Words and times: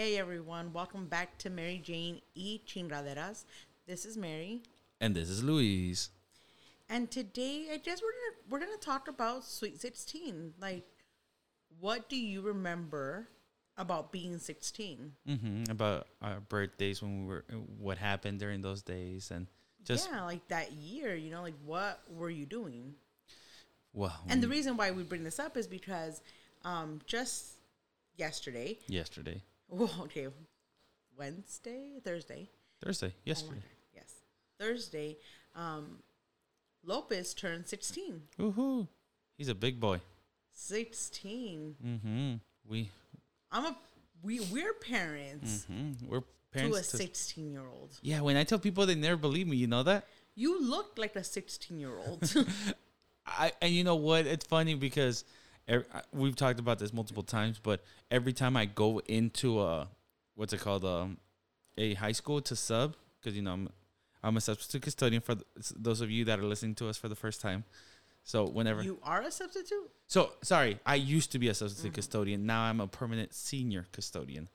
Hey 0.00 0.16
everyone, 0.16 0.72
welcome 0.72 1.08
back 1.08 1.36
to 1.40 1.50
Mary 1.50 1.76
Jane 1.76 2.22
y 2.34 2.58
Chingaderas. 2.66 3.44
This 3.86 4.06
is 4.06 4.16
Mary, 4.16 4.62
And 4.98 5.14
this 5.14 5.28
is 5.28 5.44
Luis. 5.44 6.08
and 6.88 7.10
today 7.10 7.66
I 7.70 7.76
guess 7.76 8.00
we're 8.00 8.12
gonna 8.12 8.36
we're 8.48 8.60
gonna 8.60 8.78
talk 8.80 9.08
about 9.08 9.44
Sweet 9.44 9.78
Sixteen. 9.78 10.54
Like, 10.58 10.86
what 11.80 12.08
do 12.08 12.16
you 12.16 12.40
remember 12.40 13.28
about 13.76 14.10
being 14.10 14.38
sixteen? 14.38 15.12
hmm 15.26 15.64
About 15.68 16.06
our 16.22 16.40
birthdays 16.48 17.02
when 17.02 17.20
we 17.20 17.34
were, 17.34 17.44
what 17.78 17.98
happened 17.98 18.38
during 18.40 18.62
those 18.62 18.80
days, 18.80 19.30
and 19.30 19.48
just 19.84 20.08
yeah, 20.10 20.24
like 20.24 20.48
that 20.48 20.72
year. 20.72 21.14
You 21.14 21.30
know, 21.30 21.42
like 21.42 21.60
what 21.66 22.00
were 22.10 22.30
you 22.30 22.46
doing? 22.46 22.94
well, 23.92 24.18
And 24.30 24.42
the 24.42 24.48
reason 24.48 24.78
why 24.78 24.92
we 24.92 25.02
bring 25.02 25.24
this 25.24 25.38
up 25.38 25.58
is 25.58 25.66
because 25.66 26.22
um, 26.64 27.00
just 27.04 27.58
yesterday, 28.16 28.78
yesterday, 28.88 29.42
well, 29.70 29.90
okay, 30.02 30.28
Wednesday, 31.16 32.00
Thursday, 32.04 32.50
Thursday, 32.84 33.12
Oh 33.16 33.20
yesterday. 33.24 33.54
God, 33.54 33.62
yes, 33.94 34.12
Thursday, 34.58 35.16
um, 35.54 35.98
Lopez 36.84 37.34
turned 37.34 37.66
sixteen. 37.66 38.22
Woohoo! 38.38 38.88
He's 39.36 39.48
a 39.48 39.54
big 39.54 39.80
boy. 39.80 40.00
16. 40.52 41.76
Mm-hmm. 41.84 42.34
We 42.68 42.90
I'm 43.50 43.64
a 43.64 43.76
we 44.22 44.40
we're 44.52 44.74
parents 44.74 45.64
hmm 45.64 45.92
we're 46.06 46.20
parents 46.52 46.90
to 46.90 46.96
a. 46.96 46.98
To 46.98 47.04
16 47.04 47.50
year 47.50 47.62
old. 47.66 47.98
yeah, 48.02 48.20
when 48.20 48.36
I 48.36 48.44
tell 48.44 48.58
people, 48.58 48.84
they 48.84 48.94
never 48.94 49.16
believe 49.16 49.46
me. 49.48 49.56
You 49.56 49.66
know 49.66 49.82
that. 49.84 50.06
You 50.34 50.60
look 50.60 50.98
like 50.98 51.16
a 51.16 51.24
16 51.24 51.78
year 51.80 51.96
old. 52.06 52.22
I 53.26 53.52
and 53.62 53.72
you 53.72 53.84
know 53.84 53.96
what? 53.96 54.26
It's 54.26 54.44
funny 54.46 54.74
because 54.74 55.24
ev- 55.70 55.86
I- 55.94 56.02
we've 56.12 56.36
talked 56.36 56.60
about 56.60 56.78
this 56.78 56.92
multiple 56.92 57.22
times, 57.22 57.58
but 57.62 57.82
every 58.10 58.32
time 58.34 58.56
I 58.56 58.66
go 58.66 58.98
into 59.06 59.60
a 59.60 59.88
what's 60.34 60.52
it 60.52 60.60
called 60.60 60.84
um, 60.84 61.16
a 61.78 61.94
high 61.94 62.12
school 62.12 62.40
to 62.42 62.54
sub 62.56 62.96
because 63.18 63.34
you 63.36 63.42
know 63.42 63.52
I'm 63.52 63.68
I'm 64.22 64.36
a 64.36 64.40
substitute 64.40 64.82
custodian 64.82 65.22
for 65.22 65.34
th- 65.36 65.46
those 65.76 66.00
of 66.02 66.10
you 66.10 66.24
that 66.26 66.38
are 66.38 66.44
listening 66.44 66.74
to 66.76 66.88
us 66.88 66.96
for 66.98 67.08
the 67.08 67.16
first 67.16 67.40
time. 67.40 67.64
So 68.22 68.44
whenever 68.46 68.82
you 68.82 68.98
are 69.02 69.22
a 69.22 69.30
substitute? 69.30 69.90
so 70.06 70.32
sorry, 70.42 70.78
I 70.84 70.96
used 70.96 71.32
to 71.32 71.38
be 71.38 71.48
a 71.48 71.54
substitute 71.54 71.94
custodian. 71.94 72.44
Now 72.44 72.62
I'm 72.62 72.80
a 72.80 72.86
permanent 72.86 73.32
senior 73.32 73.86
custodian. 73.92 74.48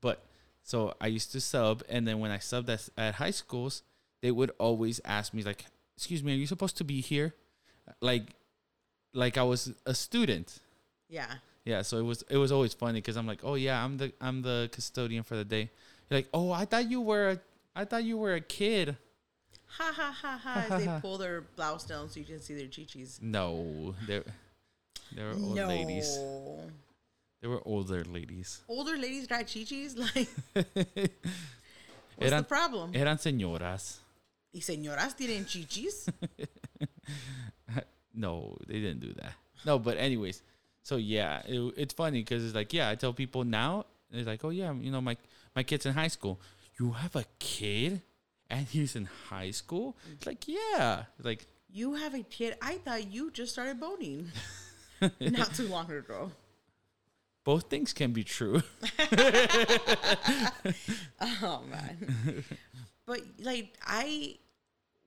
But 0.00 0.24
so 0.62 0.94
I 1.00 1.08
used 1.08 1.32
to 1.32 1.40
sub, 1.40 1.82
and 1.88 2.08
then 2.08 2.18
when 2.20 2.30
I 2.30 2.38
subbed 2.38 2.68
at, 2.70 2.88
at 2.96 3.14
high 3.16 3.30
schools, 3.32 3.82
they 4.22 4.30
would 4.30 4.52
always 4.58 5.00
ask 5.04 5.34
me 5.34 5.42
like, 5.42 5.66
"Excuse 5.96 6.22
me, 6.24 6.32
are 6.32 6.36
you 6.36 6.46
supposed 6.46 6.76
to 6.78 6.84
be 6.84 7.00
here?" 7.02 7.34
Like, 8.00 8.34
like 9.12 9.36
I 9.38 9.42
was 9.42 9.72
a 9.86 9.94
student. 9.94 10.58
Yeah. 11.08 11.26
Yeah, 11.64 11.82
so 11.82 11.98
it 11.98 12.02
was 12.04 12.22
it 12.30 12.36
was 12.36 12.52
always 12.52 12.72
funny 12.74 13.00
because 13.00 13.16
I'm 13.16 13.26
like, 13.26 13.40
"Oh 13.44 13.54
yeah, 13.54 13.84
I'm 13.84 13.98
the 13.98 14.12
I'm 14.20 14.42
the 14.42 14.68
custodian 14.72 15.22
for 15.22 15.36
the 15.36 15.44
day." 15.44 15.70
You're 16.08 16.18
like, 16.20 16.28
"Oh, 16.32 16.50
I 16.52 16.64
thought 16.64 16.90
you 16.90 17.00
were 17.00 17.30
a 17.30 17.38
I 17.76 17.84
thought 17.84 18.04
you 18.04 18.16
were 18.16 18.34
a 18.34 18.40
kid." 18.40 18.96
Ha 19.78 19.92
ha 19.94 20.10
ha 20.10 20.36
ha. 20.42 20.66
As 20.68 20.84
they 20.84 21.00
pull 21.00 21.18
their 21.18 21.42
blouse 21.42 21.84
down 21.84 22.08
so 22.08 22.18
you 22.18 22.26
can 22.26 22.40
see 22.40 22.54
their 22.54 22.66
chichis. 22.66 23.20
No, 23.22 23.94
they 24.06 24.22
they 25.14 25.22
were 25.22 25.34
old 25.34 25.54
no. 25.54 25.68
ladies. 25.68 26.18
They 27.42 27.48
were 27.48 27.60
older 27.64 28.04
ladies. 28.04 28.60
Older 28.68 28.96
ladies 28.96 29.26
got 29.26 29.46
chichis? 29.46 29.96
Like, 30.14 30.28
what's 32.16 32.32
Eran- 32.32 32.42
the 32.42 32.48
problem? 32.48 32.90
Eran 32.94 33.18
señoras. 33.18 33.98
y 34.52 34.60
señoras 34.60 35.14
tienen 35.16 35.44
chichis? 35.46 36.06
No, 38.14 38.56
they 38.66 38.80
didn't 38.80 39.00
do 39.00 39.12
that. 39.14 39.32
No, 39.64 39.78
but 39.78 39.96
anyways, 39.98 40.42
so 40.82 40.96
yeah, 40.96 41.42
it, 41.46 41.74
it's 41.76 41.94
funny 41.94 42.20
because 42.20 42.44
it's 42.44 42.54
like, 42.54 42.72
yeah, 42.72 42.88
I 42.90 42.94
tell 42.96 43.12
people 43.12 43.44
now, 43.44 43.86
it's 44.10 44.26
like, 44.26 44.44
oh 44.44 44.50
yeah, 44.50 44.72
you 44.72 44.90
know, 44.90 45.00
my 45.00 45.16
my 45.54 45.62
kid's 45.62 45.86
in 45.86 45.92
high 45.94 46.08
school. 46.08 46.40
You 46.78 46.92
have 46.92 47.14
a 47.16 47.24
kid, 47.38 48.02
and 48.48 48.66
he's 48.66 48.96
in 48.96 49.06
high 49.28 49.50
school. 49.52 49.96
It's 50.14 50.26
like, 50.26 50.48
yeah, 50.48 51.04
It's 51.18 51.26
like 51.26 51.46
you 51.72 51.94
have 51.94 52.14
a 52.14 52.22
kid. 52.22 52.56
I 52.62 52.78
thought 52.78 53.12
you 53.12 53.30
just 53.30 53.52
started 53.52 53.78
boning 53.78 54.30
not 55.20 55.54
too 55.54 55.68
long 55.68 55.90
ago. 55.90 56.32
both 57.44 57.64
things 57.70 57.92
can 57.92 58.12
be 58.12 58.24
true. 58.24 58.62
Oh 61.20 61.62
man. 61.70 62.44
but 63.06 63.20
like 63.40 63.76
I 63.84 64.36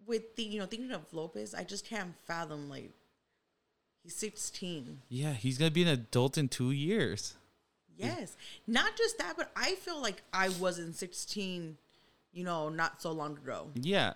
with 0.06 0.36
the 0.36 0.44
you 0.44 0.60
know 0.60 0.66
thinking 0.66 0.92
of 0.92 1.02
Lopez, 1.14 1.54
I 1.54 1.64
just 1.64 1.86
can't 1.86 2.14
fathom 2.26 2.70
like 2.70 2.92
he's 4.04 4.16
16. 4.16 5.02
yeah, 5.10 5.34
he's 5.34 5.58
gonna 5.58 5.72
be 5.72 5.84
an 5.84 5.88
adult 5.90 6.38
in 6.38 6.48
two 6.50 6.72
years. 6.72 7.36
Yes. 7.96 8.36
Not 8.66 8.98
just 8.98 9.18
that, 9.20 9.36
but 9.38 9.52
I 9.56 9.76
feel 9.76 10.02
like 10.02 10.24
I 10.34 10.50
wasn't 10.50 10.96
16, 10.96 11.78
you 12.34 12.44
know, 12.44 12.70
not 12.70 13.02
so 13.04 13.12
long 13.12 13.38
ago. 13.38 13.68
Yeah, 13.76 14.14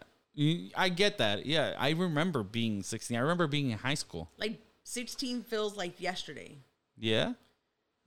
I 0.76 0.90
get 0.90 1.20
that. 1.20 1.46
Yeah, 1.46 1.76
I 1.78 1.92
remember 1.92 2.42
being 2.44 2.82
sixteen. 2.84 3.18
I 3.18 3.22
remember 3.22 3.48
being 3.48 3.70
in 3.70 3.78
high 3.78 3.94
school. 3.94 4.30
Like 4.38 4.60
16 4.84 5.44
feels 5.44 5.78
like 5.78 6.02
yesterday. 6.02 6.58
Yeah, 6.98 7.34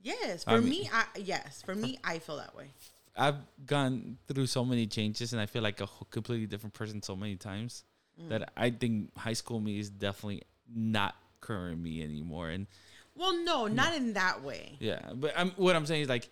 Yes, 0.03 0.43
I 0.47 0.55
for 0.55 0.61
mean- 0.61 0.69
me, 0.69 0.89
I 0.91 1.05
yes, 1.17 1.61
for 1.65 1.73
me, 1.75 1.97
I 2.03 2.19
feel 2.19 2.37
that 2.37 2.55
way. 2.55 2.67
I've 3.15 3.35
gone 3.65 4.17
through 4.27 4.47
so 4.47 4.63
many 4.63 4.87
changes, 4.87 5.33
and 5.33 5.41
I 5.41 5.45
feel 5.45 5.61
like 5.61 5.81
a 5.81 5.87
completely 6.09 6.47
different 6.47 6.73
person 6.73 7.01
so 7.01 7.15
many 7.15 7.35
times 7.35 7.83
mm. 8.19 8.29
that 8.29 8.51
I 8.55 8.69
think 8.69 9.15
high 9.17 9.33
school 9.33 9.59
me 9.59 9.79
is 9.79 9.89
definitely 9.89 10.43
not 10.73 11.15
current 11.41 11.81
me 11.81 12.03
anymore. 12.03 12.49
And 12.49 12.67
Well, 13.15 13.43
no, 13.43 13.67
not 13.67 13.95
in 13.95 14.13
that 14.13 14.43
way. 14.43 14.77
yeah, 14.79 15.11
but 15.13 15.33
I'm 15.35 15.51
what 15.51 15.75
I'm 15.75 15.85
saying 15.85 16.03
is 16.03 16.09
like 16.09 16.29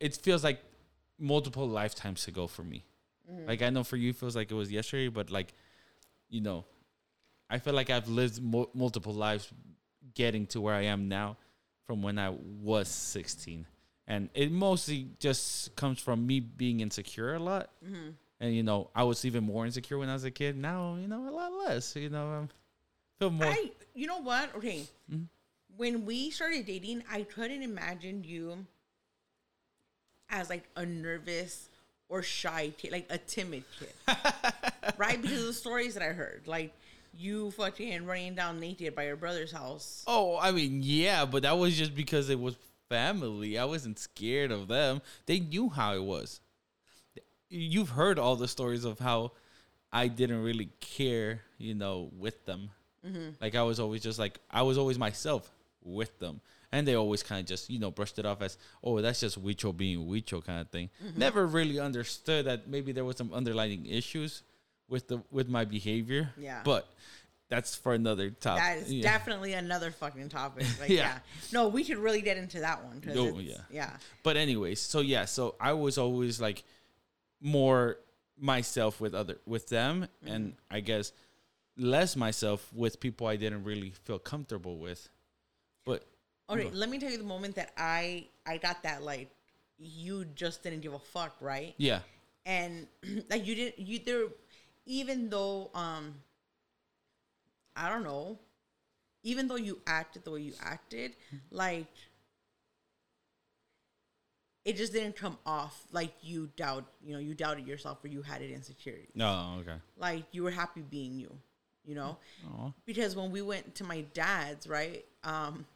it 0.00 0.16
feels 0.16 0.42
like 0.42 0.60
multiple 1.18 1.68
lifetimes 1.68 2.26
ago 2.28 2.46
for 2.46 2.62
me. 2.62 2.84
Mm. 3.30 3.46
Like 3.46 3.62
I 3.62 3.70
know 3.70 3.84
for 3.84 3.96
you 3.96 4.10
it 4.10 4.16
feels 4.16 4.36
like 4.36 4.50
it 4.50 4.54
was 4.54 4.70
yesterday, 4.70 5.08
but 5.08 5.30
like 5.30 5.52
you 6.28 6.40
know, 6.40 6.64
I 7.48 7.58
feel 7.58 7.74
like 7.74 7.90
I've 7.90 8.08
lived 8.08 8.42
mo- 8.42 8.70
multiple 8.74 9.14
lives 9.14 9.52
getting 10.14 10.46
to 10.46 10.60
where 10.60 10.74
I 10.74 10.82
am 10.82 11.08
now 11.08 11.36
from 11.86 12.02
when 12.02 12.18
I 12.18 12.30
was 12.30 12.88
16. 12.88 13.66
And 14.08 14.28
it 14.34 14.52
mostly 14.52 15.08
just 15.18 15.74
comes 15.74 16.00
from 16.00 16.26
me 16.26 16.40
being 16.40 16.80
insecure 16.80 17.34
a 17.34 17.38
lot. 17.38 17.70
Mm-hmm. 17.84 18.10
And, 18.38 18.54
you 18.54 18.62
know, 18.62 18.90
I 18.94 19.02
was 19.02 19.24
even 19.24 19.44
more 19.44 19.64
insecure 19.64 19.98
when 19.98 20.08
I 20.08 20.12
was 20.12 20.24
a 20.24 20.30
kid. 20.30 20.56
Now, 20.56 20.96
you 21.00 21.08
know, 21.08 21.28
a 21.28 21.32
lot 21.32 21.52
less. 21.52 21.96
You 21.96 22.10
know, 22.10 22.26
I 22.28 23.18
feel 23.18 23.30
more. 23.30 23.46
I, 23.46 23.70
you 23.94 24.06
know 24.06 24.20
what? 24.20 24.54
Okay. 24.56 24.84
Mm-hmm. 25.10 25.24
When 25.76 26.06
we 26.06 26.30
started 26.30 26.66
dating, 26.66 27.02
I 27.10 27.22
couldn't 27.22 27.62
imagine 27.62 28.22
you 28.24 28.66
as 30.30 30.50
like 30.50 30.68
a 30.76 30.86
nervous 30.86 31.68
or 32.08 32.22
shy 32.22 32.72
kid, 32.78 32.92
like 32.92 33.06
a 33.10 33.18
timid 33.18 33.64
kid, 33.78 33.92
right? 34.96 35.20
Because 35.20 35.40
of 35.40 35.46
the 35.46 35.52
stories 35.52 35.94
that 35.94 36.02
I 36.02 36.12
heard, 36.12 36.42
like 36.46 36.72
you 37.18 37.50
fucking 37.52 38.06
running 38.06 38.34
down 38.34 38.60
naked 38.60 38.94
by 38.94 39.06
your 39.06 39.16
brother's 39.16 39.52
house. 39.52 40.04
Oh, 40.06 40.38
I 40.38 40.52
mean, 40.52 40.80
yeah, 40.82 41.24
but 41.24 41.42
that 41.42 41.58
was 41.58 41.76
just 41.76 41.94
because 41.94 42.30
it 42.30 42.38
was 42.38 42.56
family. 42.88 43.58
I 43.58 43.64
wasn't 43.64 43.98
scared 43.98 44.50
of 44.50 44.68
them. 44.68 45.02
They 45.26 45.40
knew 45.40 45.68
how 45.68 45.94
it 45.94 46.02
was. 46.02 46.40
You've 47.48 47.90
heard 47.90 48.18
all 48.18 48.36
the 48.36 48.48
stories 48.48 48.84
of 48.84 48.98
how 48.98 49.32
I 49.92 50.08
didn't 50.08 50.42
really 50.42 50.70
care, 50.80 51.42
you 51.58 51.74
know, 51.74 52.10
with 52.18 52.44
them. 52.44 52.70
Mm-hmm. 53.06 53.30
Like 53.40 53.54
I 53.54 53.62
was 53.62 53.78
always 53.78 54.02
just 54.02 54.18
like 54.18 54.40
I 54.50 54.62
was 54.62 54.78
always 54.78 54.98
myself 54.98 55.50
with 55.84 56.18
them, 56.18 56.40
and 56.72 56.86
they 56.86 56.94
always 56.94 57.22
kind 57.22 57.40
of 57.40 57.46
just 57.46 57.70
you 57.70 57.78
know 57.78 57.90
brushed 57.90 58.18
it 58.18 58.26
off 58.26 58.42
as 58.42 58.58
oh 58.82 59.00
that's 59.00 59.20
just 59.20 59.42
Wicho 59.42 59.76
being 59.76 60.06
Wicho 60.06 60.44
kind 60.44 60.60
of 60.60 60.68
thing. 60.70 60.90
Mm-hmm. 61.04 61.18
Never 61.18 61.46
really 61.46 61.78
understood 61.78 62.46
that 62.46 62.68
maybe 62.68 62.92
there 62.92 63.04
was 63.04 63.16
some 63.16 63.32
underlying 63.32 63.86
issues 63.86 64.42
with 64.88 65.06
the 65.08 65.22
with 65.30 65.48
my 65.48 65.64
behavior. 65.64 66.30
Yeah. 66.36 66.62
but 66.64 66.88
that's 67.48 67.74
for 67.76 67.94
another 67.94 68.30
topic. 68.30 68.62
That 68.62 68.78
is 68.78 68.92
Yeah. 68.92 69.02
definitely 69.02 69.52
another 69.52 69.90
fucking 69.90 70.28
topic. 70.28 70.66
Like, 70.80 70.88
Yeah. 70.90 70.96
yeah. 70.96 71.18
No, 71.52 71.68
we 71.68 71.84
could 71.84 71.98
really 71.98 72.20
get 72.22 72.36
into 72.36 72.60
that 72.60 72.84
one. 72.84 73.02
Oh, 73.16 73.38
yeah. 73.38 73.54
Yeah. 73.70 73.96
But 74.22 74.36
anyways, 74.36 74.80
so 74.80 75.00
yeah, 75.00 75.24
so 75.26 75.54
I 75.60 75.72
was 75.72 75.96
always 75.98 76.40
like 76.40 76.64
more 77.40 77.98
myself 78.38 79.00
with 79.00 79.14
other 79.14 79.38
with 79.46 79.68
them, 79.68 80.08
and 80.26 80.54
I 80.70 80.80
guess 80.80 81.12
less 81.76 82.16
myself 82.16 82.70
with 82.72 83.00
people 83.00 83.26
I 83.26 83.36
didn't 83.36 83.64
really 83.64 83.90
feel 84.04 84.18
comfortable 84.18 84.78
with. 84.78 85.08
But 85.84 86.04
Okay, 86.50 86.70
let 86.70 86.88
me 86.88 86.98
tell 86.98 87.10
you 87.10 87.18
the 87.18 87.24
moment 87.24 87.54
that 87.56 87.72
I 87.76 88.26
I 88.46 88.58
got 88.58 88.82
that 88.82 89.02
like 89.02 89.30
you 89.78 90.24
just 90.34 90.62
didn't 90.62 90.80
give 90.80 90.94
a 90.94 90.98
fuck, 90.98 91.36
right? 91.40 91.74
yeah, 91.76 92.00
And 92.44 92.86
like 93.30 93.46
you 93.46 93.54
didn't 93.54 93.78
you 93.78 93.98
there 94.00 94.24
even 94.86 95.28
though 95.28 95.70
um 95.74 96.14
I 97.76 97.88
don't 97.90 98.02
know, 98.04 98.38
even 99.22 99.48
though 99.48 99.56
you 99.56 99.80
acted 99.86 100.24
the 100.24 100.30
way 100.30 100.40
you 100.40 100.54
acted, 100.62 101.14
like 101.50 101.86
it 104.64 104.76
just 104.76 104.92
didn't 104.92 105.14
come 105.16 105.38
off 105.46 105.84
like 105.92 106.12
you 106.22 106.48
doubt, 106.56 106.86
you 107.04 107.12
know, 107.12 107.20
you 107.20 107.34
doubted 107.34 107.66
yourself 107.66 108.02
or 108.04 108.08
you 108.08 108.22
had 108.22 108.40
an 108.42 108.50
insecurity. 108.50 109.08
no, 109.14 109.58
okay, 109.60 109.76
Like 109.96 110.24
you 110.32 110.42
were 110.42 110.50
happy 110.50 110.80
being 110.82 111.18
you, 111.20 111.32
you 111.84 111.94
know? 111.94 112.16
Aw. 112.48 112.72
because 112.84 113.14
when 113.14 113.30
we 113.30 113.42
went 113.42 113.74
to 113.76 113.84
my 113.84 114.00
dad's, 114.12 114.66
right? 114.66 115.04
Um, 115.22 115.66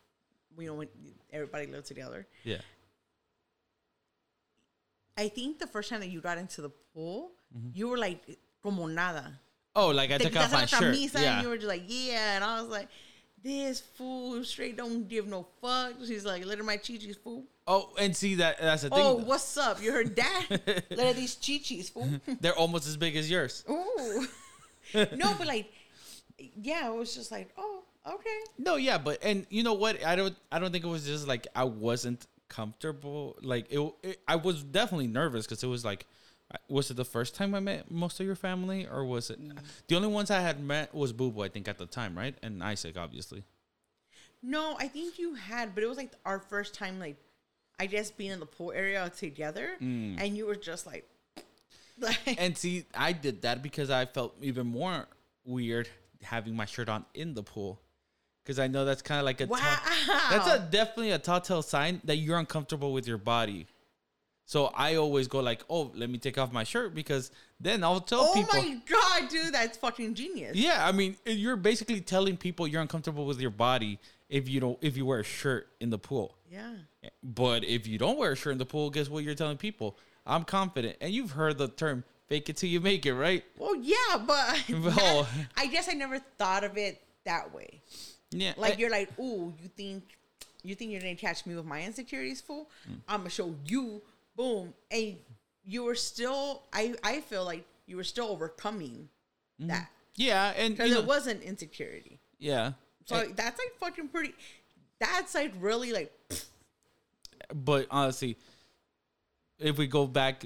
you 0.58 0.66
know, 0.66 0.74
when 0.74 0.88
everybody 1.32 1.66
lived 1.66 1.86
together, 1.86 2.26
yeah, 2.44 2.58
I 5.16 5.28
think 5.28 5.58
the 5.58 5.66
first 5.66 5.90
time 5.90 6.00
that 6.00 6.08
you 6.08 6.20
got 6.20 6.38
into 6.38 6.60
the 6.62 6.70
pool, 6.94 7.30
you 7.74 7.88
were 7.88 7.98
like 7.98 8.22
como 8.62 8.86
nada. 8.86 9.38
Oh, 9.76 9.88
like 9.88 10.10
I 10.10 10.18
took 10.18 10.36
off 10.36 10.52
my 10.52 10.66
shirt. 10.66 10.94
camisa 10.94 11.20
Yeah. 11.20 11.34
and 11.34 11.42
you 11.42 11.48
were 11.48 11.56
just 11.56 11.68
like, 11.68 11.84
yeah. 11.86 12.36
And 12.36 12.44
I 12.44 12.60
was 12.60 12.70
like, 12.70 12.88
this 13.42 13.80
fool 13.80 14.42
straight 14.44 14.76
don't 14.76 15.08
give 15.08 15.26
no 15.26 15.46
fuck. 15.60 15.94
She's 16.06 16.24
like, 16.24 16.44
look 16.44 16.58
at 16.58 16.64
my 16.64 16.76
chichis, 16.76 17.18
fool. 17.18 17.44
Oh, 17.66 17.90
and 17.98 18.14
see 18.14 18.34
that 18.36 18.60
that's 18.60 18.82
the 18.82 18.90
thing. 18.90 18.98
Oh, 19.00 19.14
what's 19.14 19.56
up? 19.56 19.82
You 19.82 19.92
heard 19.92 20.16
that? 20.16 20.46
look 20.50 21.00
at 21.00 21.16
these 21.16 21.36
chichis, 21.36 21.90
fool. 21.90 22.08
They're 22.40 22.56
almost 22.56 22.86
as 22.86 22.96
big 22.96 23.16
as 23.16 23.30
yours. 23.30 23.64
Ooh. 23.70 24.26
no, 24.94 25.34
but 25.38 25.46
like, 25.46 25.72
yeah, 26.38 26.88
it 26.88 26.94
was 26.94 27.14
just 27.14 27.30
like, 27.30 27.50
oh, 27.56 27.82
okay. 28.06 28.38
No, 28.58 28.76
yeah, 28.76 28.98
but 28.98 29.22
and 29.22 29.46
you 29.50 29.62
know 29.62 29.74
what? 29.74 30.04
I 30.04 30.16
don't. 30.16 30.34
I 30.50 30.58
don't 30.58 30.72
think 30.72 30.84
it 30.84 30.88
was 30.88 31.06
just 31.06 31.28
like 31.28 31.46
I 31.54 31.64
wasn't 31.64 32.26
comfortable. 32.48 33.36
Like 33.40 33.70
it. 33.70 33.80
it 34.02 34.20
I 34.26 34.36
was 34.36 34.62
definitely 34.62 35.06
nervous 35.06 35.46
because 35.46 35.62
it 35.62 35.68
was 35.68 35.84
like, 35.84 36.06
was 36.68 36.90
it 36.90 36.96
the 36.96 37.04
first 37.04 37.34
time 37.34 37.54
I 37.54 37.60
met 37.60 37.90
most 37.90 38.20
of 38.20 38.26
your 38.26 38.36
family, 38.36 38.86
or 38.86 39.04
was 39.04 39.30
it 39.30 39.40
mm. 39.40 39.56
the 39.88 39.96
only 39.96 40.08
ones 40.08 40.30
I 40.30 40.40
had 40.40 40.62
met 40.62 40.94
was 40.94 41.12
Boo 41.12 41.30
Boo, 41.30 41.42
I 41.42 41.48
think 41.48 41.68
at 41.68 41.78
the 41.78 41.86
time, 41.86 42.16
right? 42.16 42.34
And 42.42 42.62
Isaac, 42.62 42.96
obviously. 42.96 43.44
No, 44.42 44.76
I 44.78 44.88
think 44.88 45.18
you 45.18 45.34
had, 45.34 45.74
but 45.74 45.84
it 45.84 45.86
was 45.86 45.98
like 45.98 46.12
our 46.24 46.38
first 46.38 46.74
time, 46.74 46.98
like, 46.98 47.16
I 47.78 47.86
guess 47.86 48.10
being 48.10 48.30
in 48.30 48.40
the 48.40 48.46
pool 48.46 48.72
area 48.72 49.10
together, 49.16 49.76
mm. 49.80 50.20
and 50.20 50.36
you 50.36 50.46
were 50.46 50.56
just 50.56 50.86
like, 50.86 51.08
like 51.98 52.18
And 52.38 52.56
see, 52.56 52.84
I 52.94 53.12
did 53.12 53.42
that 53.42 53.62
because 53.62 53.90
I 53.90 54.06
felt 54.06 54.34
even 54.42 54.66
more 54.66 55.06
weird 55.44 55.88
having 56.22 56.54
my 56.56 56.64
shirt 56.64 56.88
on 56.88 57.04
in 57.14 57.34
the 57.34 57.42
pool. 57.42 57.80
Because 58.42 58.58
I 58.58 58.66
know 58.66 58.84
that's 58.84 59.02
kind 59.02 59.18
of 59.18 59.26
like 59.26 59.40
a 59.42 59.46
wow. 59.46 59.58
that's 60.30 60.48
a 60.48 60.58
definitely 60.70 61.10
a 61.10 61.18
telltale 61.18 61.62
sign 61.62 62.00
that 62.04 62.16
you're 62.16 62.38
uncomfortable 62.38 62.92
with 62.92 63.06
your 63.06 63.18
body. 63.18 63.66
So 64.50 64.72
I 64.74 64.96
always 64.96 65.28
go 65.28 65.38
like, 65.38 65.62
oh, 65.70 65.92
let 65.94 66.10
me 66.10 66.18
take 66.18 66.36
off 66.36 66.52
my 66.52 66.64
shirt 66.64 66.92
because 66.92 67.30
then 67.60 67.84
I'll 67.84 68.00
tell 68.00 68.22
oh 68.22 68.34
people. 68.34 68.50
Oh 68.52 68.60
my 68.60 68.80
god, 68.84 69.28
dude, 69.28 69.54
that's 69.54 69.78
fucking 69.78 70.14
genius. 70.14 70.56
Yeah, 70.56 70.84
I 70.84 70.90
mean, 70.90 71.16
you're 71.24 71.54
basically 71.54 72.00
telling 72.00 72.36
people 72.36 72.66
you're 72.66 72.82
uncomfortable 72.82 73.26
with 73.26 73.40
your 73.40 73.52
body 73.52 74.00
if 74.28 74.48
you 74.48 74.58
don't 74.58 74.76
if 74.80 74.96
you 74.96 75.06
wear 75.06 75.20
a 75.20 75.24
shirt 75.24 75.68
in 75.78 75.90
the 75.90 75.98
pool. 75.98 76.34
Yeah. 76.50 76.72
But 77.22 77.62
if 77.62 77.86
you 77.86 77.96
don't 77.96 78.18
wear 78.18 78.32
a 78.32 78.36
shirt 78.36 78.50
in 78.50 78.58
the 78.58 78.66
pool, 78.66 78.90
guess 78.90 79.08
what 79.08 79.22
you're 79.22 79.36
telling 79.36 79.56
people? 79.56 79.96
I'm 80.26 80.42
confident. 80.42 80.96
And 81.00 81.12
you've 81.12 81.30
heard 81.30 81.56
the 81.56 81.68
term 81.68 82.02
fake 82.26 82.48
it 82.48 82.56
till 82.56 82.70
you 82.70 82.80
make 82.80 83.06
it, 83.06 83.14
right? 83.14 83.44
Well, 83.56 83.76
yeah, 83.76 84.18
but 84.26 84.64
Well- 84.82 85.28
I 85.56 85.68
guess 85.68 85.88
I 85.88 85.92
never 85.92 86.18
thought 86.18 86.64
of 86.64 86.76
it 86.76 87.00
that 87.22 87.54
way. 87.54 87.82
Yeah. 88.32 88.54
Like 88.56 88.72
eh, 88.72 88.76
you're 88.78 88.90
like, 88.90 89.16
ooh, 89.16 89.54
you 89.62 89.68
think 89.68 90.16
you 90.62 90.74
think 90.74 90.90
you're 90.90 91.00
gonna 91.00 91.14
catch 91.14 91.46
me 91.46 91.54
with 91.54 91.64
my 91.64 91.82
insecurities, 91.82 92.40
fool? 92.40 92.68
Mm. 92.90 92.96
I'm 93.08 93.20
gonna 93.20 93.30
show 93.30 93.54
you, 93.64 94.02
boom, 94.40 94.74
and 94.90 95.16
you 95.64 95.84
were 95.84 95.94
still. 95.94 96.62
I 96.72 96.94
I 97.02 97.20
feel 97.20 97.44
like 97.44 97.64
you 97.86 97.96
were 97.96 98.04
still 98.04 98.28
overcoming 98.28 99.08
that 99.58 99.90
yeah, 100.16 100.52
and 100.56 100.76
because 100.76 100.92
know, 100.92 101.00
it 101.00 101.06
wasn't 101.06 101.42
insecurity. 101.42 102.20
yeah. 102.38 102.72
So 103.06 103.16
Eh, 103.16 103.26
that's 103.34 103.58
like 103.58 103.74
fucking 103.78 104.08
pretty. 104.08 104.34
That's 104.98 105.34
like 105.34 105.52
really 105.58 105.92
like 105.92 106.12
but 107.54 107.86
honestly, 107.90 108.36
if 109.58 109.78
we 109.78 109.86
go 109.86 110.06
back 110.06 110.44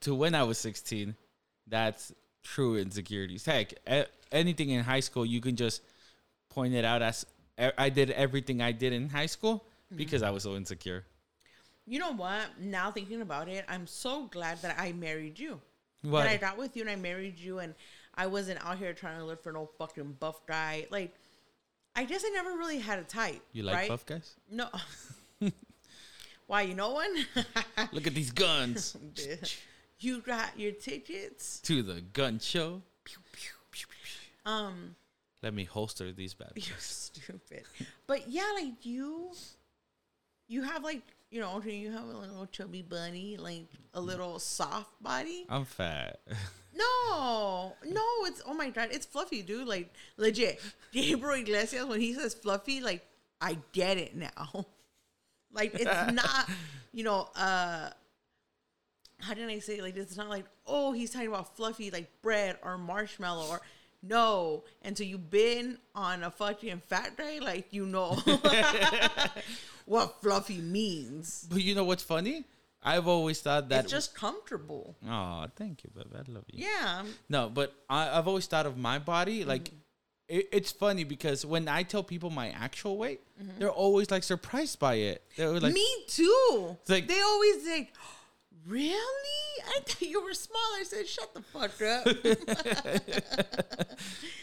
to 0.00 0.14
when 0.14 0.34
I 0.34 0.42
was 0.44 0.58
16, 0.58 1.14
that's 1.66 2.12
true 2.42 2.76
insecurities. 2.76 3.44
Heck, 3.44 3.74
anything 4.30 4.70
in 4.70 4.84
high 4.84 5.00
school, 5.00 5.26
you 5.26 5.40
can 5.40 5.56
just 5.56 5.82
point 6.50 6.74
it 6.74 6.84
out 6.84 7.02
as 7.02 7.26
I 7.76 7.88
did 7.88 8.10
everything 8.10 8.62
I 8.62 8.72
did 8.72 8.92
in 8.92 9.08
high 9.08 9.26
school 9.26 9.64
because 9.94 10.22
I 10.22 10.30
was 10.30 10.44
so 10.44 10.54
insecure. 10.54 11.04
You 11.88 11.98
know 11.98 12.12
what? 12.12 12.42
Now 12.60 12.90
thinking 12.90 13.20
about 13.22 13.48
it, 13.48 13.64
I'm 13.68 13.86
so 13.86 14.26
glad 14.26 14.62
that 14.62 14.76
I 14.78 14.92
married 14.92 15.38
you. 15.38 15.60
What? 16.02 16.22
That 16.24 16.30
I 16.30 16.36
got 16.36 16.58
with 16.58 16.76
you 16.76 16.82
and 16.82 16.90
I 16.90 16.96
married 16.96 17.38
you, 17.38 17.58
and 17.58 17.74
I 18.14 18.26
wasn't 18.26 18.64
out 18.64 18.78
here 18.78 18.92
trying 18.92 19.18
to 19.18 19.24
look 19.24 19.42
for 19.42 19.52
no 19.52 19.68
fucking 19.78 20.16
buff 20.20 20.46
guy. 20.46 20.86
Like, 20.90 21.14
I 21.96 22.04
guess 22.04 22.22
I 22.24 22.30
never 22.30 22.50
really 22.50 22.78
had 22.78 22.98
a 22.98 23.04
type. 23.04 23.42
You 23.52 23.64
like 23.64 23.74
right? 23.74 23.88
buff 23.88 24.06
guys? 24.06 24.34
No. 24.50 24.68
Why 26.46 26.62
you 26.62 26.74
know 26.74 26.92
one? 26.92 27.14
Look 27.92 28.06
at 28.06 28.14
these 28.14 28.30
guns 28.30 28.96
you 30.00 30.20
got 30.20 30.58
your 30.58 30.72
tickets. 30.72 31.60
to 31.60 31.82
the 31.82 32.00
gun 32.00 32.38
show. 32.38 32.82
Um, 34.46 34.96
Let 35.42 35.54
me 35.54 35.64
holster 35.64 36.12
these 36.12 36.34
bad 36.34 36.52
boys. 36.54 36.68
you're 36.68 36.78
stupid. 36.78 37.64
But 38.06 38.28
yeah, 38.28 38.50
like 38.54 38.86
you, 38.86 39.32
you 40.46 40.62
have 40.62 40.82
like 40.82 41.02
you 41.30 41.40
know, 41.40 41.60
can 41.60 41.72
you 41.72 41.92
have 41.92 42.04
a 42.04 42.16
little 42.16 42.46
chubby 42.46 42.82
bunny, 42.82 43.36
like 43.36 43.66
a 43.94 44.00
little 44.00 44.38
soft 44.38 45.02
body. 45.02 45.46
I'm 45.48 45.64
fat. 45.64 46.20
No, 46.78 47.74
no, 47.84 48.02
it's 48.26 48.40
oh 48.46 48.54
my 48.54 48.70
god, 48.70 48.90
it's 48.92 49.04
fluffy, 49.04 49.42
dude. 49.42 49.66
Like 49.66 49.92
legit, 50.16 50.60
Gabriel 50.92 51.40
Iglesias 51.40 51.84
when 51.86 52.00
he 52.00 52.14
says 52.14 52.34
fluffy, 52.34 52.80
like 52.80 53.04
I 53.40 53.58
get 53.72 53.98
it 53.98 54.14
now. 54.14 54.66
like 55.52 55.74
it's 55.74 56.12
not, 56.12 56.48
you 56.92 57.02
know, 57.02 57.28
uh, 57.34 57.90
how 59.18 59.34
did 59.34 59.48
I 59.48 59.58
say? 59.58 59.78
it? 59.78 59.82
Like 59.82 59.96
it's 59.96 60.16
not 60.16 60.28
like 60.28 60.44
oh 60.68 60.92
he's 60.92 61.10
talking 61.10 61.26
about 61.26 61.56
fluffy 61.56 61.90
like 61.90 62.08
bread 62.22 62.58
or 62.62 62.78
marshmallow 62.78 63.48
or 63.48 63.60
no. 64.00 64.62
And 64.82 64.96
so 64.96 65.02
you've 65.02 65.30
been 65.30 65.78
on 65.96 66.22
a 66.22 66.30
fucking 66.30 66.82
fat 66.86 67.16
day, 67.16 67.40
like 67.40 67.72
you 67.72 67.86
know 67.86 68.22
what 69.88 70.20
fluffy 70.22 70.60
means. 70.60 71.46
But 71.50 71.62
you 71.62 71.74
know 71.74 71.84
what's 71.84 72.02
funny? 72.02 72.44
I've 72.82 73.08
always 73.08 73.40
thought 73.40 73.68
that. 73.70 73.84
it's 73.84 73.92
just 73.92 74.14
comfortable. 74.14 74.94
Oh, 75.08 75.46
thank 75.56 75.82
you, 75.82 75.90
babe. 75.96 76.06
I 76.14 76.30
love 76.30 76.44
you. 76.52 76.64
Yeah. 76.64 77.02
No, 77.28 77.48
but 77.48 77.74
I, 77.90 78.16
I've 78.16 78.28
always 78.28 78.46
thought 78.46 78.66
of 78.66 78.76
my 78.76 78.98
body 78.98 79.44
like 79.44 79.64
Mm-hmm. 79.64 80.38
it, 80.38 80.48
it's 80.52 80.70
funny 80.72 81.04
because 81.04 81.44
when 81.46 81.66
I 81.68 81.82
tell 81.82 82.02
people 82.04 82.30
my 82.30 82.50
actual 82.50 82.96
weight, 82.98 83.20
Mm-hmm. 83.42 83.58
they're 83.58 83.70
always 83.70 84.10
like 84.10 84.22
surprised 84.22 84.78
by 84.78 84.94
it. 84.94 85.22
They're 85.36 85.48
like, 85.58 85.72
Me 85.74 85.86
too. 86.06 86.76
It's 86.82 86.90
like- 86.90 87.08
they 87.08 87.20
always 87.20 87.66
like, 87.66 87.92
really? 88.66 88.94
I 89.74 89.80
thought 89.80 90.02
you 90.02 90.22
were 90.22 90.34
small. 90.34 90.60
I 90.78 90.84
said, 90.84 91.08
shut 91.08 91.34
the 91.34 91.42
fuck 91.42 91.80
up. 91.82 92.06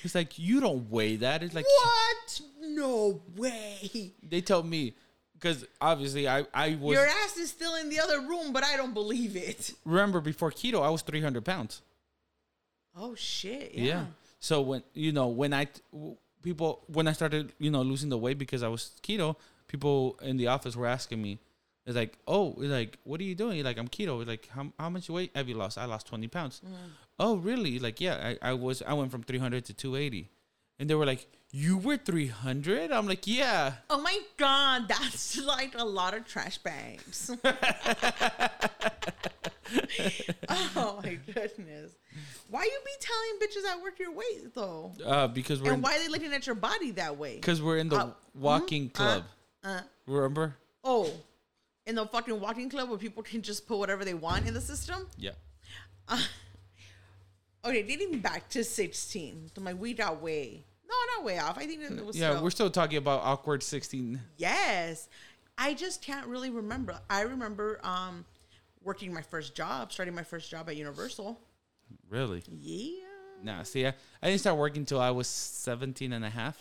it's 0.03 0.15
like 0.15 0.37
you 0.39 0.59
don't 0.59 0.89
weigh 0.89 1.17
that. 1.17 1.43
It's 1.43 1.53
like 1.55 1.65
what? 1.65 2.41
No 2.61 3.21
way. 3.35 4.13
they 4.27 4.41
tell 4.41 4.63
me 4.63 4.95
because 5.35 5.65
obviously 5.79 6.27
I 6.27 6.45
I 6.53 6.77
was 6.79 6.95
Your 6.95 7.05
ass 7.05 7.37
is 7.37 7.49
still 7.49 7.75
in 7.75 7.89
the 7.89 7.99
other 7.99 8.21
room, 8.21 8.53
but 8.53 8.63
I 8.63 8.77
don't 8.77 8.93
believe 8.93 9.35
it. 9.35 9.73
remember 9.85 10.21
before 10.21 10.51
keto 10.51 10.81
I 10.81 10.89
was 10.89 11.01
three 11.01 11.21
hundred 11.21 11.45
pounds. 11.45 11.81
Oh 12.95 13.15
shit. 13.15 13.73
Yeah. 13.73 13.83
Yeah. 13.83 14.05
So 14.39 14.61
when 14.61 14.83
you 14.93 15.11
know 15.11 15.27
when 15.27 15.53
I 15.53 15.67
people 16.41 16.83
when 16.87 17.07
I 17.07 17.13
started 17.13 17.53
you 17.59 17.71
know 17.71 17.81
losing 17.81 18.09
the 18.09 18.17
weight 18.17 18.37
because 18.37 18.63
I 18.63 18.67
was 18.67 18.91
keto, 19.03 19.35
people 19.67 20.17
in 20.21 20.37
the 20.37 20.47
office 20.47 20.75
were 20.75 20.87
asking 20.87 21.21
me, 21.21 21.39
it's 21.85 21.95
like, 21.95 22.17
oh, 22.27 22.55
like 22.57 22.97
what 23.03 23.19
are 23.19 23.23
you 23.23 23.35
doing? 23.35 23.63
Like 23.63 23.77
I'm 23.77 23.87
keto. 23.87 24.25
Like 24.25 24.47
how 24.47 24.71
how 24.79 24.89
much 24.89 25.09
weight 25.09 25.31
have 25.35 25.49
you 25.49 25.55
lost? 25.55 25.77
I 25.77 25.85
lost 25.85 26.07
twenty 26.07 26.27
pounds. 26.27 26.61
Mm. 26.65 26.71
Oh 27.19 27.37
really? 27.37 27.79
Like 27.79 27.99
yeah, 28.01 28.35
I, 28.41 28.49
I 28.49 28.53
was 28.53 28.81
I 28.81 28.93
went 28.93 29.11
from 29.11 29.23
three 29.23 29.39
hundred 29.39 29.65
to 29.65 29.73
two 29.73 29.95
eighty, 29.95 30.29
and 30.79 30.89
they 30.89 30.95
were 30.95 31.05
like, 31.05 31.25
you 31.51 31.77
were 31.77 31.97
three 31.97 32.27
hundred? 32.27 32.91
I'm 32.91 33.07
like 33.07 33.27
yeah. 33.27 33.73
Oh 33.89 34.01
my 34.01 34.17
god, 34.37 34.87
that's 34.87 35.37
like 35.41 35.73
a 35.77 35.85
lot 35.85 36.13
of 36.13 36.25
trash 36.27 36.57
bags. 36.59 37.31
oh 40.49 40.99
my 41.03 41.17
goodness. 41.33 41.91
Why 42.49 42.63
you 42.63 42.79
be 42.85 42.91
telling 42.99 43.39
bitches 43.41 43.65
at 43.71 43.81
work 43.81 43.99
your 43.99 44.11
weight 44.13 44.53
though? 44.53 44.93
Uh, 45.03 45.27
because 45.27 45.61
we're 45.61 45.73
And 45.73 45.83
why 45.83 45.95
are 45.95 45.99
they 45.99 46.07
looking 46.07 46.33
at 46.33 46.45
your 46.45 46.55
body 46.55 46.91
that 46.91 47.17
way? 47.17 47.35
because 47.35 47.61
we're 47.61 47.77
in 47.77 47.89
the 47.89 47.95
Uh, 47.97 48.09
walking 48.33 48.89
club. 48.89 49.23
Uh, 49.63 49.81
Remember? 50.07 50.55
oh, 50.83 51.09
in 51.87 51.95
the 51.95 52.05
fucking 52.05 52.39
walking 52.39 52.69
club 52.69 52.89
where 52.89 52.97
people 52.99 53.23
can 53.23 53.41
just 53.41 53.67
put 53.67 53.77
whatever 53.77 54.05
they 54.05 54.13
want 54.13 54.47
in 54.47 54.53
the 54.53 54.61
system. 54.61 55.07
Yeah. 55.17 55.31
Okay, 57.65 57.81
dating 57.81 58.19
back 58.19 58.47
to 58.49 58.63
sixteen. 58.63 59.49
So 59.55 59.61
my 59.61 59.73
we 59.73 59.93
got 59.93 60.21
way. 60.21 60.63
No, 60.87 60.95
not 61.17 61.25
way 61.25 61.39
off. 61.39 61.57
I 61.57 61.65
think 61.65 61.81
it 61.81 62.05
was. 62.05 62.17
Yeah, 62.17 62.31
still- 62.31 62.43
we're 62.43 62.49
still 62.51 62.69
talking 62.69 62.97
about 62.97 63.21
awkward 63.23 63.63
sixteen. 63.63 64.21
Yes. 64.37 65.09
I 65.57 65.73
just 65.73 66.01
can't 66.01 66.27
really 66.27 66.49
remember. 66.49 66.99
I 67.09 67.21
remember 67.21 67.79
um 67.83 68.25
working 68.83 69.13
my 69.13 69.21
first 69.21 69.55
job, 69.55 69.91
starting 69.91 70.13
my 70.13 70.23
first 70.23 70.49
job 70.51 70.69
at 70.69 70.75
Universal. 70.75 71.39
Really? 72.09 72.43
Yeah. 72.51 73.03
Nah, 73.43 73.63
see, 73.63 73.85
I, 73.85 73.93
I 74.21 74.27
didn't 74.27 74.41
start 74.41 74.57
working 74.57 74.81
until 74.81 74.99
I 74.99 75.11
was 75.11 75.27
17 75.27 76.13
and 76.13 76.23
a 76.23 76.29
half. 76.29 76.57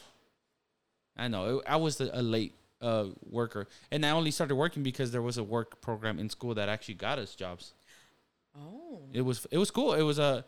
I 1.17 1.29
know. 1.29 1.63
I 1.67 1.77
was 1.77 2.01
a, 2.01 2.11
a 2.13 2.23
late 2.23 2.55
uh, 2.81 3.07
worker. 3.31 3.69
And 3.91 4.05
I 4.05 4.11
only 4.11 4.31
started 4.31 4.57
working 4.57 4.83
because 4.83 5.13
there 5.13 5.23
was 5.23 5.39
a 5.39 5.45
work 5.45 5.81
program 5.81 6.19
in 6.19 6.29
school 6.29 6.55
that 6.55 6.69
actually 6.69 6.95
got 6.95 7.19
us 7.19 7.35
jobs. 7.35 7.73
Oh. 8.59 9.03
It 9.13 9.23
was 9.23 9.47
it 9.51 9.59
was 9.59 9.71
cool. 9.71 9.95
It 9.95 10.03
was 10.03 10.19
a 10.19 10.45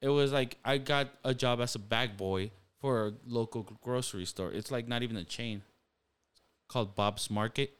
it 0.00 0.08
was 0.08 0.32
like 0.32 0.56
I 0.64 0.78
got 0.78 1.08
a 1.24 1.34
job 1.34 1.60
as 1.60 1.74
a 1.74 1.78
bag 1.78 2.16
boy 2.16 2.50
for 2.80 3.08
a 3.08 3.12
local 3.26 3.62
grocery 3.82 4.24
store. 4.24 4.52
It's 4.52 4.70
like 4.70 4.88
not 4.88 5.02
even 5.02 5.16
a 5.16 5.24
chain. 5.24 5.62
called 6.68 6.94
Bob's 6.94 7.30
Market. 7.30 7.72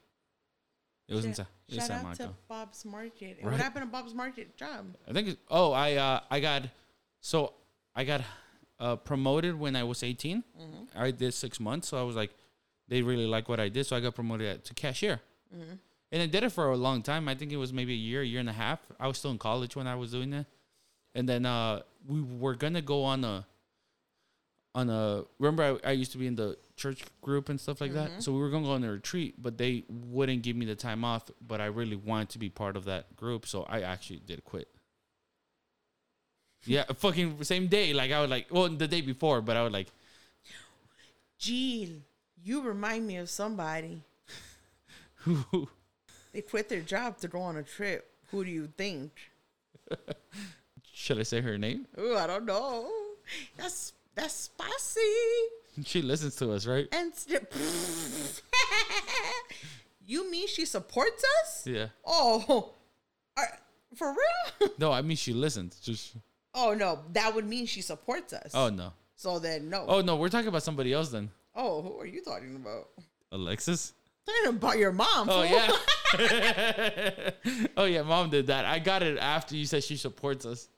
It 1.09 1.15
was 1.15 1.25
in 1.25 1.35
Sa- 1.35 1.43
it 1.69 1.75
was 1.75 1.79
Shout 1.79 1.87
San 1.89 1.97
out 1.99 2.03
Marco. 2.05 2.25
to 2.27 2.31
Bob's 2.49 2.85
Market. 2.85 3.39
Right. 3.43 3.53
What 3.53 3.61
happened 3.61 3.85
to 3.87 3.91
Bob's 3.91 4.15
Market 4.15 4.57
job? 4.57 4.95
I 5.09 5.13
think. 5.13 5.39
Oh, 5.49 5.73
I 5.73 5.95
uh, 5.95 6.21
I 6.31 6.41
got 6.41 6.63
so 7.21 7.55
I 7.95 8.05
got 8.05 8.23
uh, 8.79 8.97
promoted 8.97 9.59
when 9.59 9.75
I 9.77 9.83
was 9.85 10.03
18. 10.03 10.43
I 10.97 11.11
did 11.11 11.35
six 11.35 11.59
months, 11.61 11.89
so 11.89 11.99
I 11.99 12.03
was 12.03 12.17
like, 12.17 12.31
they 12.89 13.03
really 13.03 13.27
like 13.27 13.49
what 13.49 13.61
I 13.61 13.69
did, 13.69 13.87
so 13.87 13.97
I 13.97 14.01
got 14.01 14.15
promoted 14.15 14.65
to 14.65 14.75
cashier. 14.75 15.21
And 16.13 16.23
I 16.23 16.27
did 16.27 16.43
it 16.45 16.51
for 16.51 16.71
a 16.71 16.77
long 16.77 17.03
time. 17.03 17.29
I 17.29 17.35
think 17.35 17.53
it 17.53 17.57
was 17.57 17.73
maybe 17.73 17.93
a 17.93 17.97
year, 17.97 18.23
year 18.23 18.41
and 18.41 18.49
a 18.49 18.53
half. 18.53 18.81
I 18.99 19.07
was 19.07 19.19
still 19.19 19.31
in 19.31 19.39
college 19.39 19.77
when 19.77 19.87
I 19.87 19.95
was 19.97 20.11
doing 20.13 20.31
that. 20.31 20.47
And 21.15 21.29
then 21.29 21.45
uh, 21.47 21.83
we 22.07 22.21
were 22.21 22.55
gonna 22.55 22.83
go 22.83 23.05
on 23.05 23.25
a 23.25 23.47
on 24.75 24.89
a 24.89 25.25
remember 25.39 25.81
I, 25.85 25.89
I 25.89 25.93
used 25.93 26.13
to 26.13 26.19
be 26.19 26.27
in 26.27 26.37
the 26.37 26.57
church 26.77 27.03
group 27.21 27.49
and 27.49 27.61
stuff 27.61 27.81
like 27.81 27.93
that. 27.95 28.23
So 28.23 28.33
we 28.33 28.39
were 28.39 28.51
gonna 28.51 28.67
go 28.67 28.73
on 28.73 28.85
a 28.85 28.93
retreat, 28.93 29.35
but 29.43 29.59
they 29.59 29.85
wouldn't 29.89 30.43
give 30.43 30.57
me 30.57 30.65
the 30.67 30.77
time 30.77 31.05
off. 31.05 31.31
But 31.47 31.61
I 31.61 31.67
really 31.67 31.97
wanted 31.97 32.31
to 32.31 32.39
be 32.39 32.49
part 32.49 32.77
of 32.77 32.85
that 32.85 33.17
group, 33.17 33.47
so 33.47 33.65
I 33.65 33.81
actually 33.83 34.21
did 34.21 34.45
quit. 34.45 34.69
Yeah, 36.65 36.85
fucking 36.97 37.43
same 37.45 37.67
day. 37.67 37.93
Like 37.93 38.13
I 38.13 38.21
was 38.21 38.31
like, 38.31 38.47
well, 38.51 38.69
the 38.69 38.87
day 38.89 39.01
before, 39.01 39.41
but 39.41 39.57
I 39.57 39.63
was 39.63 39.73
like, 39.73 39.89
Jill, 41.39 41.89
you 42.43 42.63
remind 42.63 43.07
me 43.07 43.17
of 43.17 43.29
somebody. 43.31 44.03
who? 45.17 45.69
They 46.33 46.43
quit 46.43 46.69
their 46.69 46.81
job 46.81 47.19
to 47.19 47.27
go 47.29 47.41
on 47.41 47.57
a 47.57 47.65
trip. 47.65 48.09
Who 48.31 48.45
do 48.45 48.51
you 48.53 48.69
think? 48.77 49.11
Should 51.01 51.19
I 51.19 51.23
say 51.23 51.41
her 51.41 51.57
name? 51.57 51.87
Oh, 51.97 52.19
I 52.19 52.27
don't 52.27 52.45
know. 52.45 52.87
That's 53.57 53.95
that's 54.15 54.35
spicy. 54.35 55.01
She 55.87 56.03
listens 56.03 56.37
to 56.37 56.53
us, 56.53 56.67
right? 56.67 56.87
And 56.93 57.15
st- 57.15 57.43
you 60.07 60.31
mean 60.31 60.47
she 60.47 60.67
supports 60.67 61.25
us? 61.43 61.67
Yeah. 61.67 61.87
Oh, 62.05 62.75
are- 63.39 63.59
for 63.95 64.09
real? 64.11 64.71
No, 64.79 64.93
I 64.93 65.01
mean 65.01 65.17
she 65.17 65.33
listens. 65.33 65.81
Just 65.81 66.17
oh 66.55 66.75
no, 66.75 66.99
that 67.15 67.35
would 67.35 67.47
mean 67.47 67.65
she 67.65 67.81
supports 67.81 68.35
us. 68.35 68.51
oh 68.53 68.69
no. 68.69 68.93
so 69.17 69.39
then 69.39 69.71
no. 69.71 69.87
Oh 69.89 70.03
no, 70.03 70.17
we're 70.17 70.29
talking 70.29 70.49
about 70.49 70.63
somebody 70.63 70.93
else 70.93 71.09
then. 71.09 71.31
Oh, 71.55 71.81
who 71.81 71.99
are 71.99 72.07
you 72.07 72.21
talking 72.23 72.57
about? 72.57 72.89
Alexis. 73.33 73.95
Talking 74.27 74.51
about 74.51 74.77
your 74.77 74.93
mom. 74.93 75.29
Oh 75.31 75.45
yeah. 75.45 77.31
oh 77.79 77.85
yeah, 77.87 78.03
mom 78.03 78.29
did 78.29 78.49
that. 78.49 78.67
I 78.67 78.79
got 78.81 79.03
it 79.03 79.17
after 79.17 79.57
you 79.57 79.65
said 79.65 79.83
she 79.83 79.97
supports 79.97 80.45
us. 80.45 80.69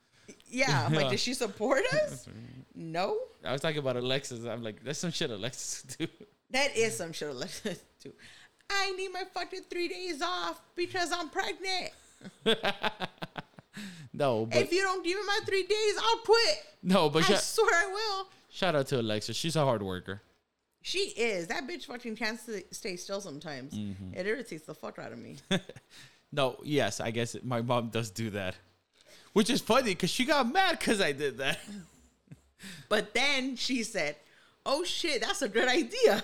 Yeah. 0.53 0.87
I'm 0.87 0.93
Like, 0.95 1.11
does 1.11 1.21
she 1.21 1.35
support 1.35 1.83
us? 2.05 2.29
No. 2.75 3.19
I 3.45 3.53
was 3.53 3.61
talking 3.61 3.79
about 3.79 3.97
Alexis. 3.97 4.45
I'm 4.45 4.63
like, 4.63 4.83
that's 4.85 4.99
some 5.01 5.11
shit 5.11 5.31
Alexis 5.31 5.83
do. 5.99 6.07
That 6.51 6.77
is 6.77 6.97
some 6.97 7.13
shit 7.13 7.31
to 7.65 7.77
do. 8.03 8.13
I 8.71 8.93
need 8.93 9.09
my 9.13 9.25
fucking 9.35 9.63
three 9.69 9.89
days 9.89 10.23
off 10.23 10.61
because 10.77 11.11
I'm 11.13 11.29
pregnant. 11.29 11.93
No, 14.15 14.45
but 14.45 14.59
if 14.61 14.73
you 14.73 14.83
don't 14.83 15.03
give 15.03 15.17
me 15.19 15.25
my 15.27 15.39
three 15.47 15.63
days, 15.63 15.95
I'll 15.99 16.19
quit. 16.19 16.59
no, 16.83 17.09
but 17.09 17.29
I 17.31 17.37
sh- 17.37 17.41
swear 17.41 17.71
I 17.73 17.87
will. 17.91 18.27
shout 18.51 18.75
out 18.77 18.87
to 18.89 19.01
Alexis. 19.01 19.35
She's 19.35 19.57
a 19.57 19.65
hard 19.65 19.83
worker. 19.83 20.21
She 20.83 20.99
is. 20.99 21.47
That 21.47 21.67
bitch 21.67 21.87
fucking 21.87 22.17
can't 22.17 22.39
stay 22.73 22.97
still 22.97 23.23
sometimes. 23.23 23.73
Mm-hmm. 23.73 24.13
It 24.15 24.27
irritates 24.27 24.67
the 24.67 24.75
fuck 24.75 24.99
out 24.99 25.13
of 25.13 25.19
me. 25.19 25.37
No, 26.31 26.59
yes, 26.63 27.01
I 27.01 27.11
guess 27.11 27.35
it, 27.35 27.45
my 27.47 27.63
mom 27.63 27.89
does 27.89 28.11
do 28.11 28.29
that, 28.31 28.55
which 29.33 29.51
is 29.51 29.61
funny 29.61 29.91
because 29.91 30.11
she 30.11 30.25
got 30.25 30.51
mad 30.53 30.79
because 30.79 31.01
I 31.01 31.13
did 31.13 31.39
that. 31.39 31.59
but 32.89 33.15
then 33.15 33.57
she 33.57 33.83
said, 33.83 34.17
oh 34.67 34.85
shit, 34.85 35.23
that's 35.23 35.43
a 35.43 35.49
good 35.49 35.69
idea. 35.69 36.23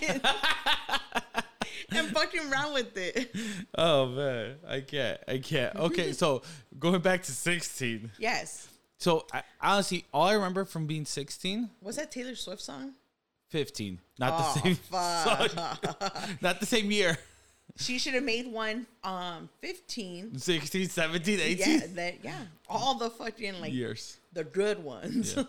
and, 0.00 0.20
and 1.90 2.08
fucking 2.08 2.50
around 2.52 2.74
with 2.74 2.96
it. 2.96 3.34
Oh 3.76 4.06
man, 4.06 4.56
I 4.66 4.80
can't, 4.80 5.20
I 5.28 5.38
can't. 5.38 5.76
Okay, 5.76 6.12
so 6.22 6.42
going 6.78 7.00
back 7.00 7.22
to 7.24 7.32
16. 7.32 8.10
Yes. 8.18 8.68
So 8.98 9.26
I, 9.32 9.42
honestly, 9.60 10.04
all 10.12 10.24
I 10.26 10.32
remember 10.34 10.64
from 10.64 10.86
being 10.86 11.04
16, 11.04 11.70
Was 11.82 11.96
that 11.96 12.10
Taylor 12.10 12.34
Swift 12.34 12.62
song? 12.62 12.94
15, 13.50 13.98
not 14.18 14.32
Oh, 14.34 14.52
the 14.54 14.60
same, 14.60 14.74
fuck. 14.74 15.50
song, 15.50 16.10
not 16.40 16.60
the 16.60 16.66
same 16.66 16.90
year. 16.90 17.16
She 17.78 17.98
should 17.98 18.14
have 18.14 18.24
made 18.24 18.46
one 18.50 18.86
um 19.04 19.48
15. 19.60 20.38
16, 20.38 20.88
17, 20.88 21.40
18 21.40 21.58
Yeah, 21.80 21.86
that 21.94 22.14
yeah. 22.24 22.38
All 22.68 22.94
the 22.94 23.08
fucking 23.10 23.60
like 23.60 23.72
years. 23.72 24.18
the 24.32 24.44
good 24.44 24.82
ones. 24.82 25.34
Yeah. 25.36 25.44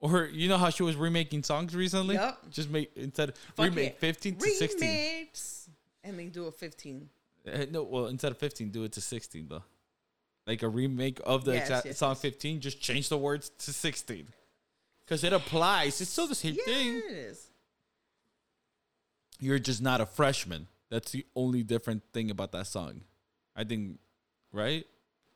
Or 0.00 0.26
you 0.26 0.48
know 0.48 0.56
how 0.58 0.70
she 0.70 0.84
was 0.84 0.94
remaking 0.94 1.42
songs 1.42 1.74
recently? 1.74 2.14
Yup. 2.14 2.48
Just 2.52 2.70
make 2.70 2.92
instead 2.96 3.34
Fuck 3.56 3.64
remake 3.66 3.88
it. 3.94 3.98
15 3.98 4.36
to 4.36 4.48
16. 4.50 5.26
And 6.04 6.16
they 6.18 6.26
do 6.26 6.46
a 6.46 6.52
15. 6.52 7.08
Uh, 7.52 7.66
no, 7.72 7.82
well, 7.82 8.06
instead 8.06 8.30
of 8.30 8.38
15, 8.38 8.70
do 8.70 8.84
it 8.84 8.92
to 8.92 9.00
16 9.00 9.46
though. 9.48 9.64
Like 10.46 10.62
a 10.62 10.68
remake 10.68 11.20
of 11.26 11.44
the 11.44 11.54
Yes, 11.54 11.62
exact 11.62 11.86
yes, 11.86 11.98
song 11.98 12.10
yes. 12.12 12.20
15, 12.22 12.60
just 12.60 12.80
change 12.80 13.08
the 13.08 13.18
words 13.18 13.50
to 13.58 13.72
16. 13.72 14.28
Cuz 15.08 15.24
it 15.24 15.32
applies. 15.32 16.00
It's 16.00 16.10
still 16.10 16.28
the 16.28 16.34
same 16.36 16.54
Yeah, 16.54 16.64
thing. 16.64 16.96
it 16.98 17.12
is. 17.12 17.46
You're 19.40 19.58
just 19.58 19.82
not 19.82 20.00
a 20.00 20.06
freshman. 20.06 20.68
That's 20.90 21.10
the 21.12 21.26
only 21.36 21.62
different 21.62 22.02
thing 22.12 22.30
about 22.30 22.52
that 22.52 22.66
song. 22.66 23.02
I 23.56 23.64
think 23.64 23.98
right? 24.52 24.84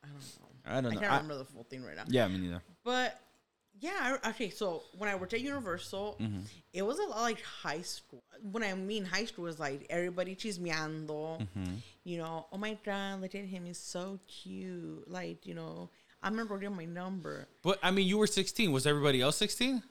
I 0.04 0.08
don't 0.08 0.16
know. 0.40 0.48
I 0.64 0.74
don't 0.80 0.84
know. 0.84 0.98
I 0.98 1.00
can't 1.02 1.12
I- 1.12 1.16
remember 1.16 1.38
the 1.38 1.44
full 1.44 1.64
thing 1.64 1.82
right 1.84 1.96
now. 1.96 2.04
yeah, 2.08 2.26
me 2.28 2.38
neither. 2.38 2.62
But 2.84 3.18
yeah, 3.80 4.18
I, 4.22 4.30
okay. 4.30 4.50
So 4.50 4.82
when 4.96 5.08
I 5.08 5.14
worked 5.16 5.32
at 5.34 5.40
Universal, 5.40 6.16
Mm-hmm. 6.20 6.40
it 6.72 6.82
was 6.82 6.98
a 6.98 7.02
lot 7.04 7.22
like 7.22 7.42
high 7.42 7.82
school. 7.82 8.22
When 8.50 8.62
I 8.62 8.72
mean 8.74 9.04
high 9.04 9.24
school, 9.24 9.44
was 9.44 9.58
like 9.58 9.86
everybody 9.90 10.34
chismeando. 10.36 11.40
Mm-hmm. 11.40 11.74
You 12.04 12.18
know, 12.18 12.46
oh 12.52 12.58
my 12.58 12.76
god, 12.84 13.20
look 13.20 13.34
at 13.34 13.44
him, 13.44 13.64
he's 13.64 13.78
so 13.78 14.18
cute. 14.26 15.10
Like 15.10 15.46
you 15.46 15.54
know, 15.54 15.90
I'm 16.22 16.36
gonna 16.36 16.60
get 16.60 16.72
my 16.72 16.84
number. 16.84 17.48
But 17.62 17.78
I 17.82 17.90
mean, 17.90 18.06
you 18.06 18.18
were 18.18 18.26
16. 18.26 18.70
Was 18.72 18.86
everybody 18.86 19.20
else 19.20 19.36
16? 19.36 19.82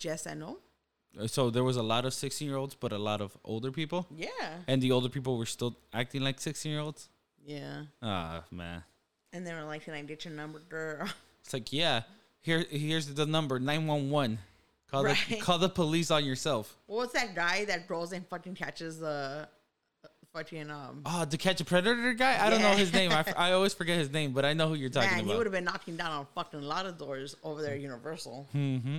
Yes, 0.00 0.26
I 0.26 0.34
know. 0.34 0.58
Uh, 1.18 1.26
So 1.26 1.50
there 1.50 1.64
was 1.64 1.76
a 1.76 1.82
lot 1.82 2.04
of 2.04 2.12
16 2.14 2.46
year 2.48 2.56
olds, 2.56 2.74
but 2.74 2.92
a 2.92 2.98
lot 2.98 3.20
of 3.20 3.36
older 3.44 3.70
people. 3.72 4.06
Yeah, 4.14 4.28
And 4.66 4.80
the 4.82 4.92
older 4.92 5.08
people 5.08 5.36
were 5.38 5.46
still 5.46 5.76
acting 5.92 6.22
like 6.22 6.40
16 6.40 6.70
year 6.72 6.80
olds. 6.80 7.08
yeah. 7.44 7.84
Ah, 8.02 8.44
man. 8.50 8.82
And 9.32 9.46
they 9.46 9.54
were 9.54 9.62
like, 9.64 9.84
"Can 9.84 9.94
I 9.94 10.02
get 10.02 10.24
your 10.24 10.34
number, 10.34 10.58
girl?" 10.58 11.06
It's 11.44 11.52
like, 11.52 11.72
yeah, 11.72 12.02
here, 12.42 12.64
here's 12.68 13.06
the 13.14 13.26
number 13.26 13.58
911. 13.60 14.38
Call 14.90 15.04
the 15.04 15.16
call 15.40 15.58
the 15.58 15.68
police 15.68 16.10
on 16.10 16.24
yourself. 16.24 16.76
What's 16.86 17.12
that 17.12 17.34
guy 17.34 17.64
that 17.66 17.86
goes 17.86 18.12
and 18.12 18.26
fucking 18.26 18.56
catches 18.56 18.98
the 18.98 19.48
uh, 20.04 20.08
fucking 20.34 20.68
um? 20.70 21.02
Oh, 21.06 21.24
to 21.24 21.36
catch 21.38 21.60
a 21.60 21.64
predator 21.64 22.12
guy? 22.12 22.44
I 22.44 22.50
don't 22.50 22.60
know 22.60 22.74
his 22.74 22.92
name. 22.92 23.12
I, 23.12 23.24
I 23.36 23.52
always 23.52 23.72
forget 23.72 23.98
his 23.98 24.10
name, 24.10 24.32
but 24.32 24.44
I 24.44 24.52
know 24.52 24.66
who 24.68 24.74
you're 24.74 24.90
talking 24.90 25.08
about. 25.10 25.24
Man, 25.24 25.28
he 25.28 25.36
would 25.36 25.46
have 25.46 25.52
been 25.52 25.64
knocking 25.64 25.96
down 25.96 26.10
on 26.10 26.26
fucking 26.34 26.58
a 26.60 26.62
lot 26.74 26.86
of 26.86 26.98
doors 26.98 27.36
over 27.44 27.62
there 27.62 27.74
at 27.74 27.80
Universal. 27.80 28.48
Mm-hmm. 28.54 28.98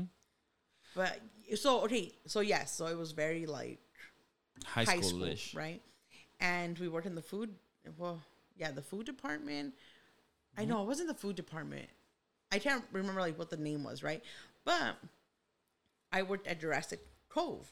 But 0.96 1.20
so 1.56 1.82
okay, 1.84 2.14
so 2.28 2.40
yes, 2.42 2.74
so 2.76 2.88
it 2.88 2.98
was 2.98 3.12
very 3.12 3.46
like 3.46 3.80
High, 4.66 4.86
high 4.86 5.02
school, 5.02 5.40
schoolish. 5.40 5.54
right? 5.54 5.82
And 6.40 6.78
we 6.80 6.88
worked 6.88 7.08
in 7.08 7.16
the 7.16 7.22
food. 7.22 7.56
Well, 7.98 8.22
yeah, 8.58 8.72
the 8.72 8.82
food 8.82 9.06
department. 9.06 9.74
I 10.58 10.64
Mm-hmm. 10.64 10.72
know 10.72 10.82
it 10.82 10.88
wasn't 10.88 11.08
the 11.10 11.16
food 11.16 11.36
department. 11.36 11.88
I 12.52 12.60
can't 12.60 12.84
remember 12.92 13.22
like 13.22 13.38
what 13.40 13.50
the 13.50 13.58
name 13.58 13.84
was, 13.84 14.04
right? 14.04 14.24
But 14.66 14.98
I 16.12 16.24
worked 16.24 16.48
at 16.48 16.60
Jurassic 16.62 17.00
Cove, 17.30 17.72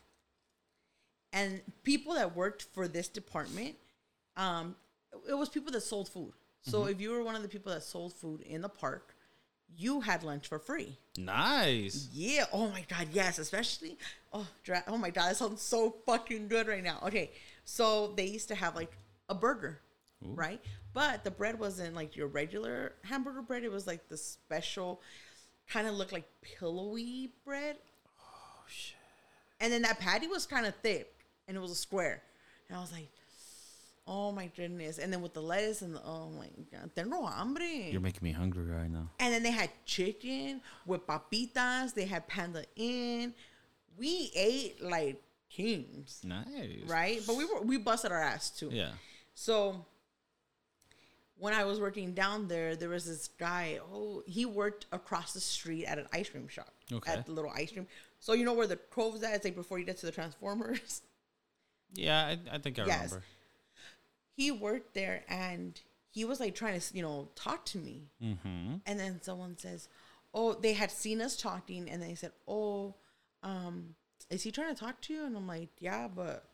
and 1.31 1.61
people 1.83 2.13
that 2.15 2.35
worked 2.35 2.63
for 2.73 2.87
this 2.87 3.07
department, 3.07 3.75
um, 4.37 4.75
it 5.27 5.33
was 5.33 5.49
people 5.49 5.71
that 5.73 5.81
sold 5.81 6.09
food. 6.09 6.33
So 6.61 6.85
Mm-hmm. 6.85 6.87
if 6.87 6.99
you 6.99 7.11
were 7.11 7.23
one 7.23 7.35
of 7.35 7.41
the 7.41 7.47
people 7.47 7.71
that 7.73 7.83
sold 7.83 8.13
food 8.13 8.41
in 8.41 8.61
the 8.61 8.69
park, 8.69 9.15
you 9.77 10.01
had 10.01 10.23
lunch 10.23 10.47
for 10.47 10.59
free. 10.59 10.97
Nice. 11.17 12.09
Yeah. 12.11 12.45
Oh 12.51 12.69
my 12.69 12.85
god. 12.89 13.09
Yes. 13.11 13.39
Especially. 13.39 13.97
Oh. 14.33 14.47
Dra- 14.63 14.83
oh 14.87 14.97
my 14.97 15.09
god. 15.09 15.29
That 15.29 15.37
sounds 15.37 15.61
so 15.61 15.95
fucking 16.05 16.47
good 16.47 16.67
right 16.67 16.83
now. 16.83 16.99
Okay. 17.05 17.31
So 17.65 18.13
they 18.15 18.25
used 18.25 18.47
to 18.47 18.55
have 18.55 18.75
like 18.75 18.91
a 19.29 19.35
burger, 19.35 19.79
right? 20.21 20.59
But 20.93 21.23
the 21.23 21.31
bread 21.31 21.59
wasn't 21.59 21.95
like 21.95 22.15
your 22.15 22.27
regular 22.27 22.93
hamburger 23.03 23.41
bread. 23.41 23.63
It 23.63 23.71
was 23.71 23.85
like 23.85 24.09
the 24.09 24.17
special, 24.17 25.01
kind 25.69 25.87
of 25.87 25.93
looked 25.93 26.11
like 26.11 26.27
pillowy 26.41 27.31
bread. 27.45 27.77
Oh 28.19 28.63
shit. 28.67 28.97
And 29.59 29.71
then 29.71 29.83
that 29.83 29.99
patty 29.99 30.27
was 30.27 30.45
kind 30.45 30.65
of 30.65 30.73
thick, 30.77 31.13
and 31.47 31.55
it 31.55 31.59
was 31.59 31.71
a 31.71 31.75
square. 31.75 32.23
And 32.67 32.77
I 32.77 32.81
was 32.81 32.91
like, 32.91 33.09
oh 34.11 34.31
my 34.31 34.47
goodness. 34.57 34.97
And 34.97 35.13
then 35.13 35.21
with 35.21 35.33
the 35.35 35.41
lettuce 35.41 35.81
and 35.83 35.93
the 35.95 36.01
oh 36.03 36.29
my 36.31 36.47
god, 36.71 36.89
tengo 36.95 37.25
hambre. 37.25 37.63
You're 37.63 38.01
making 38.01 38.23
me 38.23 38.31
hungry 38.31 38.65
right 38.65 38.89
now. 38.91 39.09
And 39.19 39.31
then 39.33 39.43
they 39.43 39.51
had 39.51 39.69
chicken 39.85 40.61
with 40.85 41.05
papitas. 41.07 41.93
They 41.93 42.05
had 42.05 42.27
Panda 42.27 42.63
Inn. 42.75 43.33
We 43.97 44.31
ate 44.35 44.81
like 44.81 45.21
kings, 45.49 46.21
Nice. 46.23 46.45
right? 46.87 47.21
But 47.27 47.35
we 47.37 47.45
were 47.45 47.61
we 47.61 47.77
busted 47.77 48.11
our 48.11 48.21
ass 48.21 48.49
too. 48.49 48.69
Yeah. 48.71 48.91
So 49.35 49.85
when 51.37 51.53
I 51.53 51.63
was 51.63 51.79
working 51.79 52.13
down 52.13 52.47
there, 52.47 52.75
there 52.75 52.89
was 52.89 53.05
this 53.05 53.27
guy. 53.29 53.79
Oh, 53.93 54.23
he 54.25 54.45
worked 54.45 54.87
across 54.91 55.33
the 55.33 55.39
street 55.39 55.85
at 55.85 55.97
an 55.99 56.07
ice 56.11 56.29
cream 56.29 56.47
shop. 56.47 56.73
Okay. 56.91 57.11
At 57.13 57.25
the 57.27 57.31
little 57.31 57.51
ice 57.55 57.71
cream. 57.71 57.87
So 58.19 58.33
you 58.33 58.43
know 58.43 58.53
where 58.53 58.67
the 58.67 58.75
Cove's 58.75 59.21
at? 59.23 59.35
It's 59.35 59.45
like 59.45 59.55
before 59.55 59.77
you 59.79 59.85
get 59.85 59.97
to 59.99 60.05
the 60.07 60.11
Transformers. 60.11 61.01
Yeah, 61.95 62.19
I, 62.51 62.55
I 62.55 62.57
think 62.59 62.77
I 62.77 62.85
Yes. 62.85 63.05
remember. 63.05 63.23
He 64.39 64.51
worked 64.51 64.93
there 64.93 65.23
and 65.27 65.79
he 66.11 66.23
was 66.23 66.39
like 66.39 66.55
trying 66.55 66.79
to, 66.79 66.95
you 66.95 67.01
know, 67.01 67.27
talk 67.35 67.65
to 67.65 67.77
me. 67.77 68.07
Mm-hmm. 68.23 68.75
And 68.85 68.99
then 68.99 69.21
someone 69.21 69.57
says, 69.57 69.89
"Oh, 70.33 70.53
they 70.53 70.71
had 70.71 70.91
seen 70.91 71.19
us 71.19 71.35
talking," 71.35 71.89
and 71.89 72.01
they 72.01 72.15
said, 72.15 72.31
"Oh, 72.47 72.95
um, 73.43 73.95
is 74.29 74.41
he 74.41 74.51
trying 74.51 74.73
to 74.73 74.79
talk 74.79 75.01
to 75.01 75.13
you?" 75.13 75.25
And 75.25 75.35
I'm 75.35 75.45
like, 75.45 75.67
"Yeah, 75.79 76.07
but 76.07 76.45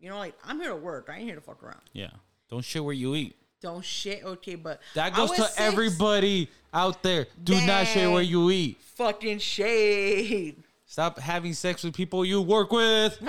you 0.00 0.10
know, 0.10 0.18
like 0.18 0.34
I'm 0.44 0.58
here 0.58 0.70
to 0.70 0.76
work. 0.76 1.08
I 1.08 1.18
ain't 1.18 1.24
here 1.24 1.36
to 1.36 1.40
fuck 1.40 1.62
around. 1.62 1.82
Yeah. 1.92 2.10
Don't 2.50 2.64
shit 2.64 2.84
where 2.84 2.92
you 2.92 3.14
eat. 3.14 3.36
Don't 3.60 3.84
shit, 3.84 4.24
okay, 4.24 4.56
but 4.56 4.80
That 4.96 5.14
goes 5.14 5.30
to 5.30 5.42
six. 5.42 5.54
everybody 5.60 6.50
out 6.74 7.04
there. 7.04 7.28
Do 7.44 7.64
not 7.64 7.86
shit 7.86 8.10
where 8.10 8.20
you 8.20 8.50
eat. 8.50 8.80
Fucking 8.96 9.38
shade. 9.38 10.64
Stop 10.84 11.20
having 11.20 11.54
sex 11.54 11.84
with 11.84 11.94
people 11.94 12.24
you 12.24 12.42
work 12.42 12.72
with. 12.72 13.16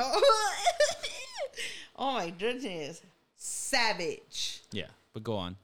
oh 1.95 2.13
my 2.13 2.31
goodness, 2.31 2.99
savage. 3.73 4.61
Yeah, 4.71 4.87
but 5.13 5.23
go 5.23 5.35
on. 5.35 5.55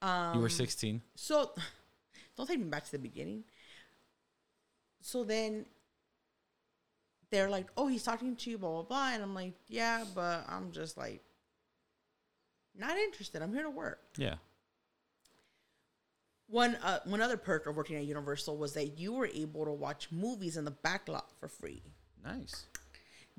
Um, 0.00 0.36
You 0.36 0.40
were 0.40 0.48
16. 0.48 1.02
So, 1.14 1.52
don't 2.36 2.46
take 2.46 2.58
me 2.58 2.66
back 2.66 2.84
to 2.84 2.92
the 2.92 2.98
beginning. 2.98 3.44
So 5.00 5.24
then 5.24 5.66
they're 7.30 7.48
like, 7.48 7.66
"Oh, 7.76 7.86
he's 7.88 8.02
talking 8.02 8.36
to 8.36 8.50
you, 8.50 8.58
blah 8.58 8.70
blah 8.70 8.82
blah," 8.82 9.10
and 9.12 9.22
I'm 9.22 9.34
like, 9.34 9.54
"Yeah, 9.68 10.04
but 10.14 10.44
I'm 10.48 10.70
just 10.72 10.96
like 10.96 11.22
not 12.76 12.96
interested. 12.96 13.42
I'm 13.42 13.52
here 13.52 13.62
to 13.62 13.70
work." 13.70 14.00
Yeah. 14.16 14.34
One 16.48 16.76
uh, 16.82 17.00
one 17.04 17.20
other 17.20 17.36
perk 17.36 17.66
of 17.66 17.76
working 17.76 17.96
at 17.96 18.04
Universal 18.04 18.56
was 18.56 18.72
that 18.74 18.98
you 18.98 19.12
were 19.12 19.26
able 19.32 19.64
to 19.66 19.72
watch 19.72 20.08
movies 20.10 20.56
in 20.56 20.64
the 20.64 20.70
back 20.70 21.08
lot 21.08 21.30
for 21.38 21.48
free. 21.48 21.82
Nice. 22.24 22.66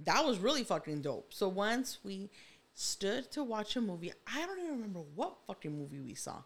That 0.05 0.23
was 0.25 0.37
really 0.39 0.63
fucking 0.63 1.01
dope. 1.01 1.33
So 1.33 1.49
once 1.49 1.97
we 2.03 2.29
stood 2.73 3.31
to 3.31 3.43
watch 3.43 3.75
a 3.75 3.81
movie, 3.81 4.13
I 4.27 4.45
don't 4.45 4.59
even 4.59 4.71
remember 4.71 5.01
what 5.15 5.37
fucking 5.47 5.77
movie 5.77 5.99
we 5.99 6.15
saw, 6.15 6.43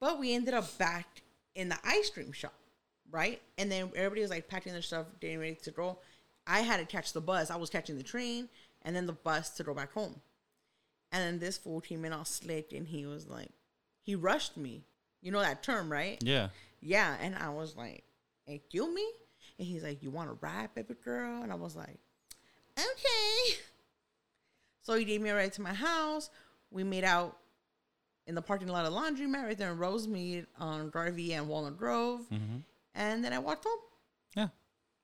but 0.00 0.18
we 0.18 0.34
ended 0.34 0.54
up 0.54 0.76
back 0.78 1.22
in 1.54 1.68
the 1.68 1.78
ice 1.84 2.10
cream 2.10 2.32
shop, 2.32 2.54
right? 3.10 3.40
And 3.58 3.70
then 3.70 3.90
everybody 3.94 4.22
was 4.22 4.30
like 4.30 4.48
packing 4.48 4.72
their 4.72 4.82
stuff, 4.82 5.06
getting 5.20 5.38
ready 5.38 5.56
to 5.62 5.70
go. 5.70 5.98
I 6.46 6.60
had 6.60 6.78
to 6.78 6.86
catch 6.86 7.12
the 7.12 7.20
bus. 7.20 7.50
I 7.50 7.56
was 7.56 7.70
catching 7.70 7.96
the 7.96 8.02
train 8.04 8.48
and 8.82 8.94
then 8.94 9.06
the 9.06 9.12
bus 9.12 9.50
to 9.50 9.64
go 9.64 9.74
back 9.74 9.92
home. 9.92 10.20
And 11.12 11.22
then 11.22 11.38
this 11.38 11.58
fool 11.58 11.80
came 11.80 12.04
in 12.04 12.12
all 12.12 12.24
slick 12.24 12.72
and 12.72 12.86
he 12.86 13.06
was 13.06 13.26
like, 13.26 13.50
he 14.02 14.14
rushed 14.14 14.56
me. 14.56 14.84
You 15.22 15.32
know 15.32 15.40
that 15.40 15.62
term, 15.62 15.90
right? 15.90 16.18
Yeah. 16.22 16.48
Yeah, 16.80 17.16
and 17.20 17.34
I 17.34 17.48
was 17.48 17.74
like, 17.74 18.04
"Excuse 18.46 18.94
me," 18.94 19.04
and 19.58 19.66
he's 19.66 19.82
like, 19.82 20.02
"You 20.02 20.10
want 20.10 20.28
to 20.28 20.38
ride, 20.40 20.72
baby 20.74 20.94
girl?" 20.94 21.42
And 21.42 21.50
I 21.50 21.56
was 21.56 21.74
like, 21.74 21.98
"Okay." 22.78 23.58
So 24.86 24.94
he 24.94 25.04
gave 25.04 25.20
me 25.20 25.30
a 25.30 25.34
ride 25.34 25.52
to 25.54 25.62
my 25.62 25.74
house. 25.74 26.30
We 26.70 26.84
made 26.84 27.02
out 27.02 27.36
in 28.28 28.36
the 28.36 28.42
parking 28.42 28.68
lot 28.68 28.86
of 28.86 28.92
laundromat 28.92 29.44
right 29.44 29.58
there 29.58 29.72
in 29.72 29.78
Rosemead 29.78 30.46
on 30.60 30.90
Garvey 30.90 31.32
and 31.32 31.48
Walnut 31.48 31.76
Grove, 31.76 32.20
Mm-hmm. 32.32 32.58
and 32.94 33.24
then 33.24 33.32
I 33.32 33.40
walked 33.40 33.64
home. 33.64 33.80
Yeah. 34.36 34.48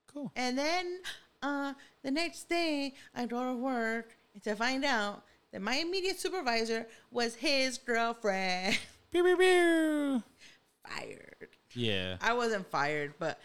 Cool. 0.07 0.31
And 0.37 0.57
then 0.57 0.99
uh, 1.41 1.73
the 2.01 2.11
next 2.11 2.47
day, 2.47 2.93
I 3.13 3.25
go 3.25 3.43
to 3.43 3.55
work 3.59 4.15
to 4.45 4.55
find 4.55 4.85
out 4.85 5.25
that 5.51 5.61
my 5.61 5.75
immediate 5.75 6.17
supervisor 6.17 6.87
was 7.11 7.35
his 7.35 7.77
girlfriend. 7.77 8.79
Pew, 9.11 9.21
pew, 9.23 9.35
pew. 9.37 10.23
Fired. 10.87 11.49
Yeah. 11.75 12.15
I 12.21 12.33
wasn't 12.33 12.65
fired, 12.71 13.15
but 13.19 13.37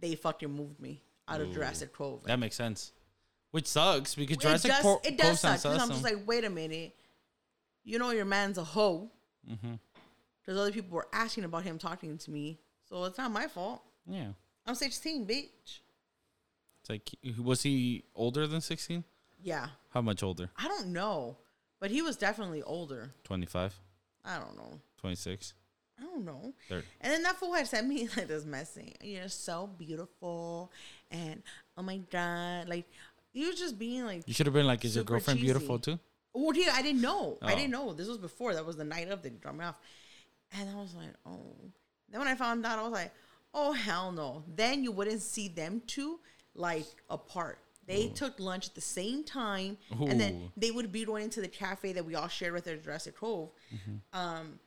they 0.00 0.16
fucking 0.16 0.50
moved 0.50 0.80
me 0.80 1.00
out 1.28 1.40
of 1.40 1.52
Jurassic 1.54 1.92
Cove. 1.92 2.24
That 2.24 2.38
makes 2.40 2.56
sense. 2.56 2.90
Which 3.54 3.68
sucks 3.68 4.16
because 4.16 4.38
it 4.38 4.42
does, 4.42 4.64
it 5.04 5.16
does 5.16 5.38
suck 5.38 5.62
because 5.62 5.80
I'm 5.80 5.88
just 5.88 6.02
like, 6.02 6.26
wait 6.26 6.42
a 6.42 6.50
minute. 6.50 6.92
You 7.84 8.00
know 8.00 8.10
your 8.10 8.24
man's 8.24 8.58
a 8.58 8.64
hoe. 8.64 9.12
Mhm. 9.48 9.78
Because 10.40 10.58
other 10.60 10.72
people 10.72 10.90
were 10.90 11.06
asking 11.12 11.44
about 11.44 11.62
him 11.62 11.78
talking 11.78 12.18
to 12.18 12.30
me, 12.32 12.58
so 12.88 13.04
it's 13.04 13.16
not 13.16 13.30
my 13.30 13.46
fault. 13.46 13.80
Yeah. 14.06 14.32
I'm 14.66 14.74
16, 14.74 15.24
bitch. 15.24 15.78
It's 16.80 16.90
like, 16.90 17.08
was 17.38 17.62
he 17.62 18.02
older 18.16 18.48
than 18.48 18.60
16? 18.60 19.04
Yeah, 19.40 19.68
How 19.90 20.00
much 20.00 20.24
older? 20.24 20.50
I 20.56 20.66
don't 20.66 20.88
know, 20.88 21.36
but 21.78 21.92
he 21.92 22.02
was 22.02 22.16
definitely 22.16 22.64
older. 22.64 23.14
25, 23.22 23.78
I 24.24 24.40
don't 24.40 24.56
know. 24.56 24.80
26, 24.98 25.54
I 26.00 26.02
don't 26.02 26.24
know. 26.24 26.54
30. 26.68 26.84
And 27.02 27.12
then 27.12 27.22
that 27.22 27.36
fool 27.36 27.52
had 27.54 27.68
sent 27.68 27.86
me 27.86 28.08
like 28.16 28.26
this 28.26 28.44
message. 28.44 28.94
You're 29.00 29.28
so 29.28 29.68
beautiful, 29.78 30.72
and 31.08 31.40
oh 31.76 31.82
my 31.82 31.98
god, 31.98 32.68
like 32.68 32.90
he 33.34 33.44
was 33.46 33.58
just 33.58 33.78
being 33.78 34.04
like 34.06 34.22
You 34.26 34.32
should 34.32 34.46
have 34.46 34.54
been 34.54 34.66
like, 34.66 34.82
is 34.86 34.94
your 34.94 35.04
girlfriend 35.04 35.38
cheesy. 35.40 35.52
beautiful 35.52 35.78
too? 35.78 35.98
Well, 36.32 36.56
yeah, 36.56 36.72
I 36.72 36.80
didn't 36.82 37.02
know. 37.02 37.38
I 37.42 37.52
Oh. 37.52 37.56
didn't 37.56 37.70
know. 37.70 37.92
This 37.92 38.08
was 38.08 38.18
before. 38.18 38.54
That 38.54 38.64
was 38.64 38.76
the 38.76 38.84
night 38.84 39.08
of. 39.08 39.22
They 39.22 39.28
dropped 39.30 39.58
me 39.58 39.64
off, 39.66 39.76
and 40.58 40.68
I 40.70 40.74
was 40.76 40.94
like, 40.94 41.10
oh. 41.26 41.54
Then 42.08 42.20
when 42.20 42.28
I 42.28 42.34
found 42.34 42.64
out, 42.64 42.78
I 42.78 42.82
was 42.82 42.92
like, 42.92 43.12
oh 43.52 43.72
hell 43.72 44.10
no. 44.12 44.42
Then 44.48 44.82
you 44.82 44.90
wouldn't 44.92 45.20
see 45.22 45.48
them 45.48 45.82
two 45.86 46.18
like 46.54 46.86
apart. 47.10 47.58
They 47.86 48.08
took 48.08 48.40
lunch 48.40 48.68
at 48.68 48.74
the 48.74 48.80
same 48.80 49.24
time, 49.24 49.76
and 49.90 50.18
then 50.18 50.50
they 50.56 50.70
would 50.70 50.90
be 50.90 51.04
going 51.04 51.28
to 51.30 51.40
the 51.42 51.48
cafe 51.48 51.92
that 51.92 52.04
we 52.04 52.14
all 52.14 52.28
shared 52.28 52.54
with 52.54 52.66
at 52.66 52.82
Jurassic 52.82 53.14
Cove, 53.16 53.50
Mm-hmm. 53.74 54.18
um, 54.18 54.58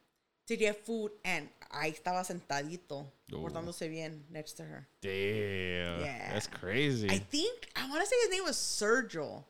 to 0.48 0.56
get 0.56 0.86
food. 0.86 1.12
And 1.26 1.50
I 1.72 1.92
estaba 1.92 2.24
sentadito, 2.24 3.06
Ooh. 3.34 3.38
portándose 3.42 3.90
bien 3.90 4.24
next 4.30 4.54
to 4.54 4.64
her. 4.64 4.88
Damn. 5.02 6.02
Yeah. 6.02 6.34
That's 6.34 6.48
crazy. 6.48 7.10
I 7.10 7.18
think 7.20 7.70
I 7.76 7.90
want 7.90 8.02
to 8.02 8.08
say 8.08 8.16
his 8.22 8.30
name 8.32 8.44
was 8.46 8.56
Sergio. 8.58 9.44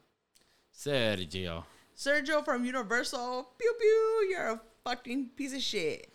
Sergio. 0.75 1.63
Sergio 1.95 2.43
from 2.45 2.65
Universal. 2.65 3.49
Pew 3.57 3.73
pew. 3.79 4.27
You're 4.29 4.47
a 4.49 4.61
fucking 4.83 5.29
piece 5.35 5.53
of 5.53 5.61
shit. 5.61 6.13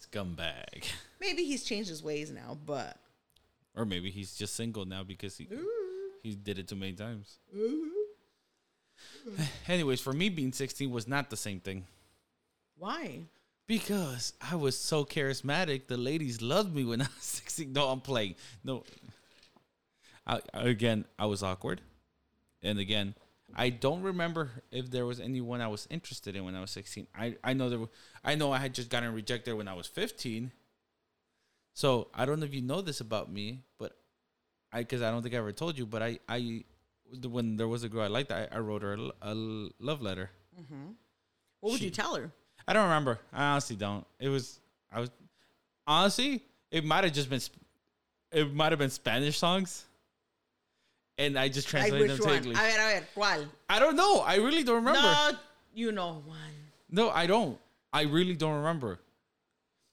Scumbag. 0.00 0.84
Maybe 1.20 1.44
he's 1.44 1.64
changed 1.64 1.88
his 1.88 2.02
ways 2.02 2.30
now, 2.30 2.56
but 2.66 2.96
Or 3.74 3.84
maybe 3.84 4.10
he's 4.10 4.36
just 4.36 4.54
single 4.54 4.84
now 4.84 5.02
because 5.02 5.36
he 5.38 5.48
he 6.22 6.34
did 6.34 6.58
it 6.58 6.68
too 6.68 6.76
many 6.76 6.92
times. 6.92 7.38
Mm-hmm. 7.56 9.42
Anyways, 9.68 10.00
for 10.00 10.12
me 10.12 10.28
being 10.28 10.52
16 10.52 10.90
was 10.90 11.08
not 11.08 11.30
the 11.30 11.36
same 11.36 11.60
thing. 11.60 11.84
why? 12.76 13.22
Because 13.66 14.34
I 14.40 14.56
was 14.56 14.76
so 14.78 15.04
charismatic, 15.04 15.86
the 15.86 15.96
ladies 15.96 16.42
loved 16.42 16.74
me 16.74 16.84
when 16.84 17.00
I 17.02 17.06
was 17.06 17.24
16. 17.24 17.72
No, 17.72 17.88
I'm 17.88 18.00
playing. 18.00 18.34
No. 18.62 18.84
I, 20.26 20.40
again, 20.52 21.04
I 21.18 21.26
was 21.26 21.42
awkward. 21.42 21.80
And 22.62 22.78
again, 22.78 23.14
I 23.54 23.70
don't 23.70 24.02
remember 24.02 24.50
if 24.70 24.90
there 24.90 25.06
was 25.06 25.20
anyone 25.20 25.60
I 25.60 25.68
was 25.68 25.86
interested 25.90 26.34
in 26.36 26.44
when 26.44 26.54
I 26.54 26.60
was 26.60 26.70
16. 26.72 27.06
I, 27.14 27.36
I 27.44 27.52
know 27.52 27.68
there 27.70 27.78
were, 27.78 27.88
I 28.24 28.34
know 28.34 28.52
I 28.52 28.58
had 28.58 28.74
just 28.74 28.90
gotten 28.90 29.12
rejected 29.14 29.54
when 29.54 29.68
I 29.68 29.74
was 29.74 29.86
15. 29.86 30.50
So 31.74 32.08
I 32.14 32.24
don't 32.24 32.40
know 32.40 32.46
if 32.46 32.54
you 32.54 32.62
know 32.62 32.80
this 32.80 33.00
about 33.00 33.30
me, 33.32 33.60
but 33.78 33.96
I 34.72 34.78
because 34.80 35.02
I 35.02 35.10
don't 35.10 35.22
think 35.22 35.34
I 35.34 35.38
ever 35.38 35.52
told 35.52 35.76
you, 35.76 35.86
but 35.86 36.02
I 36.02 36.18
I 36.28 36.64
when 37.28 37.56
there 37.56 37.66
was 37.68 37.82
a 37.84 37.88
girl 37.88 38.02
I 38.02 38.06
liked, 38.06 38.30
I, 38.30 38.46
I 38.50 38.58
wrote 38.58 38.82
her 38.82 38.96
a 39.22 39.34
love 39.34 40.00
letter. 40.00 40.30
Mm-hmm. 40.60 40.92
What 41.60 41.72
would 41.72 41.78
She- 41.80 41.86
you 41.86 41.90
tell 41.90 42.14
her? 42.14 42.30
I 42.66 42.72
don't 42.72 42.84
remember. 42.84 43.18
I 43.32 43.44
honestly 43.44 43.76
don't. 43.76 44.06
It 44.18 44.28
was 44.28 44.60
I 44.92 45.00
was 45.00 45.10
honestly 45.86 46.42
it 46.70 46.84
might 46.84 47.04
have 47.04 47.12
just 47.12 47.28
been 47.28 47.40
it 48.32 48.52
might 48.52 48.72
have 48.72 48.78
been 48.78 48.90
Spanish 48.90 49.38
songs, 49.38 49.84
and 51.18 51.38
I 51.38 51.48
just 51.48 51.68
translated 51.68 52.10
them 52.10 52.18
to 52.18 52.24
one? 52.24 52.34
English. 52.36 52.58
A 52.58 52.60
ver, 52.60 52.68
a 52.68 53.00
ver, 53.00 53.06
¿cuál? 53.14 53.46
I 53.68 53.78
don't 53.78 53.96
know. 53.96 54.20
I 54.20 54.36
really 54.36 54.64
don't 54.64 54.76
remember. 54.76 55.00
No, 55.00 55.30
you 55.74 55.92
know 55.92 56.22
one. 56.26 56.38
No, 56.90 57.10
I 57.10 57.26
don't. 57.26 57.58
I 57.92 58.02
really 58.02 58.34
don't 58.34 58.56
remember. 58.56 58.98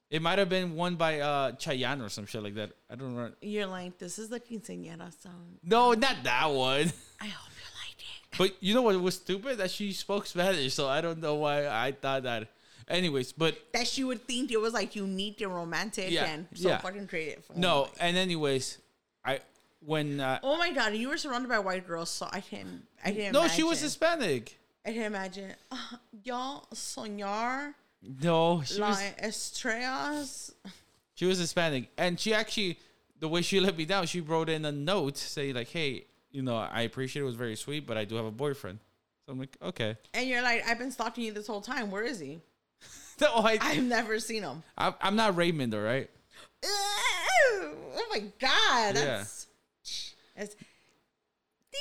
It 0.10 0.22
might 0.22 0.40
have 0.40 0.50
been 0.50 0.76
one 0.76 0.96
by 0.96 1.20
uh 1.20 1.52
Chayanne 1.54 2.02
or 2.04 2.10
some 2.10 2.26
shit 2.26 2.42
like 2.42 2.56
that. 2.56 2.72
I 2.90 2.96
don't 2.96 3.16
remember. 3.16 3.38
You're 3.42 3.68
like, 3.68 3.98
this 3.98 4.18
is 4.18 4.30
the 4.30 4.40
quinceañera 4.40 5.12
song. 5.22 5.60
No, 5.64 5.94
not 5.94 6.18
that 6.24 6.48
one. 6.48 6.92
I 7.22 7.28
hope 7.28 7.52
you 7.56 7.70
like 7.78 7.98
it. 8.00 8.38
But 8.38 8.64
you 8.64 8.74
know 8.74 8.82
what 8.82 9.00
was 9.00 9.16
stupid? 9.16 9.58
That 9.60 9.72
she 9.72 9.94
spoke 9.94 10.26
Spanish, 10.26 10.74
so 10.74 10.88
I 10.88 11.02
don't 11.02 11.20
know 11.20 11.36
why 11.36 11.68
I 11.68 11.92
thought 11.92 12.24
that. 12.24 12.48
Anyways, 12.92 13.32
but 13.34 13.58
That 13.74 13.88
she 13.88 14.04
would 14.04 14.22
think 14.28 14.52
it 14.52 14.60
was 14.60 14.74
like 14.74 14.96
unique 14.96 15.42
and 15.42 15.54
romantic 15.54 16.12
Yeah, 16.12 16.26
and 16.26 16.48
so 16.54 16.70
yeah. 16.70 16.78
fucking 16.80 17.08
creative. 17.08 17.44
Oh 17.50 17.54
no. 17.58 17.90
And 18.00 18.18
anyways, 18.18 18.78
I 19.26 19.40
when 19.80 20.20
uh, 20.20 20.40
Oh 20.44 20.58
my 20.58 20.72
god, 20.72 20.94
you 20.94 21.10
were 21.10 21.18
surrounded 21.18 21.50
by 21.50 21.60
white 21.60 21.88
girls, 21.88 22.10
so 22.10 22.28
I 22.32 22.42
can 22.42 22.84
I 23.04 23.12
can 23.12 23.32
no, 23.32 23.48
she 23.48 23.64
was. 23.64 23.80
Hispanic. 23.82 24.58
I 24.86 24.94
can 24.94 25.04
imagine. 25.04 25.54
Uh, 25.72 25.78
y'all 26.24 26.68
soñar 26.74 27.74
No, 28.22 28.62
she 28.64 28.82
was 28.82 29.02
estrellas. 29.20 30.54
she 31.16 31.26
was 31.26 31.38
Hispanic, 31.40 31.90
and 31.98 32.20
she 32.20 32.34
actually 32.34 32.78
the 33.20 33.28
way 33.28 33.42
she 33.42 33.60
let 33.60 33.78
me 33.78 33.86
down, 33.86 34.08
she 34.08 34.20
wrote 34.20 34.50
in 34.50 34.66
a 34.66 34.72
note 34.72 35.18
saying 35.18 35.56
like, 35.56 35.70
"Hey, 35.70 36.06
you 36.32 36.42
know, 36.42 36.58
I 36.58 36.82
appreciate 36.82 37.22
it, 37.22 37.24
it 37.24 37.28
was 37.28 37.36
very 37.36 37.56
sweet, 37.56 37.86
but 37.86 37.98
I 37.98 38.06
do 38.06 38.16
have 38.16 38.26
a 38.26 38.32
boyfriend." 38.32 38.80
So 39.26 39.32
I'm 39.32 39.40
like, 39.40 39.56
"Okay." 39.62 39.96
And 40.14 40.28
you're 40.28 40.42
like, 40.42 40.68
I've 40.68 40.80
been 40.80 40.92
stalking 40.92 41.24
you 41.24 41.32
this 41.32 41.48
whole 41.48 41.62
time. 41.62 41.92
Where 41.92 42.04
is 42.04 42.20
he? 42.20 42.42
No, 43.22 43.36
I, 43.36 43.58
I've 43.62 43.84
never 43.84 44.20
seen 44.20 44.44
him. 44.44 44.64
I 44.78 44.94
I'm 45.02 45.16
not 45.16 45.36
Raymond, 45.36 45.74
all 45.76 45.82
right. 45.82 46.10
Oh 46.64 48.06
my 48.12 48.20
god. 48.40 48.96
Yeah. 48.96 49.18
That's, 49.18 49.48
that's 50.36 50.56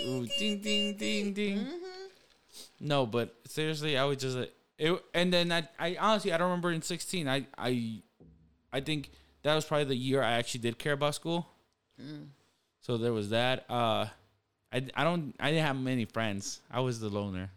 Ooh, 0.02 0.26
ding 0.38 0.60
ding 0.60 0.96
ding 0.96 1.32
ding. 1.32 1.58
Mhm. 1.58 1.78
No, 2.80 3.06
but 3.06 3.34
seriously, 3.46 3.96
I 3.98 4.04
was 4.04 4.18
just 4.18 4.36
like, 4.36 4.52
It, 4.78 5.02
and 5.14 5.32
then 5.32 5.52
I, 5.52 5.68
I 5.78 5.96
honestly 6.00 6.32
I 6.32 6.38
don't 6.38 6.48
remember 6.48 6.72
in 6.72 6.82
16. 6.82 7.28
I 7.28 7.46
I 7.58 8.02
I 8.72 8.80
think 8.80 9.10
that 9.42 9.54
was 9.54 9.64
probably 9.64 9.84
the 9.84 9.96
year 9.96 10.22
I 10.22 10.32
actually 10.32 10.60
did 10.60 10.78
care 10.78 10.92
about 10.92 11.14
school. 11.14 11.48
So 12.80 12.96
there 12.96 13.12
was 13.12 13.28
that. 13.30 13.66
Uh, 13.68 14.06
I, 14.72 14.86
I 14.94 15.04
don't 15.04 15.34
I 15.38 15.50
didn't 15.50 15.66
have 15.66 15.76
many 15.76 16.06
friends. 16.06 16.60
I 16.70 16.80
was 16.80 16.98
the 17.00 17.10
loner. 17.10 17.50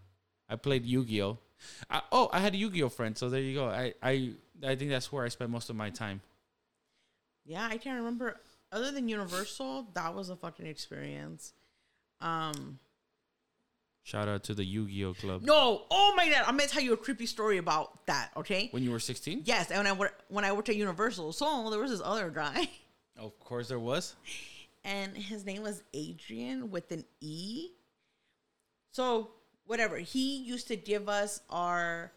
I 0.49 0.57
played 0.57 0.85
Yu 0.85 1.05
Gi 1.05 1.21
Oh. 1.21 1.37
Oh, 2.11 2.29
I 2.31 2.39
had 2.39 2.53
a 2.53 2.57
Yu 2.57 2.69
Gi 2.69 2.83
Oh 2.83 2.89
friend. 2.89 3.17
So 3.17 3.29
there 3.29 3.41
you 3.41 3.55
go. 3.55 3.67
I 3.69 3.93
I 4.01 4.31
I 4.65 4.75
think 4.75 4.91
that's 4.91 5.11
where 5.11 5.23
I 5.25 5.29
spent 5.29 5.49
most 5.51 5.69
of 5.69 5.75
my 5.75 5.89
time. 5.89 6.21
Yeah, 7.45 7.67
I 7.69 7.77
can't 7.77 7.97
remember. 7.99 8.39
Other 8.71 8.91
than 8.91 9.07
Universal, 9.09 9.87
that 9.93 10.15
was 10.15 10.29
a 10.29 10.35
fucking 10.35 10.65
experience. 10.65 11.53
Um, 12.21 12.79
Shout 14.05 14.27
out 14.27 14.43
to 14.45 14.53
the 14.53 14.63
Yu 14.65 14.87
Gi 14.87 15.05
Oh 15.05 15.13
club. 15.13 15.43
no, 15.43 15.83
oh 15.91 16.13
my 16.17 16.27
god, 16.29 16.43
I'm 16.47 16.57
gonna 16.57 16.67
tell 16.69 16.81
you 16.81 16.93
a 16.93 16.97
creepy 16.97 17.25
story 17.25 17.57
about 17.57 18.05
that. 18.07 18.31
Okay. 18.35 18.67
When 18.71 18.83
you 18.83 18.91
were 18.91 18.99
16? 18.99 19.43
Yes, 19.45 19.69
and 19.71 19.77
when 19.79 19.87
I 19.87 19.91
worked 19.93 20.23
when 20.29 20.43
I 20.45 20.51
worked 20.51 20.69
at 20.69 20.75
Universal, 20.75 21.33
so 21.33 21.69
there 21.69 21.79
was 21.79 21.91
this 21.91 22.01
other 22.03 22.29
guy, 22.29 22.67
Of 23.17 23.39
course 23.39 23.67
there 23.67 23.79
was. 23.79 24.15
and 24.83 25.15
his 25.15 25.45
name 25.45 25.61
was 25.63 25.83
Adrian 25.93 26.69
with 26.71 26.91
an 26.91 27.05
E. 27.21 27.69
So 28.91 29.31
whatever, 29.65 29.97
he 29.97 30.37
used 30.37 30.67
to 30.67 30.75
give 30.75 31.09
us 31.09 31.41
our 31.49 32.11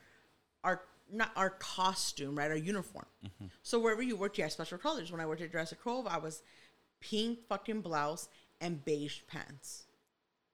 our 0.64 0.82
not 1.12 1.30
our 1.37 1.50
costume, 1.50 2.37
right? 2.37 2.50
Our 2.50 2.56
uniform. 2.56 3.06
Mm-hmm. 3.24 3.46
So 3.62 3.78
wherever 3.78 4.02
you 4.02 4.16
worked, 4.16 4.38
you 4.38 4.44
had 4.44 4.52
special 4.52 4.78
colors. 4.78 5.12
When 5.12 5.20
I 5.20 5.26
worked 5.26 5.42
at 5.42 5.52
Jurassic 5.52 5.82
Cove, 5.82 6.06
I 6.06 6.18
was 6.18 6.42
pink 7.00 7.40
fucking 7.48 7.80
blouse 7.80 8.28
and 8.61 8.85
beige 8.85 9.20
pants. 9.28 9.85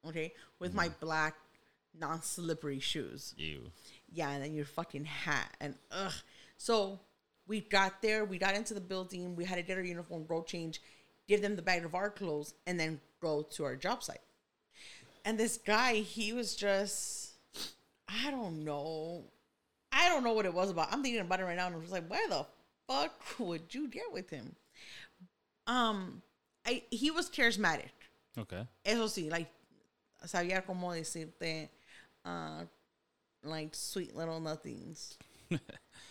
Okay, 0.06 0.32
with 0.58 0.74
my 0.74 0.88
mm-hmm. 0.88 1.06
black 1.06 1.36
non-slippery 1.98 2.80
shoes. 2.80 3.34
You. 3.36 3.70
Yeah, 4.10 4.30
and 4.30 4.42
then 4.42 4.54
your 4.54 4.64
fucking 4.64 5.04
hat 5.04 5.56
and 5.60 5.74
ugh. 5.90 6.12
So 6.56 7.00
we 7.46 7.60
got 7.60 8.02
there, 8.02 8.24
we 8.24 8.38
got 8.38 8.54
into 8.54 8.74
the 8.74 8.80
building, 8.80 9.36
we 9.36 9.44
had 9.44 9.56
to 9.56 9.62
get 9.62 9.76
our 9.76 9.82
uniform, 9.82 10.26
go 10.26 10.42
change, 10.42 10.80
give 11.28 11.42
them 11.42 11.56
the 11.56 11.62
bag 11.62 11.84
of 11.84 11.94
our 11.94 12.10
clothes, 12.10 12.54
and 12.66 12.78
then 12.78 13.00
go 13.20 13.42
to 13.42 13.64
our 13.64 13.76
job 13.76 14.02
site. 14.02 14.20
And 15.24 15.38
this 15.38 15.56
guy, 15.56 15.94
he 15.94 16.32
was 16.32 16.56
just, 16.56 17.32
I 18.08 18.30
don't 18.30 18.64
know, 18.64 19.24
I 19.92 20.08
don't 20.08 20.24
know 20.24 20.32
what 20.32 20.46
it 20.46 20.54
was 20.54 20.70
about. 20.70 20.92
I'm 20.92 21.02
thinking 21.02 21.20
about 21.20 21.40
it 21.40 21.44
right 21.44 21.56
now, 21.56 21.66
and 21.66 21.76
I'm 21.76 21.80
just 21.80 21.92
like, 21.92 22.08
why 22.08 22.26
the 22.28 22.46
fuck 22.88 23.12
would 23.38 23.74
you 23.74 23.88
get 23.88 24.12
with 24.12 24.30
him? 24.30 24.56
Um, 25.66 26.22
I 26.66 26.82
he 26.90 27.10
was 27.10 27.30
charismatic. 27.30 27.90
Okay. 28.36 28.66
Eso 28.84 29.06
sí, 29.06 29.30
like 29.30 29.48
sabía 30.26 30.64
cómo 30.64 30.92
decirte, 30.92 31.68
uh, 32.24 32.64
like 33.44 33.74
sweet 33.74 34.16
little 34.16 34.40
nothings. 34.40 35.16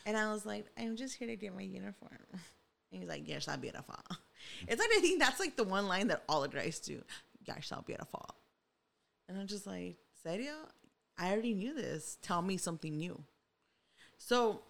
and 0.06 0.18
I 0.18 0.32
was 0.32 0.46
like, 0.46 0.66
I'm 0.78 0.96
just 0.96 1.16
here 1.16 1.28
to 1.28 1.36
get 1.36 1.56
my 1.56 1.64
uniform. 1.64 2.20
And 2.92 3.02
he's 3.02 3.10
like, 3.10 3.28
You're 3.28 3.42
so 3.42 3.58
beautiful. 3.58 3.96
It's 4.68 4.80
like 4.80 4.90
I 4.96 5.00
think 5.02 5.20
that's 5.20 5.40
like 5.40 5.56
the 5.56 5.64
one 5.64 5.88
line 5.88 6.08
that 6.08 6.24
all 6.28 6.42
the 6.42 6.48
guys 6.48 6.80
do. 6.80 7.02
You're 7.46 7.62
so 7.62 7.84
beautiful. 7.86 8.26
And 9.32 9.40
I'm 9.40 9.48
just 9.48 9.66
like, 9.66 9.96
Serio? 10.24 10.52
I 11.18 11.32
already 11.32 11.54
knew 11.54 11.74
this. 11.74 12.18
Tell 12.22 12.42
me 12.42 12.58
something 12.58 12.98
new. 12.98 13.24
So, 14.18 14.62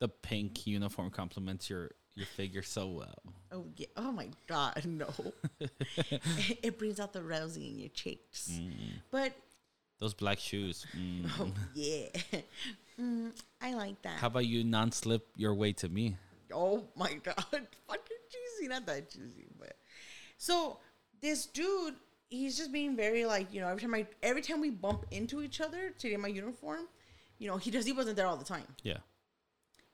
The 0.00 0.08
pink 0.08 0.66
uniform 0.66 1.10
complements 1.10 1.70
your 1.70 1.92
your 2.14 2.26
figure 2.26 2.62
so 2.62 2.88
well. 2.88 3.22
oh 3.52 3.66
yeah, 3.76 3.86
oh 3.96 4.12
my 4.12 4.28
god, 4.46 4.82
no. 4.86 5.08
it 6.62 6.78
brings 6.78 7.00
out 7.00 7.12
the 7.14 7.22
rosy 7.22 7.68
in 7.68 7.78
your 7.78 7.88
cheeks. 7.90 8.58
But 9.10 9.32
Those 9.98 10.12
black 10.14 10.38
shoes. 10.38 10.86
Mm. 10.96 11.30
Oh 11.40 11.50
yeah, 11.74 12.08
mm, 13.00 13.32
I 13.62 13.74
like 13.74 14.00
that. 14.02 14.18
How 14.18 14.26
about 14.28 14.46
you 14.46 14.62
non-slip 14.64 15.26
your 15.36 15.54
way 15.54 15.72
to 15.74 15.88
me? 15.88 16.16
oh 16.52 16.84
my 16.96 17.12
god, 17.14 17.36
fucking 17.88 18.22
cheesy, 18.30 18.68
not 18.68 18.84
that 18.86 19.10
cheesy, 19.10 19.46
but 19.58 19.76
so 20.38 20.78
this 21.20 21.46
dude, 21.46 21.96
he's 22.28 22.56
just 22.56 22.72
being 22.72 22.96
very 22.96 23.24
like 23.24 23.52
you 23.52 23.60
know 23.60 23.68
every 23.68 23.80
time 23.82 23.94
I 23.94 24.06
every 24.22 24.42
time 24.42 24.60
we 24.60 24.70
bump 24.70 25.04
into 25.10 25.42
each 25.42 25.60
other 25.60 25.90
to 25.90 26.08
get 26.08 26.20
my 26.20 26.28
uniform, 26.28 26.88
you 27.38 27.48
know 27.48 27.56
he 27.56 27.70
does 27.70 27.86
he 27.86 27.92
wasn't 27.92 28.16
there 28.16 28.26
all 28.26 28.36
the 28.36 28.44
time. 28.44 28.66
Yeah. 28.82 28.98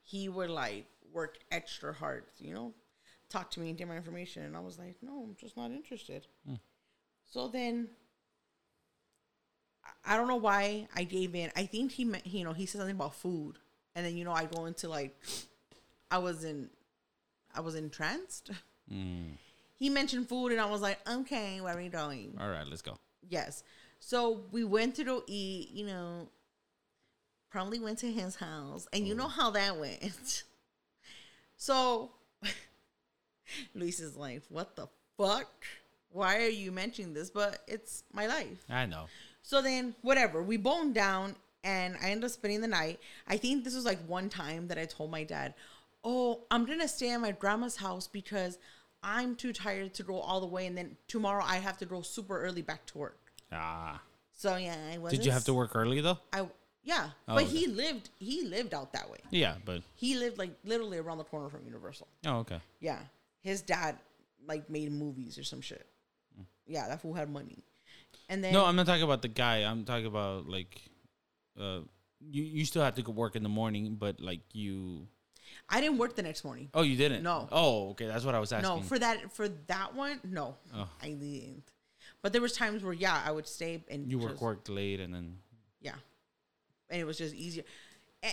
He 0.02 0.28
would 0.28 0.50
like 0.50 0.86
work 1.12 1.38
extra 1.50 1.92
hard, 1.92 2.24
you 2.38 2.54
know, 2.54 2.72
talk 3.28 3.50
to 3.52 3.60
me 3.60 3.68
and 3.68 3.78
get 3.78 3.86
my 3.88 3.96
information, 3.96 4.42
and 4.44 4.56
I 4.56 4.60
was 4.60 4.78
like, 4.78 4.96
no, 5.02 5.22
I'm 5.22 5.36
just 5.38 5.56
not 5.56 5.70
interested. 5.70 6.26
So 7.30 7.48
then. 7.48 7.88
I- 9.84 10.14
I 10.14 10.16
don't 10.16 10.28
know 10.28 10.36
why 10.36 10.86
I 10.94 11.04
gave 11.04 11.34
in. 11.34 11.50
I 11.56 11.66
think 11.66 11.92
he 11.92 12.04
meant, 12.04 12.26
you 12.26 12.44
know, 12.44 12.52
he 12.52 12.66
said 12.66 12.78
something 12.78 12.94
about 12.96 13.14
food, 13.14 13.58
and 13.94 14.04
then 14.06 14.16
you 14.16 14.24
know 14.24 14.32
I 14.32 14.44
go 14.46 14.66
into 14.66 14.88
like, 14.88 15.16
I 16.10 16.18
was 16.18 16.44
in, 16.44 16.70
I 17.54 17.60
was 17.60 17.74
entranced. 17.74 18.50
Mm. 18.90 19.32
He 19.82 19.90
mentioned 19.90 20.28
food, 20.28 20.52
and 20.52 20.60
I 20.60 20.66
was 20.66 20.80
like, 20.80 21.00
okay, 21.08 21.60
where 21.60 21.74
are 21.74 21.76
we 21.76 21.88
going? 21.88 22.38
All 22.40 22.48
right, 22.48 22.64
let's 22.64 22.82
go. 22.82 22.98
Yes. 23.28 23.64
So 23.98 24.42
we 24.52 24.62
went 24.62 24.94
to 24.94 25.02
go 25.02 25.24
eat, 25.26 25.70
you 25.72 25.84
know, 25.84 26.28
probably 27.50 27.80
went 27.80 27.98
to 27.98 28.12
his 28.12 28.36
house, 28.36 28.86
and 28.92 29.08
you 29.08 29.16
know 29.16 29.24
oh. 29.24 29.28
how 29.28 29.50
that 29.50 29.76
went. 29.76 30.44
So 31.56 32.10
Luis 33.74 33.98
is 33.98 34.16
like, 34.16 34.42
what 34.48 34.76
the 34.76 34.86
fuck? 35.16 35.50
Why 36.10 36.38
are 36.38 36.48
you 36.48 36.70
mentioning 36.70 37.12
this? 37.12 37.30
But 37.30 37.58
it's 37.66 38.04
my 38.12 38.26
life. 38.26 38.64
I 38.68 38.86
know. 38.86 39.06
So 39.42 39.62
then, 39.62 39.94
whatever, 40.02 40.42
we 40.42 40.56
boned 40.56 40.94
down 40.94 41.36
and 41.62 41.96
I 42.02 42.10
ended 42.10 42.24
up 42.24 42.30
spending 42.32 42.60
the 42.60 42.68
night. 42.68 42.98
I 43.28 43.36
think 43.36 43.62
this 43.62 43.76
was 43.76 43.84
like 43.84 44.00
one 44.06 44.28
time 44.28 44.68
that 44.68 44.78
I 44.78 44.86
told 44.86 45.10
my 45.10 45.22
dad, 45.24 45.54
Oh, 46.04 46.40
I'm 46.50 46.64
gonna 46.64 46.88
stay 46.88 47.10
at 47.10 47.20
my 47.20 47.30
grandma's 47.30 47.76
house 47.76 48.08
because 48.08 48.58
I'm 49.02 49.34
too 49.34 49.52
tired 49.52 49.94
to 49.94 50.02
go 50.02 50.18
all 50.20 50.40
the 50.40 50.46
way, 50.46 50.66
and 50.66 50.76
then 50.76 50.96
tomorrow 51.08 51.44
I 51.44 51.56
have 51.56 51.76
to 51.78 51.86
go 51.86 52.02
super 52.02 52.40
early 52.40 52.62
back 52.62 52.86
to 52.86 52.98
work. 52.98 53.18
Ah. 53.50 54.00
So 54.32 54.56
yeah, 54.56 54.76
I 54.92 54.98
was. 54.98 55.12
Did 55.12 55.24
you 55.24 55.32
have 55.32 55.44
to 55.44 55.54
work 55.54 55.72
early 55.74 56.00
though? 56.00 56.18
I 56.32 56.46
yeah, 56.84 57.10
Oh, 57.28 57.36
but 57.36 57.44
okay. 57.44 57.56
he 57.56 57.66
lived 57.68 58.10
he 58.18 58.42
lived 58.42 58.74
out 58.74 58.92
that 58.92 59.08
way. 59.08 59.18
Yeah, 59.30 59.54
but 59.64 59.82
He 59.94 60.16
lived 60.16 60.38
like 60.38 60.50
literally 60.64 60.98
around 60.98 61.18
the 61.18 61.24
corner 61.24 61.48
from 61.48 61.64
Universal. 61.64 62.08
oh, 62.26 62.38
okay. 62.38 62.58
Yeah, 62.80 62.98
his 63.40 63.62
dad 63.62 63.98
like 64.46 64.68
made 64.68 64.90
movies 64.90 65.38
or 65.38 65.44
some 65.44 65.60
shit. 65.60 65.86
Yeah, 66.66 66.88
that 66.88 67.00
fool 67.00 67.14
had 67.14 67.30
money. 67.30 67.64
And 68.28 68.42
then 68.42 68.52
No, 68.52 68.64
I'm 68.64 68.74
not 68.76 68.86
talking 68.86 69.02
about 69.02 69.22
the 69.22 69.28
guy. 69.28 69.58
I'm 69.58 69.84
talking 69.84 70.06
about 70.06 70.48
like, 70.48 70.80
uh, 71.60 71.80
you 72.20 72.42
you 72.42 72.64
still 72.64 72.82
have 72.82 72.94
to 72.96 73.02
go 73.02 73.12
work 73.12 73.36
in 73.36 73.42
the 73.42 73.48
morning, 73.48 73.96
but 73.96 74.20
like 74.20 74.40
you. 74.52 75.06
I 75.68 75.80
didn't 75.80 75.98
work 75.98 76.16
the 76.16 76.22
next 76.22 76.44
morning. 76.44 76.68
Oh, 76.74 76.82
you 76.82 76.96
didn't. 76.96 77.22
No. 77.22 77.48
Oh, 77.50 77.90
okay. 77.90 78.06
That's 78.06 78.24
what 78.24 78.34
I 78.34 78.38
was 78.40 78.52
asking. 78.52 78.68
No, 78.68 78.82
for 78.82 78.98
that 78.98 79.32
for 79.32 79.48
that 79.48 79.94
one, 79.94 80.20
no, 80.24 80.56
Oh. 80.74 80.88
I 81.02 81.10
didn't. 81.12 81.64
But 82.22 82.32
there 82.32 82.42
was 82.42 82.52
times 82.52 82.82
where 82.84 82.92
yeah, 82.92 83.20
I 83.24 83.32
would 83.32 83.48
stay 83.48 83.82
and 83.90 84.10
you 84.10 84.18
work 84.18 84.30
just- 84.32 84.42
worked 84.42 84.68
late 84.68 85.00
and 85.00 85.12
then. 85.14 85.38
Yeah, 85.80 85.94
and 86.90 87.00
it 87.00 87.04
was 87.04 87.18
just 87.18 87.34
easier. 87.34 87.64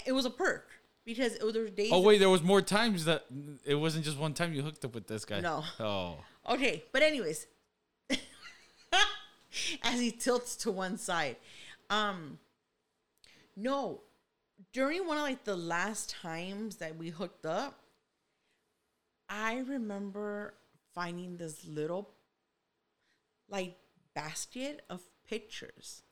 It 0.06 0.12
was 0.12 0.26
a 0.26 0.30
perk 0.30 0.69
because 1.06 1.34
it 1.36 1.43
was, 1.43 1.54
there 1.54 1.63
were 1.63 1.69
days. 1.69 1.89
Oh 1.91 2.02
wait, 2.02 2.19
there 2.19 2.30
was 2.30 2.43
more 2.43 2.62
times 2.62 3.06
that 3.06 3.26
it 3.65 3.76
wasn't 3.76 4.06
just 4.06 4.17
one 4.19 4.34
time 4.34 4.54
you 4.54 4.62
hooked 4.62 4.86
up 4.86 4.93
with 4.93 5.08
this 5.08 5.26
guy. 5.26 5.39
No. 5.39 5.63
Oh. 5.80 6.17
Okay, 6.48 6.84
but 6.91 7.02
anyways, 7.02 7.48
as 9.84 10.00
he 10.00 10.12
tilts 10.12 10.56
to 10.58 10.72
one 10.72 10.98
side, 10.98 11.38
um, 11.89 12.38
no, 13.56 14.02
during 14.74 15.08
one 15.08 15.17
of 15.17 15.24
like 15.24 15.43
the 15.43 15.56
last 15.56 16.10
times 16.10 16.78
that 16.78 16.98
we 16.98 17.10
hooked 17.10 17.45
up, 17.45 17.80
I 19.30 19.60
remember 19.60 20.56
finding 20.95 21.38
this 21.38 21.65
little 21.65 22.10
like 23.50 23.78
basket 24.15 24.82
of 24.89 25.02
pictures. 25.28 26.04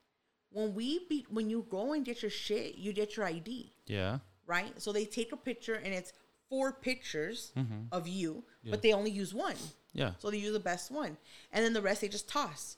When 0.51 0.73
we 0.75 1.05
be 1.09 1.25
when 1.29 1.49
you 1.49 1.65
go 1.69 1.93
and 1.93 2.05
get 2.05 2.21
your 2.21 2.31
shit, 2.31 2.75
you 2.75 2.93
get 2.93 3.17
your 3.17 3.25
ID 3.25 3.73
Yeah. 3.85 4.19
right? 4.45 4.71
So 4.81 4.91
they 4.91 5.05
take 5.05 5.31
a 5.33 5.37
picture 5.37 5.75
and 5.75 5.93
it's 5.93 6.13
four 6.49 6.71
pictures 6.71 7.51
Mm-hmm. 7.57 7.87
of 7.91 8.07
you, 8.07 8.43
but 8.69 8.81
they 8.81 8.93
only 8.93 9.11
use 9.11 9.33
one. 9.33 9.55
Yeah. 9.93 10.11
So 10.19 10.29
they 10.31 10.37
use 10.37 10.53
the 10.53 10.59
best 10.59 10.91
one. 10.91 11.17
And 11.51 11.65
then 11.65 11.73
the 11.73 11.81
rest 11.81 12.01
they 12.01 12.07
just 12.07 12.29
toss. 12.29 12.77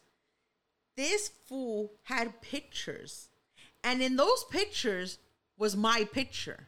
This 0.95 1.29
fool 1.47 1.93
had 2.03 2.41
pictures. 2.41 3.29
And 3.83 4.01
in 4.01 4.15
those 4.15 4.43
pictures 4.45 5.19
was 5.59 5.75
my 5.75 6.07
picture. 6.11 6.65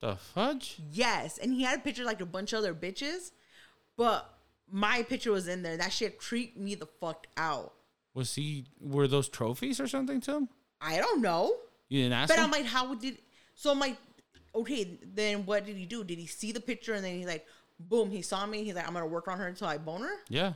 The 0.00 0.16
fudge? 0.16 0.78
Yes. 0.90 1.38
And 1.38 1.52
he 1.54 1.62
had 1.62 1.78
a 1.78 1.82
picture 1.82 2.04
like 2.04 2.20
a 2.20 2.26
bunch 2.26 2.52
of 2.52 2.58
other 2.58 2.74
bitches, 2.74 3.30
but 3.96 4.28
my 4.68 5.02
picture 5.04 5.30
was 5.30 5.46
in 5.46 5.62
there. 5.62 5.76
That 5.76 5.92
shit 5.92 6.18
creeped 6.18 6.56
me 6.58 6.74
the 6.74 6.86
fuck 7.00 7.28
out. 7.36 7.72
Was 8.14 8.34
he? 8.34 8.64
Were 8.80 9.06
those 9.06 9.28
trophies 9.28 9.78
or 9.78 9.86
something 9.86 10.20
to 10.22 10.32
him? 10.38 10.48
I 10.80 10.96
don't 10.98 11.22
know. 11.22 11.54
You 11.88 12.02
didn't 12.02 12.14
ask 12.14 12.28
But 12.28 12.38
him. 12.38 12.46
I'm 12.46 12.50
like, 12.50 12.64
how 12.66 12.94
did? 12.94 13.18
So 13.54 13.70
I'm 13.70 13.78
like, 13.78 13.96
okay, 14.54 14.98
then 15.14 15.46
what 15.46 15.64
did 15.66 15.76
he 15.76 15.86
do? 15.86 16.02
Did 16.02 16.18
he 16.18 16.26
see 16.26 16.50
the 16.50 16.60
picture 16.60 16.94
and 16.94 17.04
then 17.04 17.14
he's 17.16 17.26
like, 17.26 17.46
boom, 17.78 18.10
he 18.10 18.22
saw 18.22 18.44
me. 18.46 18.64
He's 18.64 18.74
like, 18.74 18.86
I'm 18.88 18.94
gonna 18.94 19.06
work 19.06 19.28
on 19.28 19.38
her 19.38 19.46
until 19.46 19.68
I 19.68 19.78
bone 19.78 20.02
her. 20.02 20.14
yeah. 20.28 20.54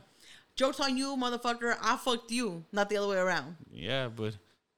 Jokes 0.55 0.79
on 0.79 0.97
you, 0.97 1.15
motherfucker. 1.15 1.77
I 1.79 1.97
fucked 1.97 2.31
you, 2.31 2.65
not 2.71 2.89
the 2.89 2.97
other 2.97 3.07
way 3.09 3.17
around. 3.17 3.57
Yeah, 3.71 4.07
but 4.07 4.33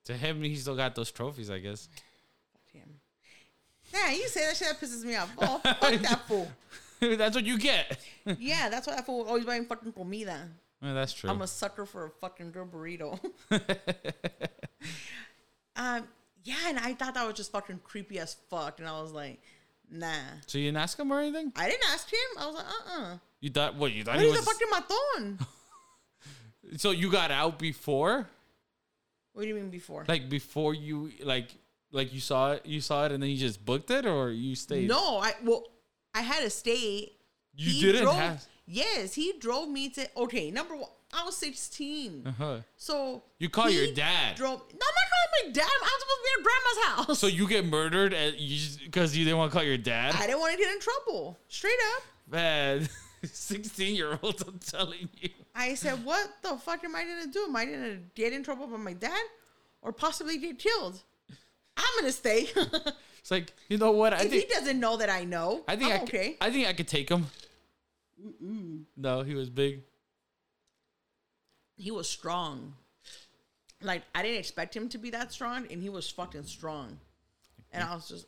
to 0.06 0.14
him, 0.14 0.44
he 0.44 0.58
still 0.58 0.76
got 0.76 0.94
those 0.94 1.10
trophies, 1.10 1.50
I 1.50 1.60
guess. 1.60 1.88
Yeah, 3.94 4.12
you 4.12 4.28
say 4.28 4.46
that 4.46 4.56
shit 4.58 4.68
that 4.70 4.80
pisses 4.80 5.04
me 5.04 5.16
off. 5.16 5.32
Oh, 5.40 5.60
fuck 5.64 5.94
that 6.02 6.22
fool. 6.28 6.48
That's 7.02 7.36
what 7.36 7.46
you 7.46 7.58
get. 7.58 7.98
Yeah, 8.38 8.70
that's 8.70 8.86
why 8.86 8.96
that 8.96 9.06
fool 9.08 9.26
always 9.28 9.44
buying 9.46 9.66
fucking 9.66 9.94
comida. 9.94 10.50
Well, 10.84 10.94
that's 10.94 11.14
true. 11.14 11.32
I'm 11.32 11.42
a 11.42 11.48
sucker 11.48 11.86
for 11.88 12.06
a 12.06 12.10
fucking 12.12 12.52
good 12.52 12.70
burrito. 12.72 13.20
um, 15.76 16.04
yeah, 16.44 16.56
and 16.68 16.78
I 16.78 16.94
thought 16.94 17.14
that 17.16 17.26
was 17.26 17.36
just 17.36 17.52
fucking 17.52 17.80
creepy 17.84 18.20
as 18.20 18.36
fuck, 18.50 18.80
and 18.80 18.88
I 18.88 19.02
was 19.02 19.12
like, 19.12 19.42
nah. 19.90 20.14
so 20.46 20.58
you 20.60 20.66
didn't 20.66 20.78
ask 20.78 21.00
him 21.00 21.12
or 21.12 21.20
anything? 21.22 21.52
I 21.56 21.70
didn't 21.70 21.86
ask 21.92 22.12
him. 22.12 22.20
I 22.38 22.46
was 22.46 22.56
like, 22.56 22.66
uh, 22.66 23.02
uh 23.02 23.18
You 23.40 23.50
thought 23.50 23.76
what? 23.76 23.92
You 23.94 24.04
thought 24.04 24.16
What 24.18 24.26
he 24.26 24.30
was? 24.30 24.40
a 24.40 24.44
fucking 24.44 24.68
maton? 24.70 25.40
so 26.78 26.92
you 26.92 27.12
got 27.12 27.32
out 27.32 27.58
before, 27.58 28.28
What 29.34 29.42
do 29.44 29.48
you 29.48 29.56
mean 29.56 29.70
before? 29.70 30.06
like 30.08 30.30
before 30.30 30.74
you 30.76 31.12
like 31.24 31.48
like 31.92 32.14
you 32.14 32.20
saw 32.20 32.54
it, 32.54 32.66
you 32.66 32.82
saw 32.82 33.06
it, 33.06 33.12
and 33.12 33.22
then 33.22 33.30
you 33.30 33.38
just 33.38 33.64
booked 33.66 33.90
it, 33.92 34.06
or 34.06 34.32
you 34.32 34.56
stayed? 34.56 34.88
No, 34.88 35.18
I 35.20 35.34
well, 35.44 35.64
I 36.14 36.22
had 36.22 36.42
to 36.44 36.50
stay. 36.50 37.14
You 37.56 37.72
He 37.72 37.82
didn't 37.82 38.04
drove, 38.04 38.16
have- 38.16 38.46
Yes, 38.68 39.14
he 39.16 39.34
drove 39.40 39.68
me 39.68 39.90
to. 39.90 40.08
Okay, 40.16 40.52
number 40.52 40.76
one, 40.76 40.90
I 41.12 41.24
was 41.26 41.36
16, 41.38 42.24
Uh-huh. 42.28 42.58
so 42.78 43.24
You 43.40 43.50
call 43.50 43.70
your 43.70 43.92
dad. 43.94 44.36
Drove. 44.36 44.60
No, 44.60 44.66
I'm 44.66 44.78
not 44.78 44.80
calling 44.80 45.48
my 45.48 45.52
dad. 45.54 45.70
I'm 45.82 46.00
supposed 46.00 46.20
to 46.20 46.24
be 46.24 46.30
at 46.38 46.44
grandma's 46.44 47.08
house. 47.08 47.20
So 47.20 47.26
you 47.28 47.48
get 47.48 47.66
murdered 47.66 48.14
at 48.14 48.40
you 48.40 48.60
because 48.86 49.18
you 49.18 49.26
didn't 49.26 49.40
want 49.40 49.52
to 49.52 49.58
call 49.58 49.66
your 49.66 49.78
dad? 49.78 50.14
I 50.16 50.28
didn't 50.28 50.40
want 50.40 50.54
to 50.54 50.60
get 50.60 50.72
in 50.72 50.80
trouble. 50.80 51.38
Straight 51.48 51.80
up. 51.96 52.04
Man, 52.32 52.88
sixteen 53.24 53.96
year 53.96 54.20
olds, 54.22 54.44
I'm 54.44 54.60
telling 54.60 55.10
you. 55.20 55.30
I 55.56 55.74
said, 55.74 56.06
"What 56.06 56.30
the 56.44 56.56
fuck 56.58 56.84
am 56.84 56.96
I 56.96 57.04
gonna 57.04 57.28
do? 57.28 57.46
Am 57.48 57.56
I 57.56 57.66
gonna 57.66 57.98
get 58.14 58.32
in 58.34 58.44
trouble 58.44 58.68
with 58.68 58.80
my 58.80 58.94
dad, 58.94 59.20
or 59.82 59.92
possibly 59.92 60.38
get 60.38 60.60
killed? 60.60 61.02
I'm 61.80 62.00
gonna 62.00 62.12
stay. 62.12 62.48
It's 63.20 63.32
like 63.32 63.54
you 63.68 63.78
know 63.78 63.92
what? 63.92 64.14
I 64.14 64.24
he 64.24 64.30
think 64.30 64.50
doesn't 64.50 64.80
know 64.80 64.96
that 64.98 65.10
I 65.10 65.24
know, 65.26 65.64
I 65.68 65.76
think 65.76 65.92
I'm 65.92 66.00
I 66.00 66.04
okay. 66.04 66.30
Could, 66.30 66.48
I 66.48 66.52
think 66.52 66.68
I 66.68 66.74
could 66.74 66.88
take 66.88 67.10
him. 67.10 67.28
No, 68.96 69.24
he 69.24 69.36
was 69.36 69.50
big. 69.50 69.84
he 71.78 71.92
was 71.92 72.10
strong. 72.10 72.74
Like 73.82 74.04
I 74.16 74.22
didn't 74.22 74.40
expect 74.40 74.76
him 74.76 74.88
to 74.90 74.98
be 74.98 75.10
that 75.12 75.32
strong, 75.34 75.68
and 75.70 75.82
he 75.82 75.90
was 75.90 76.10
fucking 76.10 76.44
strong. 76.44 76.98
And 77.72 77.84
I 77.84 77.94
was 77.94 78.08
just, 78.08 78.26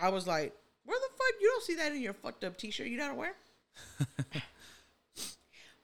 I 0.00 0.08
was 0.08 0.26
like, 0.26 0.54
"Where 0.84 0.98
the 0.98 1.08
fuck? 1.10 1.40
You 1.40 1.48
don't 1.48 1.64
see 1.64 1.74
that 1.76 1.92
in 1.92 2.00
your 2.00 2.14
fucked 2.14 2.44
up 2.44 2.56
t-shirt 2.56 2.86
you 2.86 2.98
gotta 2.98 3.14
wear." 3.14 3.34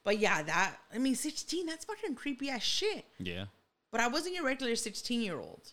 but 0.05 0.19
yeah, 0.19 0.43
that 0.43 0.77
I 0.95 0.99
mean, 0.99 1.17
sixteen. 1.17 1.67
That's 1.67 1.85
fucking 1.85 2.15
creepy 2.15 2.51
as 2.51 2.63
shit. 2.63 3.05
Yeah. 3.19 3.47
But 3.91 4.01
I 4.01 4.09
wasn't 4.09 4.35
your 4.35 4.45
regular 4.45 4.77
sixteen 4.77 5.23
year 5.23 5.39
old. 5.39 5.73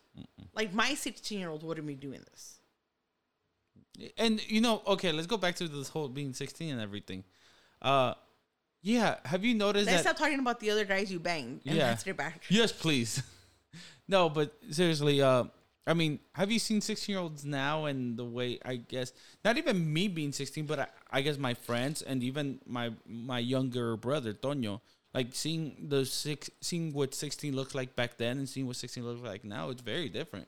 Like 0.53 0.73
my 0.73 0.93
sixteen 0.93 1.39
year 1.39 1.49
old 1.49 1.63
wouldn't 1.63 1.87
be 1.87 1.95
doing 1.95 2.21
this. 2.31 2.59
And 4.17 4.41
you 4.49 4.61
know, 4.61 4.81
okay, 4.87 5.11
let's 5.11 5.27
go 5.27 5.37
back 5.37 5.55
to 5.55 5.67
this 5.67 5.89
whole 5.89 6.09
being 6.09 6.33
16 6.33 6.71
and 6.71 6.81
everything. 6.81 7.23
Uh 7.81 8.13
yeah, 8.81 9.15
have 9.25 9.43
you 9.43 9.55
noticed 9.55 9.87
Let's 9.87 10.03
that 10.03 10.15
stop 10.15 10.17
talking 10.17 10.39
about 10.39 10.59
the 10.59 10.69
other 10.69 10.85
guys 10.85 11.11
you 11.11 11.19
banged. 11.19 11.61
And 11.65 11.75
Yeah. 11.75 11.97
get 12.03 12.17
back. 12.17 12.43
Yes, 12.49 12.71
please. 12.71 13.23
no, 14.07 14.29
but 14.29 14.53
seriously, 14.69 15.21
uh 15.21 15.45
I 15.87 15.93
mean, 15.93 16.19
have 16.33 16.51
you 16.51 16.57
seen 16.57 16.81
16-year-olds 16.81 17.45
now 17.45 17.85
and 17.85 18.17
the 18.17 18.25
way 18.25 18.59
I 18.65 18.77
guess 18.77 19.13
not 19.43 19.57
even 19.57 19.93
me 19.93 20.07
being 20.07 20.31
16, 20.31 20.65
but 20.65 20.79
I, 20.79 20.87
I 21.11 21.21
guess 21.21 21.37
my 21.37 21.53
friends 21.53 22.01
and 22.01 22.23
even 22.23 22.59
my 22.65 22.91
my 23.07 23.39
younger 23.39 23.95
brother 23.95 24.33
Toño, 24.33 24.81
like 25.15 25.27
seeing 25.31 25.87
the 25.87 26.05
six 26.05 26.49
seeing 26.59 26.91
what 26.91 27.15
16 27.15 27.55
looks 27.55 27.73
like 27.73 27.95
back 27.95 28.17
then 28.17 28.37
and 28.37 28.49
seeing 28.49 28.67
what 28.67 28.75
16 28.75 29.03
looks 29.03 29.21
like 29.21 29.45
now, 29.45 29.69
it's 29.69 29.81
very 29.81 30.09
different. 30.09 30.47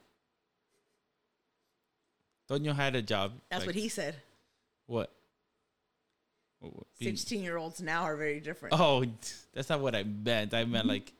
Toño 2.49 2.75
had 2.75 2.95
a 2.95 3.01
job. 3.01 3.31
That's 3.49 3.61
like, 3.61 3.67
what 3.67 3.75
he 3.75 3.87
said. 3.87 4.15
What? 4.85 5.11
What- 6.59 6.75
what- 6.75 6.87
being- 6.99 7.15
Sixteen 7.15 7.43
year 7.43 7.57
olds 7.57 7.81
now 7.81 8.03
are 8.03 8.17
very 8.17 8.41
different. 8.41 8.75
Oh, 8.77 9.05
that's 9.53 9.69
not 9.69 9.79
what 9.79 9.95
I 9.95 10.03
meant. 10.03 10.53
I 10.53 10.65
meant 10.65 10.85
like, 10.85 11.13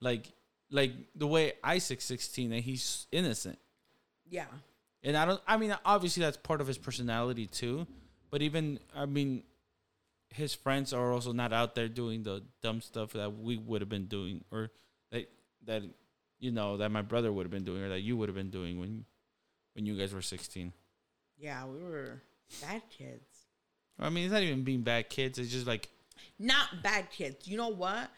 like, 0.00 0.32
like 0.70 0.92
the 1.16 1.26
way 1.26 1.54
Isaac's 1.64 2.04
sixteen 2.04 2.52
and 2.52 2.62
he's 2.62 3.08
innocent. 3.10 3.58
Yeah. 4.28 4.46
And 5.02 5.16
I 5.16 5.24
don't. 5.24 5.40
I 5.46 5.56
mean, 5.56 5.76
obviously 5.84 6.22
that's 6.22 6.36
part 6.36 6.60
of 6.60 6.68
his 6.68 6.78
personality 6.78 7.46
too. 7.48 7.86
But 8.30 8.42
even, 8.42 8.78
I 8.94 9.06
mean, 9.06 9.42
his 10.30 10.54
friends 10.54 10.92
are 10.92 11.12
also 11.12 11.32
not 11.32 11.52
out 11.52 11.74
there 11.74 11.88
doing 11.88 12.22
the 12.22 12.42
dumb 12.62 12.80
stuff 12.80 13.12
that 13.12 13.38
we 13.38 13.56
would 13.56 13.80
have 13.80 13.88
been 13.88 14.06
doing, 14.06 14.44
or 14.50 14.70
that 15.10 15.28
that 15.64 15.82
you 16.38 16.50
know 16.50 16.76
that 16.78 16.90
my 16.90 17.02
brother 17.02 17.32
would 17.32 17.44
have 17.44 17.50
been 17.50 17.64
doing, 17.64 17.82
or 17.82 17.88
that 17.88 18.00
you 18.00 18.16
would 18.16 18.28
have 18.28 18.36
been 18.36 18.50
doing 18.50 18.78
when 18.78 19.04
when 19.74 19.86
you 19.86 19.96
guys 19.96 20.12
were 20.12 20.22
sixteen. 20.22 20.72
Yeah, 21.38 21.64
we 21.66 21.78
were 21.82 22.22
bad 22.62 22.82
kids. 22.90 23.24
I 23.98 24.10
mean, 24.10 24.24
it's 24.24 24.32
not 24.32 24.42
even 24.42 24.62
being 24.64 24.82
bad 24.82 25.08
kids. 25.08 25.38
It's 25.38 25.50
just 25.50 25.66
like 25.66 25.88
Not 26.38 26.82
bad 26.82 27.10
kids. 27.10 27.46
You 27.48 27.56
know 27.56 27.68
what? 27.68 28.10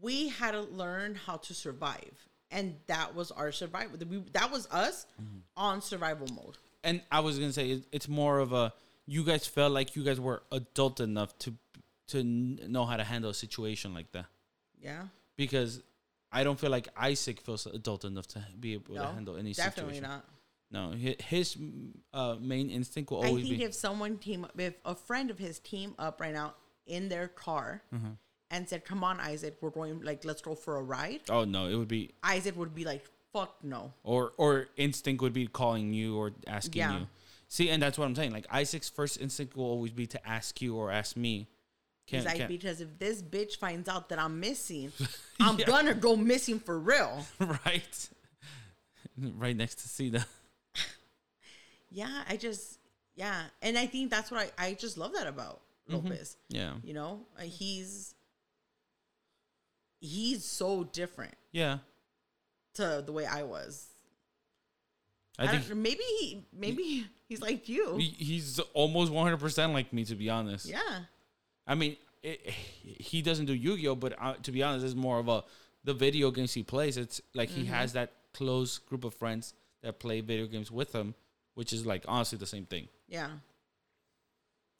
We 0.00 0.28
had 0.28 0.50
to 0.52 0.60
learn 0.60 1.14
how 1.14 1.36
to 1.38 1.54
survive. 1.54 2.12
And 2.50 2.74
that 2.86 3.14
was 3.14 3.30
our 3.30 3.50
survival. 3.52 3.96
We, 4.08 4.18
that 4.34 4.50
was 4.50 4.66
us 4.70 5.06
Mm-hmm. 5.22 5.38
on 5.56 5.80
survival 5.80 6.26
mode. 6.34 6.58
and 6.84 7.00
I 7.10 7.20
was 7.20 7.38
gonna 7.38 7.52
say 7.52 7.70
it, 7.70 7.86
it's 7.92 8.08
more 8.08 8.40
of 8.40 8.52
a 8.52 8.72
you 9.06 9.24
guys 9.24 9.46
felt 9.46 9.72
like 9.72 9.96
you 9.96 10.04
guys 10.04 10.20
were 10.20 10.42
adult 10.52 11.00
enough 11.00 11.36
to 11.38 11.54
to 12.08 12.22
know 12.24 12.84
how 12.84 12.96
to 12.96 13.04
handle 13.04 13.30
a 13.30 13.34
situation 13.34 13.94
like 13.94 14.10
that 14.12 14.26
Yeah. 14.80 15.04
because 15.36 15.82
I 16.30 16.44
don't 16.44 16.58
feel 16.58 16.70
like 16.70 16.88
Isaac 16.96 17.40
feels 17.40 17.66
adult 17.66 18.04
enough 18.04 18.26
to 18.28 18.44
be 18.58 18.74
able 18.74 18.94
to 18.96 19.06
handle 19.06 19.36
any 19.36 19.52
definitely 19.52 19.94
situation. 19.96 20.02
Definitely 20.02 20.22
not. 20.72 20.94
No, 20.94 21.14
his 21.28 21.56
uh, 22.14 22.36
main 22.40 22.70
instinct 22.70 23.10
will 23.10 23.18
always. 23.24 23.44
I 23.44 23.48
think 23.48 23.58
be 23.60 23.64
if 23.64 23.74
someone 23.74 24.16
team 24.16 24.44
up, 24.44 24.58
if 24.58 24.74
a 24.86 24.94
friend 24.94 25.30
of 25.30 25.38
his 25.38 25.58
team 25.58 25.94
up 25.98 26.18
right 26.20 26.32
now 26.32 26.54
in 26.86 27.08
their 27.10 27.28
car 27.28 27.82
Mm-hmm. 27.94 28.12
and 28.50 28.66
said, 28.68 28.84
"Come 28.86 29.04
on, 29.04 29.20
Isaac, 29.20 29.58
we're 29.60 29.68
going 29.70 30.00
like 30.00 30.24
let's 30.24 30.40
go 30.40 30.54
for 30.54 30.76
a 30.76 30.82
ride," 30.82 31.20
oh 31.28 31.44
no, 31.44 31.66
it 31.68 31.74
would 31.76 31.88
be 31.88 32.12
Isaac 32.22 32.56
would 32.56 32.74
be 32.74 32.84
like, 32.86 33.04
"Fuck 33.34 33.62
no." 33.62 33.92
or 34.02 34.32
or 34.38 34.68
instinct 34.78 35.20
would 35.22 35.34
be 35.34 35.46
calling 35.46 35.92
you 35.92 36.16
or 36.16 36.32
asking 36.46 36.80
Yeah. 36.80 37.00
you. 37.00 37.06
See, 37.52 37.68
and 37.68 37.82
that's 37.82 37.98
what 37.98 38.06
I'm 38.06 38.14
saying. 38.14 38.32
Like 38.32 38.46
Isaac's 38.50 38.88
first 38.88 39.20
instinct 39.20 39.58
will 39.58 39.66
always 39.66 39.92
be 39.92 40.06
to 40.06 40.26
ask 40.26 40.62
you 40.62 40.74
or 40.74 40.90
ask 40.90 41.18
me. 41.18 41.48
Can't, 42.06 42.24
like, 42.24 42.36
can't 42.38 42.48
because 42.48 42.80
if 42.80 42.98
this 42.98 43.20
bitch 43.22 43.56
finds 43.58 43.90
out 43.90 44.08
that 44.08 44.18
I'm 44.18 44.40
missing, 44.40 44.90
I'm 45.40 45.58
Yeah. 45.58 45.66
gonna 45.66 45.92
go 45.92 46.16
missing 46.16 46.58
for 46.58 46.78
real. 46.78 47.26
right, 47.38 48.08
right 49.18 49.54
next 49.54 49.80
to 49.80 49.88
Cena. 49.90 50.24
Yeah, 51.90 52.22
I 52.26 52.38
just 52.38 52.78
yeah, 53.16 53.42
and 53.60 53.76
I 53.76 53.84
think 53.84 54.10
that's 54.10 54.30
what 54.30 54.40
I 54.58 54.68
I 54.68 54.72
just 54.72 54.96
love 54.96 55.12
that 55.12 55.26
about 55.26 55.60
Mm-hmm. 55.90 56.06
Lopez. 56.06 56.38
Yeah, 56.48 56.72
You 56.82 56.94
know, 56.94 57.20
he's 57.38 58.14
he's 60.00 60.42
so 60.44 60.84
different 60.84 61.34
yeah. 61.52 61.78
to 62.76 63.02
the 63.04 63.12
way 63.12 63.26
I 63.26 63.42
was. 63.42 63.88
I 65.38 65.44
I 65.44 65.48
think 65.58 65.74
maybe 65.76 66.02
he 66.20 66.44
maybe 66.52 67.06
he's 67.28 67.40
like 67.40 67.68
you. 67.68 67.96
He- 67.96 68.16
He's 68.24 68.58
almost 68.74 69.10
100% 69.12 69.72
like 69.72 69.92
me, 69.92 70.04
to 70.04 70.14
be 70.14 70.28
honest. 70.30 70.66
yeah, 70.66 71.04
I 71.66 71.74
mean, 71.74 71.96
it, 72.22 72.40
he 72.48 73.22
doesn't 73.22 73.46
do 73.46 73.54
Yu 73.54 73.76
Gi 73.78 73.88
Oh!, 73.88 73.94
but 73.96 74.14
uh, 74.20 74.34
to 74.42 74.52
be 74.52 74.62
honest, 74.62 74.84
it's 74.84 74.94
more 74.94 75.18
of 75.18 75.28
a 75.28 75.42
the 75.84 75.94
video 75.94 76.30
games 76.30 76.52
he 76.54 76.62
plays. 76.62 76.96
It's 76.96 77.20
like 77.34 77.48
he 77.48 77.64
has 77.66 77.92
that 77.94 78.12
close 78.34 78.78
group 78.78 79.04
of 79.04 79.14
friends 79.14 79.54
that 79.82 79.98
play 79.98 80.20
video 80.20 80.46
games 80.46 80.70
with 80.70 80.92
him, 80.94 81.14
which 81.54 81.72
is 81.72 81.84
like 81.86 82.04
honestly 82.06 82.38
the 82.38 82.46
same 82.46 82.66
thing, 82.66 82.88
yeah, 83.08 83.30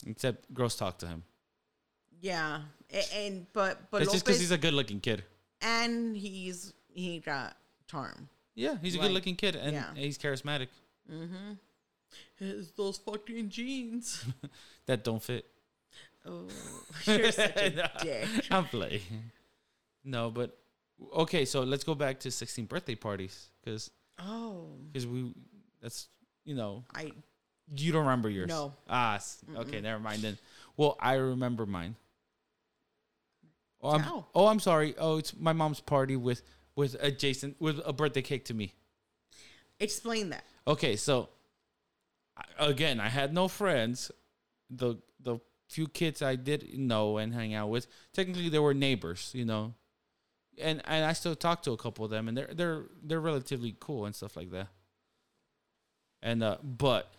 except 0.07 0.53
girls 0.53 0.77
talk 0.77 0.99
to 0.99 1.07
him. 1.07 1.23
yeah. 2.21 2.62
A- 2.93 3.15
And, 3.17 3.47
but 3.55 3.91
but 3.91 4.03
it's 4.03 4.12
just 4.12 4.25
because 4.25 4.38
he's 4.38 4.51
a 4.51 4.59
good 4.59 4.75
looking 4.75 5.01
kid. 5.01 5.25
and 5.62 6.15
he's 6.17 6.75
he 6.93 7.19
got 7.21 7.57
charm. 7.91 8.29
Yeah, 8.55 8.77
he's 8.83 8.95
a 8.95 8.99
Right. 8.99 9.07
good 9.07 9.12
looking 9.15 9.37
kid 9.37 9.57
and 9.57 9.73
Yeah. 9.75 9.95
he's 9.95 10.19
charismatic. 10.19 10.69
Mm-hmm. 11.11 11.53
His 12.37 12.71
those 12.73 12.99
fucking 12.99 13.49
jeans. 13.49 14.25
That 14.87 15.05
don't 15.05 15.23
fit. 15.23 15.47
Oh, 16.27 16.47
you're 17.07 17.31
such 17.33 17.57
a 17.57 17.71
dick. 18.03 18.29
I'm 18.51 18.65
playing. 18.67 19.31
No, 20.05 20.31
but 20.31 20.59
okay, 21.15 21.45
so 21.45 21.62
let's 21.62 21.85
go 21.85 21.95
back 21.95 22.21
to 22.21 22.31
16 22.31 22.67
birthday 22.67 22.95
parties 22.97 23.49
because 23.62 23.91
Oh, 24.19 24.67
because 24.93 25.07
we 25.07 25.33
that's 25.81 26.09
you 26.45 26.55
know 26.55 26.85
I 26.95 27.12
You 27.75 27.93
don't 27.93 28.03
remember 28.03 28.29
yours? 28.29 28.49
No. 28.49 28.73
Ah, 28.88 29.19
okay, 29.57 29.81
never 29.81 30.01
mind 30.01 30.23
then. 30.23 30.37
Well, 30.77 30.97
I 31.01 31.15
remember 31.15 31.65
mine. 31.65 31.95
Oh, 33.81 33.91
I'm, 33.91 34.01
How? 34.01 34.27
oh, 34.35 34.47
I'm 34.47 34.61
sorry. 34.61 34.95
Oh, 34.99 35.17
it's 35.19 35.35
my 35.37 35.53
mom's 35.53 35.81
party 35.81 36.17
with 36.17 36.43
with 36.77 36.97
a 37.01 37.11
Jason 37.11 37.55
with 37.59 37.81
a 37.85 37.93
birthday 37.93 38.23
cake 38.23 38.45
to 38.47 38.55
me. 38.55 38.75
explain 39.81 40.31
that. 40.31 40.45
Okay, 40.67 40.97
so 40.97 41.29
again, 42.59 43.01
I 43.01 43.09
had 43.09 43.33
no 43.35 43.49
friends. 43.49 44.11
The 44.71 44.97
the 45.21 45.39
few 45.69 45.87
kids 45.89 46.21
I 46.23 46.37
did 46.37 46.79
know 46.79 47.17
and 47.19 47.33
hang 47.35 47.55
out 47.55 47.69
with, 47.71 47.87
technically 48.13 48.49
they 48.49 48.59
were 48.59 48.75
neighbors, 48.75 49.31
you 49.35 49.45
know. 49.45 49.75
And 50.61 50.83
and 50.85 51.05
I 51.05 51.13
still 51.15 51.35
talk 51.35 51.63
to 51.63 51.73
a 51.73 51.77
couple 51.77 52.05
of 52.05 52.11
them 52.11 52.29
and 52.29 52.37
they're 52.37 52.51
they're 52.53 52.85
they're 53.03 53.21
relatively 53.21 53.75
cool 53.81 54.05
and 54.07 54.15
stuff 54.15 54.37
like 54.37 54.51
that. 54.51 54.69
And 56.23 56.43
uh 56.43 56.59
but 56.63 57.11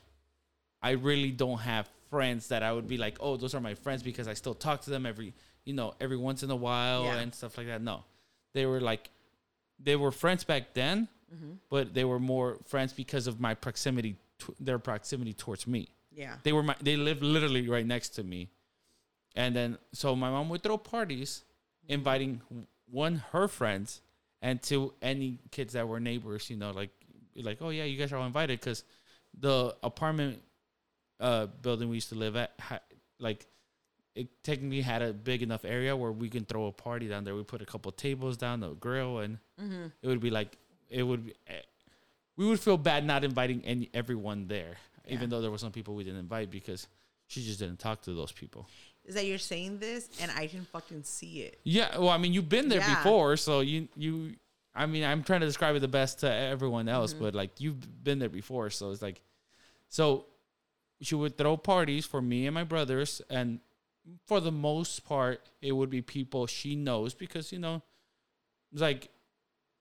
I 0.82 0.92
really 0.92 1.32
don't 1.32 1.60
have 1.60 1.90
friends 2.10 2.50
that 2.50 2.62
I 2.64 2.72
would 2.74 2.88
be 2.88 2.98
like, 2.98 3.18
oh, 3.20 3.38
those 3.38 3.56
are 3.56 3.62
my 3.62 3.74
friends 3.74 4.04
because 4.04 4.28
I 4.28 4.34
still 4.34 4.54
talk 4.54 4.82
to 4.82 4.90
them 4.90 5.06
every, 5.06 5.34
you 5.66 5.74
know, 5.74 5.94
every 6.00 6.18
once 6.18 6.44
in 6.44 6.52
a 6.52 6.56
while 6.56 7.06
Yeah. 7.06 7.18
and 7.20 7.34
stuff 7.34 7.58
like 7.58 7.68
that. 7.68 7.82
No, 7.82 8.04
they 8.54 8.66
were 8.66 8.82
like, 8.82 9.10
they 9.80 9.96
were 9.96 10.12
friends 10.12 10.44
back 10.44 10.74
then, 10.74 11.08
Mm-hmm. 11.34 11.54
but 11.72 11.96
they 11.96 12.04
were 12.06 12.20
more 12.20 12.60
friends 12.68 12.94
because 12.94 13.26
of 13.26 13.40
my 13.40 13.56
proximity, 13.56 14.18
to, 14.38 14.54
their 14.60 14.78
proximity 14.78 15.34
towards 15.34 15.66
me. 15.66 15.88
Yeah. 16.12 16.36
They 16.44 16.54
were 16.54 16.62
my, 16.62 16.76
they 16.80 16.96
lived 16.96 17.24
literally 17.24 17.68
right 17.68 17.86
next 17.88 18.10
to 18.10 18.24
me, 18.24 18.52
and 19.36 19.56
then 19.56 19.80
so 19.94 20.16
my 20.16 20.30
mom 20.30 20.48
would 20.50 20.62
throw 20.62 20.78
parties, 20.78 21.44
inviting 21.88 22.42
one 22.92 23.24
her 23.32 23.48
friends 23.48 24.02
and 24.44 24.62
to 24.64 24.94
any 25.02 25.40
kids 25.50 25.74
that 25.74 25.88
were 25.88 26.00
neighbors. 26.00 26.52
You 26.52 26.58
know, 26.58 26.70
like 26.70 26.92
like 27.36 27.58
oh 27.62 27.70
yeah, 27.72 27.86
you 27.86 27.98
guys 27.98 28.14
are 28.14 28.18
all 28.18 28.28
invited 28.28 28.60
because 28.60 28.84
the 29.40 29.76
apartment 29.82 30.40
uh 31.20 31.48
building 31.64 31.90
we 31.90 31.96
used 31.96 32.10
to 32.10 32.16
live 32.16 32.36
at 32.36 32.52
ha- 32.60 32.80
like 33.18 33.48
it 34.16 34.28
technically 34.44 34.82
had 34.82 35.02
a 35.02 35.12
big 35.14 35.42
enough 35.42 35.66
area 35.66 35.96
where 35.96 36.12
we 36.12 36.30
can 36.30 36.46
throw 36.46 36.68
a 36.68 36.72
party 36.72 37.08
down 37.08 37.24
there. 37.24 37.34
We 37.36 37.44
put 37.44 37.62
a 37.62 37.66
couple 37.66 37.92
tables 37.92 38.38
down, 38.38 38.60
the 38.60 38.70
grill, 38.70 39.20
and 39.20 39.40
Mm-hmm. 39.62 39.86
it 40.02 40.08
would 40.08 40.20
be 40.22 40.30
like 40.30 40.58
it 40.90 41.04
would. 41.04 41.26
Be, 41.26 41.34
eh, 41.48 41.54
we 42.38 42.46
would 42.48 42.60
feel 42.60 42.78
bad 42.78 43.06
not 43.06 43.24
inviting 43.24 43.64
any 43.66 43.90
everyone 43.94 44.48
there, 44.48 44.78
Yeah. 45.06 45.14
even 45.16 45.30
though 45.30 45.42
there 45.42 45.52
were 45.52 45.58
some 45.60 45.72
people 45.72 45.94
we 45.96 46.04
didn't 46.04 46.20
invite 46.20 46.50
because 46.52 46.88
she 47.28 47.44
just 47.44 47.60
didn't 47.60 47.78
talk 47.80 48.02
to 48.04 48.14
those 48.14 48.32
people. 48.32 48.68
Is 49.06 49.16
that 49.16 49.26
you're 49.26 49.38
saying 49.38 49.80
this 49.80 50.10
and 50.22 50.32
I 50.32 50.48
didn't 50.48 50.68
fucking 50.70 51.04
see 51.04 51.42
it? 51.42 51.60
Yeah, 51.64 51.98
well, 51.98 52.10
I 52.10 52.18
mean, 52.18 52.34
you've 52.34 52.50
been 52.50 52.70
there 52.70 52.80
Yeah. 52.80 52.96
before, 52.96 53.38
so 53.38 53.60
you 53.62 53.88
you. 53.96 54.36
I 54.76 54.88
mean, 54.88 55.04
I'm 55.04 55.24
trying 55.24 55.42
to 55.42 55.46
describe 55.46 55.76
it 55.76 55.80
the 55.82 55.88
best 55.88 56.20
to 56.22 56.32
everyone 56.32 56.88
else, 56.90 57.14
Mm-hmm. 57.14 57.24
but 57.24 57.36
like 57.36 57.60
you've 57.62 58.04
been 58.04 58.18
there 58.20 58.30
before, 58.30 58.70
so 58.72 58.90
it's 58.92 59.02
like, 59.04 59.22
so 59.90 60.26
she 61.02 61.14
would 61.16 61.38
throw 61.38 61.58
parties 61.58 62.06
for 62.08 62.22
me 62.22 62.48
and 62.48 62.54
my 62.56 62.64
brothers, 62.64 63.22
and 63.30 63.60
for 64.26 64.40
the 64.40 64.52
most 64.52 65.06
part, 65.06 65.42
it 65.62 65.72
would 65.72 65.90
be 65.90 66.02
people 66.02 66.48
she 66.48 66.76
knows 66.76 67.14
because 67.14 67.52
you 67.52 67.60
know, 67.60 67.82
it's 68.72 68.82
like, 68.82 69.10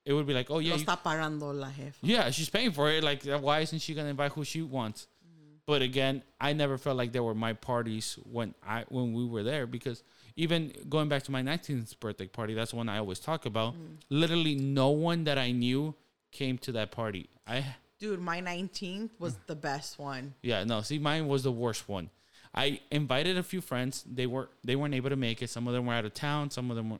it 0.04 0.12
would 0.12 0.26
be 0.26 0.34
like, 0.34 0.50
oh 0.50 0.58
yeah, 0.58 0.74
you 0.74 0.84
está 0.84 0.98
la 1.04 1.68
jefa. 1.68 1.94
Yeah, 2.02 2.30
she's 2.30 2.48
paying 2.48 2.72
for 2.72 2.90
it. 2.90 3.04
Like, 3.04 3.24
why 3.24 3.60
isn't 3.60 3.80
she 3.80 3.94
gonna 3.94 4.08
invite 4.08 4.32
who 4.32 4.44
she 4.44 4.62
wants? 4.62 5.06
Mm-hmm. 5.24 5.56
But 5.66 5.82
again, 5.82 6.22
I 6.40 6.52
never 6.52 6.78
felt 6.78 6.96
like 6.96 7.12
they 7.12 7.20
were 7.20 7.34
my 7.34 7.52
parties 7.52 8.18
when 8.30 8.54
I 8.66 8.84
when 8.88 9.12
we 9.12 9.24
were 9.26 9.42
there 9.42 9.66
because 9.66 10.02
even 10.36 10.72
going 10.88 11.08
back 11.08 11.22
to 11.24 11.32
my 11.32 11.42
19th 11.42 11.98
birthday 12.00 12.26
party, 12.26 12.54
that's 12.54 12.72
one 12.72 12.88
I 12.88 12.98
always 12.98 13.20
talk 13.20 13.46
about. 13.46 13.74
Mm-hmm. 13.74 13.94
Literally, 14.10 14.54
no 14.56 14.90
one 14.90 15.24
that 15.24 15.38
I 15.38 15.52
knew 15.52 15.94
came 16.30 16.58
to 16.58 16.72
that 16.72 16.90
party. 16.90 17.28
I 17.46 17.64
Dude, 18.00 18.20
my 18.20 18.40
19th 18.40 19.10
was 19.20 19.36
the 19.46 19.54
best 19.54 19.98
one. 19.98 20.34
yeah 20.42 20.64
no, 20.64 20.80
see, 20.80 20.98
mine 20.98 21.28
was 21.28 21.44
the 21.44 21.52
worst 21.52 21.88
one. 21.88 22.10
I 22.54 22.80
invited 22.90 23.38
a 23.38 23.42
few 23.42 23.60
friends. 23.60 24.04
They 24.06 24.26
were 24.26 24.50
they 24.62 24.76
weren't 24.76 24.94
able 24.94 25.10
to 25.10 25.16
make 25.16 25.42
it. 25.42 25.50
Some 25.50 25.66
of 25.66 25.74
them 25.74 25.86
were 25.86 25.94
out 25.94 26.04
of 26.04 26.14
town. 26.14 26.50
Some 26.50 26.70
of 26.70 26.76
them 26.76 26.90
were, 26.90 26.98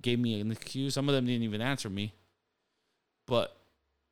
gave 0.00 0.18
me 0.18 0.40
an 0.40 0.50
excuse. 0.50 0.94
Some 0.94 1.08
of 1.08 1.14
them 1.14 1.26
didn't 1.26 1.42
even 1.42 1.60
answer 1.60 1.90
me. 1.90 2.14
But 3.26 3.54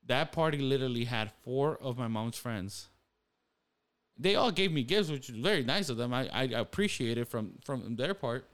that 0.07 0.33
party 0.33 0.59
literally 0.59 1.05
had 1.05 1.33
four 1.43 1.79
of 1.81 1.97
my 1.97 2.09
mom's 2.09 2.37
friends. 2.37 2.89
They 4.19 4.35
all 4.35 4.51
gave 4.51 4.73
me 4.73 4.83
gifts, 4.83 5.11
which 5.11 5.29
was 5.29 5.39
very 5.39 5.63
nice 5.63 5.89
of 5.89 5.97
them. 5.97 6.13
I, 6.13 6.29
I 6.33 6.45
appreciate 6.45 7.19
it 7.19 7.29
from 7.29 7.53
from 7.65 7.97
their 7.97 8.15
part. 8.15 8.47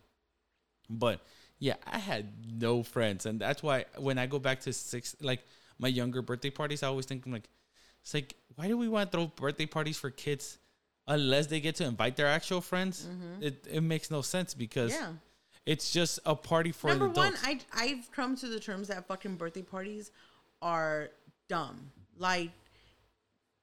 But 0.89 1.21
yeah, 1.59 1.77
I 1.87 1.99
had 1.99 2.61
no 2.61 2.83
friends, 2.83 3.27
and 3.27 3.41
that's 3.41 3.63
why 3.63 3.87
when 3.99 4.19
I 4.19 4.27
go 4.27 4.39
back 4.39 4.61
to 4.61 4.73
six, 4.73 5.17
like 5.21 5.45
my 5.79 5.89
younger 5.89 6.23
birthday 6.23 6.51
parties, 6.51 6.83
I 6.83 6.89
always 6.89 7.07
think 7.07 7.27
I'm 7.27 7.33
like, 7.33 7.49
it's 8.03 8.15
like, 8.15 8.35
why 8.55 8.69
do 8.69 8.77
we 8.77 8.89
want 8.89 9.11
to 9.11 9.17
throw 9.17 9.27
birthday 9.27 9.67
parties 9.67 9.99
for 9.99 10.11
kids 10.11 10.59
unless 11.07 11.47
they 11.49 11.61
get 11.61 11.77
to 11.77 11.85
invite 11.85 12.17
their 12.17 12.27
actual 12.29 12.61
friends? 12.61 13.09
It 13.41 13.67
it 13.71 13.81
makes 13.83 14.11
no 14.11 14.23
sense 14.23 14.55
because 14.55 14.93
Yeah. 14.93 15.13
it's 15.67 15.93
just 15.93 16.21
a 16.25 16.35
party 16.35 16.73
for 16.73 16.89
Number 16.89 17.09
one. 17.09 17.35
I 17.43 17.61
I've 17.73 18.11
come 18.13 18.37
to 18.37 18.47
the 18.49 18.61
terms 18.61 18.89
that 18.89 19.07
fucking 19.07 19.37
birthday 19.37 19.63
parties 19.63 20.11
are 20.61 21.11
dumb. 21.49 21.91
Like, 22.19 22.51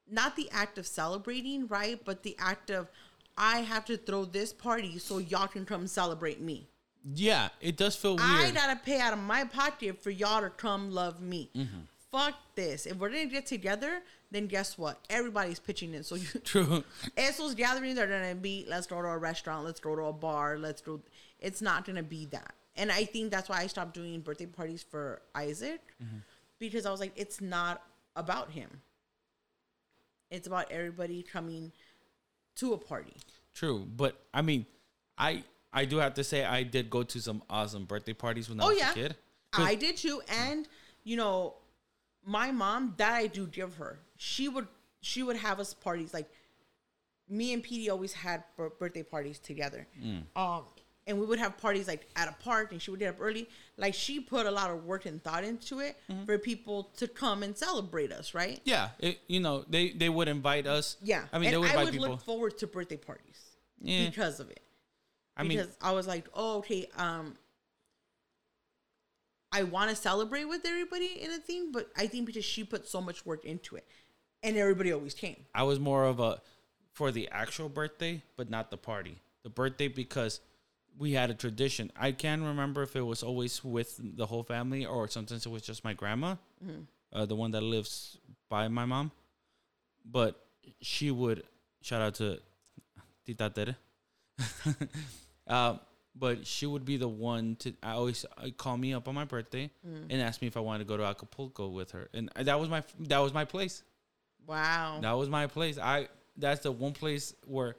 not 0.10 0.36
the 0.36 0.50
act 0.52 0.78
of 0.78 0.86
celebrating, 0.88 1.68
right? 1.68 2.00
But 2.04 2.24
the 2.24 2.36
act 2.40 2.70
of 2.72 2.90
I 3.38 3.60
have 3.60 3.86
to 3.86 3.96
throw 3.98 4.26
this 4.26 4.52
party 4.52 4.98
so 5.00 5.20
y'all 5.20 5.48
can 5.48 5.66
come 5.66 5.88
celebrate 5.88 6.42
me. 6.42 6.68
yeah, 7.16 7.48
it 7.62 7.78
does 7.78 7.96
feel 7.96 8.18
weird. 8.18 8.30
I 8.30 8.52
gotta 8.52 8.76
pay 8.84 9.00
out 9.00 9.14
of 9.14 9.20
my 9.20 9.46
pocket 9.46 10.04
for 10.04 10.10
y'all 10.10 10.42
to 10.42 10.50
come 10.50 10.92
love 10.92 11.22
me. 11.22 11.50
Mm-hmm. 11.56 11.80
Fuck 12.12 12.36
this. 12.56 12.86
If 12.86 12.98
we're 12.98 13.10
gonna 13.10 13.28
get 13.28 13.46
together, 13.46 14.02
then 14.32 14.48
guess 14.48 14.78
what? 14.78 15.00
Everybody's 15.10 15.60
pitching 15.60 15.94
in. 15.94 16.04
So 16.04 16.16
you, 16.16 16.28
True. 16.44 16.84
Esos 17.18 17.56
gatherings 17.56 17.98
are 17.98 18.08
gonna 18.08 18.36
be 18.36 18.66
let's 18.70 18.88
go 18.88 19.02
to 19.02 19.08
a 19.08 19.18
restaurant, 19.18 19.66
let's 19.66 19.80
go 19.80 19.96
to 19.96 20.04
a 20.04 20.14
bar, 20.14 20.58
let's 20.58 20.82
go. 20.82 21.02
It's 21.40 21.62
not 21.62 21.86
gonna 21.86 22.04
be 22.04 22.26
that, 22.28 22.54
and 22.76 22.92
I 22.92 23.06
think 23.06 23.32
that's 23.32 23.50
why 23.50 23.60
I 23.62 23.68
stopped 23.68 23.94
doing 23.94 24.20
birthday 24.22 24.46
parties 24.46 24.84
for 24.84 25.22
Isaac 25.36 25.82
mm-hmm. 26.04 26.18
because 26.60 26.86
I 26.86 26.92
was 26.92 27.00
like, 27.00 27.14
it's 27.16 27.42
not 27.42 27.82
about 28.16 28.52
him. 28.52 28.70
It's 30.30 30.48
about 30.48 30.72
everybody 30.72 31.24
coming 31.24 31.72
to 32.58 32.74
a 32.74 32.78
party. 32.78 33.16
True, 33.54 33.88
but 33.96 34.22
I 34.34 34.42
mean, 34.42 34.66
I 35.18 35.44
I 35.74 35.86
do 35.86 35.98
have 35.98 36.14
to 36.16 36.24
say 36.24 36.46
I 36.46 36.64
did 36.64 36.90
go 36.90 37.04
to 37.04 37.20
some 37.20 37.42
awesome 37.50 37.86
birthday 37.86 38.14
parties 38.14 38.50
when 38.50 38.60
I 38.60 38.66
Oh 38.66 38.70
was 38.70 38.78
yeah, 38.78 38.92
a 38.92 38.94
kid. 38.94 39.16
I 39.54 39.76
did 39.76 39.98
too, 39.98 40.22
and 40.30 40.68
you 41.04 41.18
know, 41.18 41.56
my 42.26 42.52
mom 42.52 42.94
that 42.98 43.14
I 43.14 43.28
do 43.28 43.48
give 43.48 43.76
her. 43.76 44.00
She 44.22 44.50
would 44.50 44.68
she 45.02 45.24
would 45.24 45.38
have 45.38 45.62
us 45.62 45.74
parties 45.74 46.14
like 46.14 46.30
me 47.30 47.54
and 47.54 47.64
Petey 47.64 47.90
always 47.90 48.12
had 48.12 48.44
bir- 48.58 48.72
birthday 48.72 49.02
parties 49.04 49.40
together. 49.40 49.88
Mm. 50.04 50.24
Um, 50.36 50.64
and 51.08 51.18
we 51.20 51.26
would 51.26 51.40
have 51.40 51.58
parties 51.58 51.88
like 51.88 52.06
at 52.18 52.28
a 52.28 52.34
park, 52.44 52.72
and 52.74 52.82
she 52.82 52.92
would 52.92 53.00
get 53.00 53.10
up 53.10 53.16
early. 53.22 53.48
Like 53.78 53.94
she 53.94 54.20
put 54.20 54.46
a 54.46 54.52
lot 54.52 54.72
of 54.72 54.84
work 54.84 55.06
and 55.06 55.24
thought 55.24 55.44
into 55.46 55.80
it 55.80 55.96
Mm-hmm. 56.12 56.26
for 56.26 56.38
people 56.38 56.92
to 56.98 57.08
come 57.08 57.44
and 57.44 57.58
celebrate 57.58 58.12
us, 58.12 58.34
right? 58.34 58.60
Yeah, 58.66 58.90
it, 59.00 59.20
you 59.28 59.40
know 59.40 59.64
they 59.70 59.92
they 59.92 60.10
would 60.10 60.28
invite 60.28 60.68
us. 60.68 60.98
Yeah, 61.02 61.24
I 61.32 61.38
mean 61.40 61.46
and 61.48 61.54
they 61.54 61.58
would 61.60 61.68
I 61.70 61.72
invite 61.72 61.86
would 61.86 61.94
people. 61.94 62.10
look 62.10 62.22
forward 62.22 62.58
to 62.58 62.68
birthday 62.68 62.98
parties 62.98 63.40
Yeah. 63.82 64.10
because 64.10 64.42
of 64.42 64.50
it. 64.52 64.60
I 65.38 65.44
mean, 65.44 65.60
because 65.60 65.74
I 65.82 65.92
was 65.94 66.06
like, 66.08 66.28
oh, 66.34 66.58
okay, 66.58 66.90
um, 66.98 67.36
I 69.54 69.64
want 69.64 69.90
to 69.90 69.96
celebrate 69.96 70.44
with 70.46 70.66
everybody 70.66 71.22
in 71.22 71.32
a 71.32 71.38
thing, 71.38 71.72
but 71.72 71.90
I 71.98 72.06
think 72.08 72.26
because 72.26 72.44
she 72.46 72.64
put 72.66 72.88
so 72.88 73.00
much 73.02 73.26
work 73.26 73.46
into 73.46 73.76
it, 73.78 73.88
and 74.44 74.58
everybody 74.58 74.92
always 74.92 75.14
came. 75.14 75.38
I 75.54 75.64
was 75.64 75.80
more 75.80 76.06
of 76.06 76.20
a 76.20 76.42
for 76.94 77.12
the 77.12 77.30
actual 77.32 77.70
birthday, 77.70 78.22
but 78.36 78.50
not 78.50 78.72
the 78.72 78.78
party. 78.78 79.18
The 79.44 79.50
birthday 79.50 79.88
because 79.88 80.42
we 80.98 81.14
had 81.14 81.30
a 81.30 81.34
tradition. 81.34 81.92
I 81.96 82.12
can't 82.12 82.42
remember 82.42 82.84
if 82.84 82.96
it 82.96 83.02
was 83.02 83.24
always 83.24 83.64
with 83.64 84.00
the 84.18 84.26
whole 84.26 84.44
family 84.44 84.86
or 84.86 85.08
sometimes 85.08 85.46
it 85.46 85.50
was 85.50 85.62
just 85.62 85.84
my 85.84 85.94
grandma, 85.94 86.36
uh, 87.14 87.26
the 87.26 87.36
one 87.36 87.52
that 87.52 87.62
lives 87.62 88.18
by 88.50 88.68
my 88.68 88.86
mom. 88.86 89.12
But 90.04 90.40
she 90.82 91.10
would 91.12 91.44
shout 91.82 92.02
out 92.02 92.16
to 92.16 92.40
Tita 93.26 93.50
Tere. 93.50 93.76
um, 95.48 95.80
but 96.16 96.46
she 96.46 96.66
would 96.66 96.84
be 96.84 96.98
the 96.98 97.08
one 97.08 97.56
to 97.60 97.74
I 97.82 97.92
always 97.92 98.26
uh, 98.38 98.50
call 98.58 98.76
me 98.76 98.94
up 98.94 99.08
on 99.08 99.16
my 99.16 99.24
birthday 99.26 99.70
and 100.10 100.22
ask 100.22 100.42
me 100.42 100.48
if 100.48 100.58
I 100.58 100.60
wanted 100.60 100.80
to 100.80 100.86
go 100.86 100.98
to 100.98 101.04
Acapulco 101.04 101.70
with 101.70 101.92
her, 101.92 102.10
and 102.14 102.30
that 102.36 102.60
was 102.60 102.68
my 102.68 102.84
that 103.02 103.20
was 103.20 103.34
my 103.34 103.46
place. 103.46 103.84
Wow. 104.50 105.00
That 105.02 105.12
was 105.14 105.30
my 105.30 105.46
place. 105.48 105.78
I 105.78 106.08
that's 106.36 106.62
the 106.62 106.72
one 106.72 106.94
place 106.94 107.34
where 107.46 107.76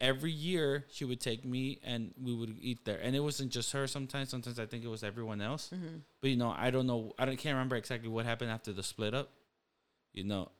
every 0.00 0.30
year 0.30 0.84
she 0.90 1.04
would 1.04 1.20
take 1.20 1.44
me 1.44 1.78
and 1.82 2.12
we 2.20 2.34
would 2.34 2.56
eat 2.60 2.84
there. 2.84 2.98
And 3.02 3.16
it 3.16 3.20
wasn't 3.20 3.50
just 3.50 3.72
her 3.72 3.86
sometimes. 3.86 4.28
Sometimes 4.28 4.58
I 4.58 4.66
think 4.66 4.84
it 4.84 4.88
was 4.88 5.02
everyone 5.02 5.40
else. 5.40 5.70
Mm-hmm. 5.74 5.96
But 6.20 6.30
you 6.30 6.36
know, 6.36 6.54
I 6.56 6.70
don't 6.70 6.86
know 6.86 7.14
I 7.18 7.24
don't 7.24 7.38
can't 7.38 7.54
remember 7.54 7.76
exactly 7.76 8.08
what 8.08 8.26
happened 8.26 8.50
after 8.50 8.72
the 8.72 8.82
split 8.82 9.14
up. 9.14 9.30
You 10.12 10.24
know. 10.24 10.50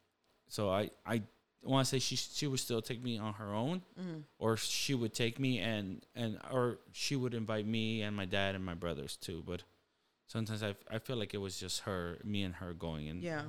So 0.48 0.70
I 0.70 0.90
I 1.04 1.22
want 1.62 1.86
to 1.86 1.90
say 1.90 1.98
she 1.98 2.16
she 2.16 2.46
would 2.46 2.60
still 2.60 2.80
take 2.80 3.02
me 3.02 3.18
on 3.18 3.34
her 3.34 3.52
own 3.52 3.82
mm-hmm. 4.00 4.20
or 4.38 4.56
she 4.56 4.94
would 4.94 5.12
take 5.12 5.38
me 5.38 5.58
and 5.58 6.04
and 6.16 6.38
or 6.50 6.78
she 6.92 7.14
would 7.14 7.34
invite 7.34 7.66
me 7.66 8.02
and 8.02 8.16
my 8.16 8.24
dad 8.24 8.54
and 8.54 8.64
my 8.64 8.74
brothers 8.74 9.16
too, 9.16 9.42
but 9.46 9.62
sometimes 10.26 10.62
I 10.62 10.74
I 10.90 10.98
feel 10.98 11.16
like 11.16 11.34
it 11.34 11.38
was 11.38 11.58
just 11.58 11.80
her 11.80 12.18
me 12.24 12.42
and 12.42 12.54
her 12.54 12.72
going 12.72 13.10
and 13.10 13.22
Yeah. 13.22 13.42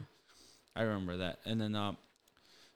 I 0.75 0.83
remember 0.83 1.17
that. 1.17 1.39
And 1.45 1.59
then 1.59 1.75
um 1.75 1.97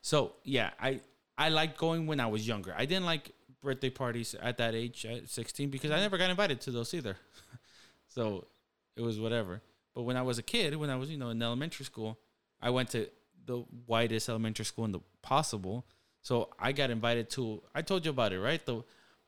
so 0.02 0.34
yeah, 0.44 0.72
I 0.80 1.02
I 1.38 1.50
liked 1.50 1.78
going 1.78 2.08
when 2.08 2.20
I 2.20 2.28
was 2.28 2.48
younger. 2.48 2.74
I 2.78 2.86
didn't 2.86 3.06
like 3.06 3.32
birthday 3.62 3.90
parties 3.90 4.36
at 4.42 4.58
that 4.58 4.76
age 4.76 5.06
at 5.06 5.30
16 5.30 5.70
because 5.70 5.92
I 5.92 6.00
never 6.00 6.18
got 6.18 6.30
invited 6.30 6.62
to 6.62 6.72
those 6.72 6.94
either. 6.94 7.18
so 8.08 8.48
it 8.96 9.02
was 9.02 9.20
whatever. 9.20 9.62
But 9.94 10.04
when 10.04 10.18
I 10.18 10.22
was 10.22 10.38
a 10.38 10.44
kid, 10.44 10.76
when 10.76 10.90
I 10.90 10.96
was, 10.96 11.10
you 11.10 11.18
know, 11.18 11.30
in 11.30 11.42
elementary 11.42 11.86
school, 11.86 12.20
I 12.62 12.70
went 12.70 12.90
to 12.92 13.10
the 13.46 13.64
widest 13.86 14.30
elementary 14.30 14.66
school 14.66 14.86
in 14.86 14.92
the 14.92 15.00
possible. 15.22 15.86
So 16.22 16.50
I 16.60 16.72
got 16.72 16.90
invited 16.90 17.30
to 17.32 17.64
I 17.74 17.82
told 17.82 18.06
you 18.06 18.12
about 18.12 18.34
it, 18.34 18.40
right? 18.40 18.64
The 18.66 18.84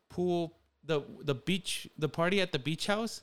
pool 0.09 0.55
the 0.84 1.01
the 1.22 1.36
beach 1.36 1.88
the 1.97 2.09
party 2.09 2.41
at 2.41 2.51
the 2.51 2.59
beach 2.59 2.88
house. 2.88 3.22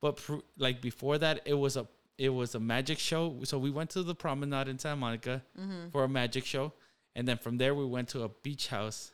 But 0.00 0.16
pr- 0.16 0.44
like 0.58 0.80
before 0.80 1.18
that, 1.18 1.40
it 1.44 1.54
was 1.54 1.76
a 1.76 1.86
it 2.18 2.30
was 2.30 2.54
a 2.54 2.60
magic 2.60 2.98
show. 2.98 3.36
So 3.44 3.58
we 3.58 3.70
went 3.70 3.90
to 3.90 4.02
the 4.02 4.14
promenade 4.14 4.68
in 4.68 4.78
Santa 4.78 4.96
Monica 4.96 5.42
mm-hmm. 5.58 5.90
for 5.90 6.04
a 6.04 6.08
magic 6.08 6.44
show, 6.44 6.72
and 7.14 7.26
then 7.26 7.38
from 7.38 7.58
there 7.58 7.74
we 7.74 7.84
went 7.84 8.08
to 8.10 8.22
a 8.22 8.28
beach 8.28 8.68
house. 8.68 9.12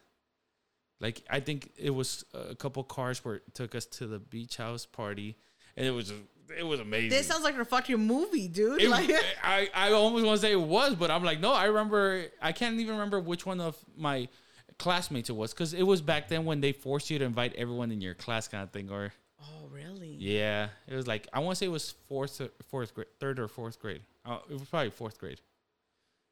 Like 1.00 1.22
I 1.28 1.40
think 1.40 1.72
it 1.76 1.90
was 1.90 2.24
a 2.32 2.54
couple 2.54 2.84
cars 2.84 3.24
where 3.24 3.36
it 3.36 3.54
took 3.54 3.74
us 3.74 3.86
to 3.86 4.06
the 4.06 4.18
beach 4.18 4.56
house 4.56 4.86
party, 4.86 5.36
and 5.76 5.86
it 5.86 5.90
was 5.90 6.12
it 6.56 6.66
was 6.66 6.80
amazing. 6.80 7.10
This 7.10 7.26
sounds 7.26 7.44
like 7.44 7.56
a 7.56 7.64
fucking 7.64 7.98
movie, 7.98 8.48
dude. 8.48 8.82
It- 8.82 8.90
like, 8.90 9.10
I, 9.42 9.68
I 9.74 9.92
almost 9.92 10.24
want 10.24 10.40
to 10.40 10.46
say 10.46 10.52
it 10.52 10.60
was, 10.60 10.94
but 10.94 11.10
I'm 11.10 11.24
like, 11.24 11.40
no, 11.40 11.52
I 11.52 11.64
remember. 11.64 12.26
I 12.40 12.52
can't 12.52 12.78
even 12.78 12.94
remember 12.94 13.20
which 13.20 13.46
one 13.46 13.60
of 13.60 13.76
my 13.96 14.28
classmates 14.78 15.30
it 15.30 15.36
was 15.36 15.52
because 15.52 15.74
it 15.74 15.82
was 15.82 16.00
back 16.00 16.28
then 16.28 16.44
when 16.44 16.60
they 16.60 16.72
forced 16.72 17.10
you 17.10 17.18
to 17.18 17.24
invite 17.24 17.54
everyone 17.54 17.90
in 17.90 18.00
your 18.00 18.14
class, 18.14 18.48
kind 18.48 18.62
of 18.62 18.70
thing. 18.70 18.90
Or? 18.90 19.12
Yeah, 20.22 20.68
it 20.86 20.94
was 20.94 21.08
like 21.08 21.26
I 21.32 21.40
want 21.40 21.56
to 21.56 21.58
say 21.58 21.66
it 21.66 21.70
was 21.70 21.90
fourth, 22.06 22.40
fourth 22.68 22.94
grade, 22.94 23.08
third 23.18 23.40
or 23.40 23.48
fourth 23.48 23.80
grade. 23.80 24.02
Uh, 24.24 24.38
it 24.48 24.52
was 24.52 24.68
probably 24.68 24.90
fourth 24.90 25.18
grade 25.18 25.40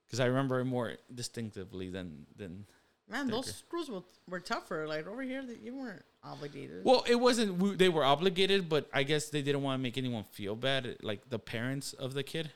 because 0.06 0.20
I 0.20 0.26
remember 0.26 0.60
it 0.60 0.64
more 0.64 0.94
distinctively 1.12 1.90
than 1.90 2.26
than. 2.36 2.66
Man, 3.10 3.26
those 3.26 3.52
schools 3.52 3.90
were, 3.90 4.02
were 4.28 4.38
tougher. 4.38 4.86
Like 4.86 5.08
over 5.08 5.22
here, 5.22 5.42
that 5.44 5.60
you 5.60 5.74
weren't 5.74 6.04
obligated. 6.22 6.84
Well, 6.84 7.04
it 7.08 7.16
wasn't. 7.16 7.78
They 7.78 7.88
were 7.88 8.04
obligated, 8.04 8.68
but 8.68 8.88
I 8.94 9.02
guess 9.02 9.28
they 9.28 9.42
didn't 9.42 9.62
want 9.62 9.80
to 9.80 9.82
make 9.82 9.98
anyone 9.98 10.22
feel 10.22 10.54
bad, 10.54 10.98
like 11.02 11.28
the 11.28 11.40
parents 11.40 11.92
of 11.92 12.14
the 12.14 12.22
kid. 12.22 12.52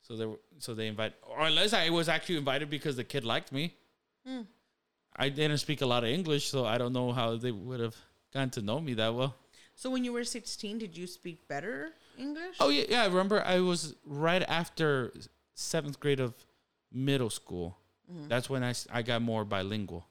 So 0.00 0.16
they 0.16 0.24
were, 0.24 0.40
so 0.56 0.72
they 0.72 0.86
invite, 0.86 1.12
or 1.28 1.44
unless 1.44 1.74
I 1.74 1.90
was 1.90 2.08
actually 2.08 2.38
invited 2.38 2.70
because 2.70 2.96
the 2.96 3.04
kid 3.04 3.26
liked 3.26 3.52
me. 3.52 3.74
Hmm. 4.26 4.42
I 5.14 5.28
didn't 5.28 5.58
speak 5.58 5.82
a 5.82 5.86
lot 5.86 6.02
of 6.02 6.08
English, 6.08 6.48
so 6.48 6.64
I 6.64 6.78
don't 6.78 6.94
know 6.94 7.12
how 7.12 7.36
they 7.36 7.52
would 7.52 7.80
have 7.80 7.96
gotten 8.32 8.48
to 8.50 8.62
know 8.62 8.80
me 8.80 8.94
that 8.94 9.14
well. 9.14 9.34
So 9.78 9.90
when 9.90 10.02
you 10.02 10.12
were 10.12 10.24
16, 10.24 10.78
did 10.78 10.96
you 10.96 11.06
speak 11.06 11.46
better 11.46 11.90
English? 12.18 12.56
Oh 12.58 12.68
yeah, 12.68 12.82
yeah. 12.88 13.02
I 13.04 13.06
remember 13.06 13.40
I 13.44 13.60
was 13.60 13.94
right 14.04 14.42
after 14.42 15.12
seventh 15.54 16.00
grade 16.00 16.18
of 16.18 16.34
middle 16.92 17.30
school. 17.30 17.78
Mm-hmm. 18.12 18.26
That's 18.26 18.50
when 18.50 18.64
I, 18.64 18.74
I 18.92 19.02
got 19.02 19.22
more 19.22 19.44
bilingual. 19.44 20.04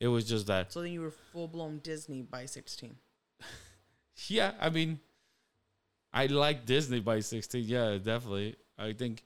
It 0.00 0.08
was 0.08 0.24
just 0.24 0.46
that. 0.46 0.72
So 0.72 0.80
then 0.80 0.92
you 0.92 1.02
were 1.02 1.10
full 1.10 1.46
blown 1.46 1.80
Disney 1.84 2.22
by 2.22 2.46
16. 2.46 2.96
Yeah, 4.28 4.52
I 4.60 4.70
mean, 4.70 5.00
I 6.12 6.26
like 6.26 6.64
Disney 6.64 7.00
by 7.00 7.18
16. 7.18 7.64
Yeah, 7.64 7.98
definitely. 7.98 8.54
I 8.78 8.92
think 8.92 9.24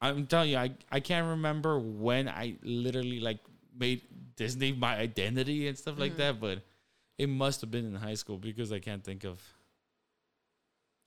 I'm 0.00 0.26
telling 0.28 0.50
you, 0.50 0.56
I, 0.56 0.70
I 0.90 1.00
can't 1.00 1.26
remember 1.30 1.80
when 1.80 2.28
I 2.28 2.54
literally 2.62 3.18
like 3.18 3.40
made 3.76 4.02
Disney 4.36 4.70
my 4.72 4.96
identity 4.96 5.66
and 5.66 5.76
stuff 5.76 5.98
like 5.98 6.16
that, 6.18 6.40
but 6.40 6.62
it 7.18 7.28
must 7.28 7.60
have 7.60 7.70
been 7.70 7.84
in 7.86 7.94
high 7.94 8.14
school 8.14 8.38
because 8.38 8.72
I 8.72 8.78
can't 8.80 9.04
think 9.04 9.24
of. 9.24 9.40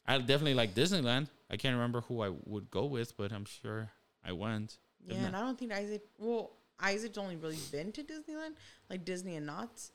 I 0.05 0.17
definitely 0.19 0.53
like 0.53 0.73
Disneyland. 0.73 1.27
I 1.49 1.57
can't 1.57 1.75
remember 1.75 2.01
who 2.01 2.21
I 2.21 2.31
would 2.45 2.71
go 2.71 2.85
with, 2.85 3.17
but 3.17 3.31
I'm 3.31 3.45
sure 3.45 3.89
I 4.25 4.31
went. 4.31 4.77
Yeah, 5.05 5.17
and 5.25 5.35
I 5.35 5.41
don't 5.41 5.57
think 5.59 5.71
Isaac. 5.73 6.01
Well, 6.17 6.51
Isaac's 6.79 7.17
only 7.17 7.35
really 7.35 7.57
been 7.71 7.91
to 7.93 8.03
Disneyland, 8.03 8.53
like 8.89 9.03
Disney 9.03 9.35
and 9.35 9.45
Knott's. 9.45 9.91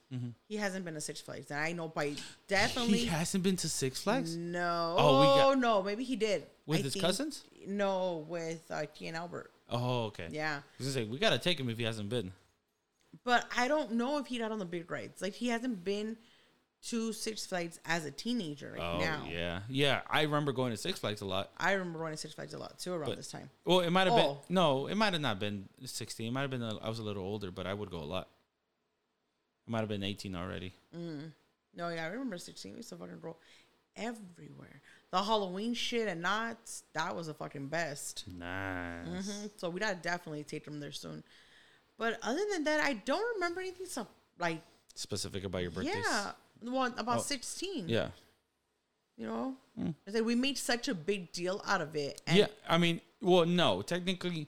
He 0.48 0.56
hasn't 0.56 0.84
been 0.84 0.94
to 0.94 1.00
Six 1.00 1.20
Flags, 1.20 1.50
and 1.50 1.60
I 1.60 1.72
know 1.72 1.88
by 1.88 2.14
definitely 2.48 2.98
He 2.98 3.06
hasn't 3.06 3.42
been 3.44 3.56
to 3.56 3.68
Six 3.68 4.02
Flags 4.02 4.36
no. 4.36 4.96
Oh, 4.98 5.50
Oh 5.50 5.54
no, 5.54 5.82
maybe 5.82 6.04
he 6.04 6.16
did 6.16 6.44
with 6.66 6.80
I 6.80 6.82
his 6.82 6.92
think- 6.94 7.04
cousins. 7.04 7.44
No, 7.66 8.24
with 8.28 8.62
uh, 8.70 8.84
T 8.94 9.06
and 9.06 9.16
Albert. 9.16 9.50
Oh, 9.70 10.04
okay. 10.06 10.26
Yeah, 10.30 10.56
I 10.58 10.62
was 10.78 10.88
gonna 10.94 11.06
say 11.06 11.10
we 11.10 11.18
gotta 11.18 11.38
take 11.38 11.58
him 11.58 11.70
if 11.70 11.78
he 11.78 11.84
hasn't 11.84 12.08
been. 12.08 12.32
But 13.24 13.44
I 13.56 13.68
don't 13.68 13.92
know 13.92 14.18
if 14.18 14.26
he 14.26 14.38
got 14.38 14.52
on 14.52 14.58
the 14.58 14.64
big 14.64 14.90
rides. 14.90 15.20
Like 15.22 15.34
he 15.34 15.48
hasn't 15.48 15.84
been 15.84 16.16
to 16.88 17.12
Six 17.12 17.46
Flags 17.46 17.78
as 17.84 18.04
a 18.04 18.10
teenager. 18.10 18.72
Like 18.76 18.80
Oh 18.82 18.98
now, 18.98 19.24
yeah, 19.30 19.60
yeah. 19.68 20.00
I 20.10 20.22
remember 20.22 20.50
going 20.52 20.72
to 20.72 20.76
Six 20.76 20.98
Flags 20.98 21.20
a 21.20 21.24
lot. 21.26 21.50
I 21.56 21.72
remember 21.72 21.98
going 22.00 22.12
to 22.12 22.16
Six 22.16 22.34
Flags 22.34 22.54
a 22.54 22.58
lot 22.58 22.78
too 22.78 22.92
around 22.92 23.06
But- 23.10 23.16
this 23.16 23.30
time. 23.30 23.50
Well, 23.64 23.80
it 23.80 23.90
might 23.90 24.06
have 24.08 24.14
Oh. 24.18 24.34
been 24.46 24.54
no, 24.54 24.86
it 24.88 24.96
might 24.96 25.12
have 25.12 25.22
not 25.22 25.38
been 25.38 25.68
sixteen. 25.84 26.28
It 26.28 26.32
might 26.32 26.40
have 26.42 26.50
been 26.50 26.62
a, 26.62 26.76
I 26.78 26.88
was 26.88 26.98
a 26.98 27.04
little 27.04 27.22
older, 27.24 27.50
but 27.50 27.66
I 27.66 27.74
would 27.74 27.90
go 27.90 27.98
a 27.98 28.04
lot. 28.04 28.28
It 29.66 29.70
might 29.70 29.80
have 29.80 29.88
been 29.88 30.02
eighteen 30.02 30.34
already. 30.34 30.74
Mm. 30.96 31.30
No, 31.74 31.88
yeah, 31.88 32.04
I 32.04 32.08
remember 32.08 32.36
16. 32.36 32.72
We 32.72 32.76
used 32.78 32.90
to 32.90 32.96
fucking 32.96 33.20
roll 33.22 33.38
everywhere. 33.96 34.82
The 35.10 35.22
Halloween 35.22 35.72
shit 35.72 36.06
and 36.08 36.20
Knott's, 36.20 36.82
that 36.92 37.14
was 37.16 37.28
the 37.28 37.34
fucking 37.34 37.68
best. 37.68 38.24
Nice. 38.26 39.06
hmm 39.06 39.46
So 39.56 39.70
we 39.70 39.80
gotta 39.80 39.96
definitely 39.96 40.44
take 40.44 40.64
them 40.66 40.80
there 40.80 40.92
soon. 40.92 41.22
But 41.99 42.18
other 42.22 42.43
than 42.53 42.64
that, 42.64 42.80
I 42.80 42.95
don't 42.95 43.34
remember 43.34 43.61
anything 43.61 43.86
so 43.86 44.07
like 44.38 44.61
Specific 44.95 45.45
about 45.45 45.62
your 45.62 45.70
birthdays. 45.70 45.95
yeah, 46.05 46.32
one 46.61 46.95
about 46.99 47.18
Oh, 47.18 47.22
16. 47.22 47.88
Yeah. 47.88 48.09
you 49.16 49.26
know, 49.26 49.57
Mm. 49.78 49.95
I 50.07 50.11
said 50.11 50.24
we 50.26 50.34
made 50.34 50.59
such 50.59 50.88
a 50.88 50.95
big 50.95 51.32
deal 51.32 51.62
out 51.64 51.80
of 51.80 51.97
it. 51.97 52.20
And 52.26 52.36
yeah. 52.36 52.47
I 52.68 52.76
mean, 52.76 53.01
well, 53.22 53.47
no. 53.47 53.80
Technically, 53.80 54.47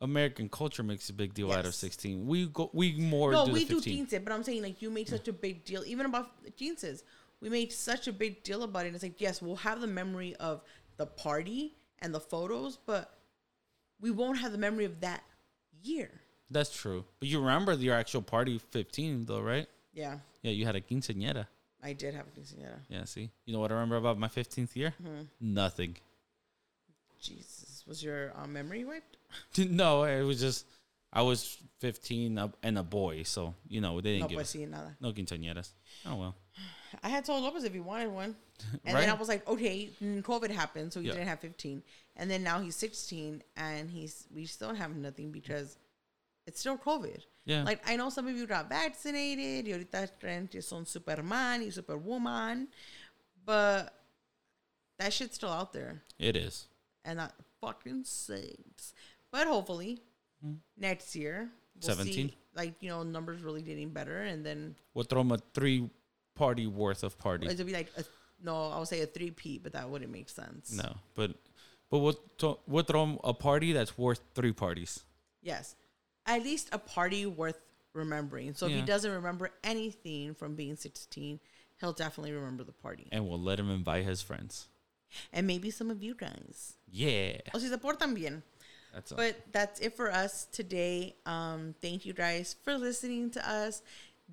American 0.00 0.48
culture 0.48 0.84
makes 0.84 1.08
a 1.10 1.12
big 1.12 1.34
deal 1.34 1.50
out 1.50 1.66
of 1.66 1.74
sixteen. 1.74 2.26
We 2.28 2.46
go. 2.46 2.70
We 2.72 2.92
more 2.92 3.32
no, 3.32 3.46
do 3.46 3.52
we 3.52 3.64
do 3.64 3.80
jeans, 3.80 4.10
but 4.22 4.32
I'm 4.32 4.44
saying 4.44 4.62
like 4.62 4.80
you 4.80 4.88
made 4.90 5.08
such 5.08 5.26
a 5.26 5.32
big 5.32 5.64
deal, 5.64 5.82
even 5.84 6.06
about 6.06 6.30
jeans. 6.56 6.84
We 7.40 7.48
made 7.48 7.72
such 7.72 8.06
a 8.06 8.12
big 8.12 8.44
deal 8.44 8.62
about 8.62 8.86
it. 8.86 8.94
It's 8.94 9.02
like 9.02 9.20
yes, 9.20 9.42
we'll 9.42 9.56
have 9.56 9.80
the 9.80 9.88
memory 9.88 10.36
of 10.36 10.62
the 10.96 11.06
party 11.06 11.74
and 12.00 12.14
the 12.14 12.20
photos, 12.20 12.76
but 12.86 13.18
we 14.00 14.12
won't 14.12 14.38
have 14.38 14.52
the 14.52 14.58
memory 14.58 14.84
of 14.84 15.00
that 15.00 15.24
year. 15.82 16.10
That's 16.52 16.70
true. 16.70 17.04
But 17.18 17.28
you 17.28 17.40
remember 17.40 17.72
your 17.74 17.94
actual 17.94 18.22
party 18.22 18.58
fifteen 18.58 19.24
though, 19.26 19.40
right? 19.40 19.66
Yeah, 19.94 20.18
Yeah, 20.42 20.52
you 20.52 20.64
had 20.66 20.76
a 20.76 20.80
quinceañera. 20.80 21.46
I 21.82 21.92
did 21.94 22.14
have 22.14 22.26
a 22.28 22.30
quinceañera. 22.40 22.78
Yeah. 22.88 23.04
See, 23.04 23.30
you 23.44 23.52
know 23.52 23.60
what 23.60 23.70
I 23.70 23.74
remember 23.74 23.96
about 23.96 24.18
my 24.18 24.28
fifteenth 24.28 24.76
year? 24.76 24.94
Mm-hmm. 25.02 25.22
Nothing. 25.40 25.96
Jesus, 27.20 27.84
was 27.86 28.02
your 28.02 28.32
uh, 28.36 28.46
memory 28.46 28.84
wiped? 28.84 29.16
no, 29.58 30.04
it 30.04 30.22
was 30.22 30.40
just 30.40 30.66
I 31.12 31.22
was 31.22 31.58
15 31.80 32.38
and 32.62 32.78
a 32.78 32.82
boy, 32.82 33.22
so 33.22 33.54
you 33.68 33.80
know 33.80 34.00
they 34.00 34.12
didn't 34.14 34.22
No, 34.22 34.28
give 34.28 34.38
pues 34.38 34.52
sí, 34.52 34.68
nada. 34.68 34.96
no 35.00 35.12
quinceañeras. 35.12 35.70
Oh 36.06 36.16
well, 36.16 36.34
I 37.02 37.08
had 37.10 37.24
told 37.24 37.42
Lopez 37.44 37.64
if 37.64 37.72
he 37.72 37.80
wanted 37.80 38.10
one. 38.10 38.34
And 38.84 38.94
Right. 38.94 39.00
then 39.02 39.10
I 39.10 39.14
was 39.14 39.28
like, 39.28 39.46
okay, 39.48 39.90
COVID 40.00 40.50
happened, 40.50 40.92
so 40.92 41.00
he 41.00 41.06
Yeah. 41.08 41.14
didn't 41.14 41.28
have 41.28 41.40
15. 41.40 41.82
And 42.16 42.30
then 42.30 42.42
now 42.44 42.60
he's 42.60 42.76
16, 42.76 43.42
and 43.56 43.90
he's 43.90 44.26
we 44.34 44.46
still 44.46 44.72
have 44.74 44.94
nothing 44.96 45.32
because 45.32 45.76
it's 46.46 46.60
still 46.60 46.76
COVID. 46.78 47.20
yeah. 47.44 47.62
Like, 47.64 47.82
I 47.88 47.96
know 47.96 48.10
some 48.10 48.26
of 48.28 48.36
you 48.36 48.46
got 48.46 48.68
vaccinated, 48.68 49.66
y 49.66 49.72
ahorita 49.72 50.08
creen 50.20 50.48
que 50.50 50.60
son 50.62 50.84
Superman 50.86 51.60
y 51.62 51.70
Superwoman, 51.70 52.68
but 53.44 53.92
that 54.98 55.12
shit's 55.12 55.34
still 55.36 55.50
out 55.50 55.72
there, 55.72 56.02
it 56.18 56.36
is. 56.36 56.66
and 57.04 57.18
that 57.18 57.32
fucking 57.60 58.04
sucks. 58.04 58.94
But 59.30 59.46
hopefully, 59.46 60.00
hmm. 60.42 60.54
next 60.76 61.14
year, 61.16 61.50
we'll 61.74 61.94
17? 61.94 62.12
see, 62.12 62.36
like, 62.54 62.74
you 62.82 62.90
know, 62.90 63.02
numbers 63.02 63.42
really 63.42 63.62
getting 63.62 63.90
better, 63.90 64.22
and 64.22 64.44
then 64.44 64.76
We'll 64.94 65.04
throw 65.04 65.20
'em 65.20 65.32
a 65.32 65.38
three 65.54 65.88
party 66.34 66.66
worth 66.66 67.02
of 67.02 67.18
party. 67.18 67.46
it'll 67.46 67.66
be 67.66 67.72
like, 67.72 67.90
a, 67.96 68.04
no, 68.42 68.70
I 68.70 68.78
would 68.78 68.88
say 68.88 69.00
a 69.00 69.06
three 69.06 69.30
P, 69.30 69.58
but 69.58 69.72
that 69.72 69.88
wouldn't 69.88 70.10
make 70.12 70.28
sense. 70.28 70.72
No, 70.72 70.96
but 71.14 71.32
but 71.90 71.98
we'll 71.98 72.14
to, 72.38 72.58
we'll 72.66 72.84
throw 72.84 73.02
'em 73.02 73.18
a 73.24 73.32
party 73.34 73.72
that's 73.72 73.96
worth 73.96 74.20
three 74.34 74.52
parties. 74.52 75.04
Yes. 75.42 75.76
At 76.26 76.42
least 76.42 76.68
a 76.72 76.78
party 76.78 77.26
worth 77.26 77.60
remembering. 77.94 78.54
So 78.54 78.66
if 78.66 78.72
he 78.72 78.82
doesn't 78.82 79.10
remember 79.10 79.50
anything 79.64 80.34
from 80.34 80.54
being 80.54 80.76
16, 80.76 81.40
he'll 81.80 81.92
definitely 81.92 82.32
remember 82.32 82.64
the 82.64 82.72
party. 82.72 83.06
and 83.12 83.28
we'll 83.28 83.40
let 83.40 83.58
him 83.58 83.70
invite 83.70 84.04
his 84.04 84.22
friends. 84.22 84.68
And 85.32 85.46
maybe 85.46 85.70
some 85.70 85.90
of 85.90 86.02
you 86.02 86.14
guys. 86.14 86.74
Yeah, 86.90 87.36
O 87.52 87.58
si 87.58 87.68
se 87.68 87.76
portan 87.76 88.14
bien. 88.14 88.42
that's 88.94 89.12
all. 89.12 89.18
But 89.18 89.36
that's 89.52 89.80
it 89.80 89.94
for 89.94 90.10
us 90.10 90.46
today. 90.52 91.16
Um, 91.26 91.74
thank 91.82 92.06
you 92.06 92.14
guys 92.14 92.56
for 92.64 92.78
listening 92.78 93.30
to 93.32 93.46
us. 93.46 93.82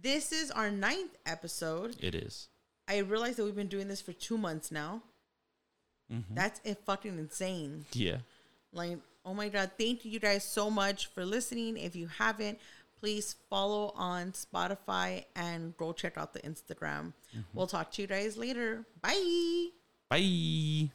This 0.01 0.31
is 0.31 0.51
our 0.51 0.71
ninth 0.71 1.17
episode. 1.25 1.97
it 1.99 2.15
is. 2.15 2.47
I 2.87 2.99
realize 2.99 3.35
that 3.35 3.43
we've 3.43 3.55
been 3.55 3.67
doing 3.67 3.87
this 3.89 3.99
for 4.01 4.13
two 4.13 4.37
months 4.37 4.71
now. 4.71 5.01
Mm-hmm. 6.11 6.33
That's 6.33 6.61
fucking 6.85 7.17
insane. 7.19 7.85
Yeah, 7.93 8.17
Like, 8.71 8.97
oh 9.26 9.34
my 9.34 9.49
God, 9.49 9.72
thank 9.78 10.05
you 10.05 10.20
guys 10.20 10.43
so 10.43 10.70
much 10.70 11.07
for 11.07 11.26
listening. 11.26 11.78
If 11.78 11.95
you 11.95 12.07
haven't, 12.07 12.59
please 12.99 13.36
follow 13.49 13.93
on 13.95 14.32
Spotify 14.32 15.26
and 15.36 15.76
go 15.78 15.93
check 15.93 16.17
out 16.17 16.34
the 16.34 16.41
Instagram. 16.41 17.13
Mm-hmm. 17.32 17.41
We'll 17.53 17.67
talk 17.67 17.91
to 17.91 18.01
you 18.01 18.07
guys 18.07 18.38
later. 18.38 18.86
Bye. 19.01 19.67
bye. 20.09 20.89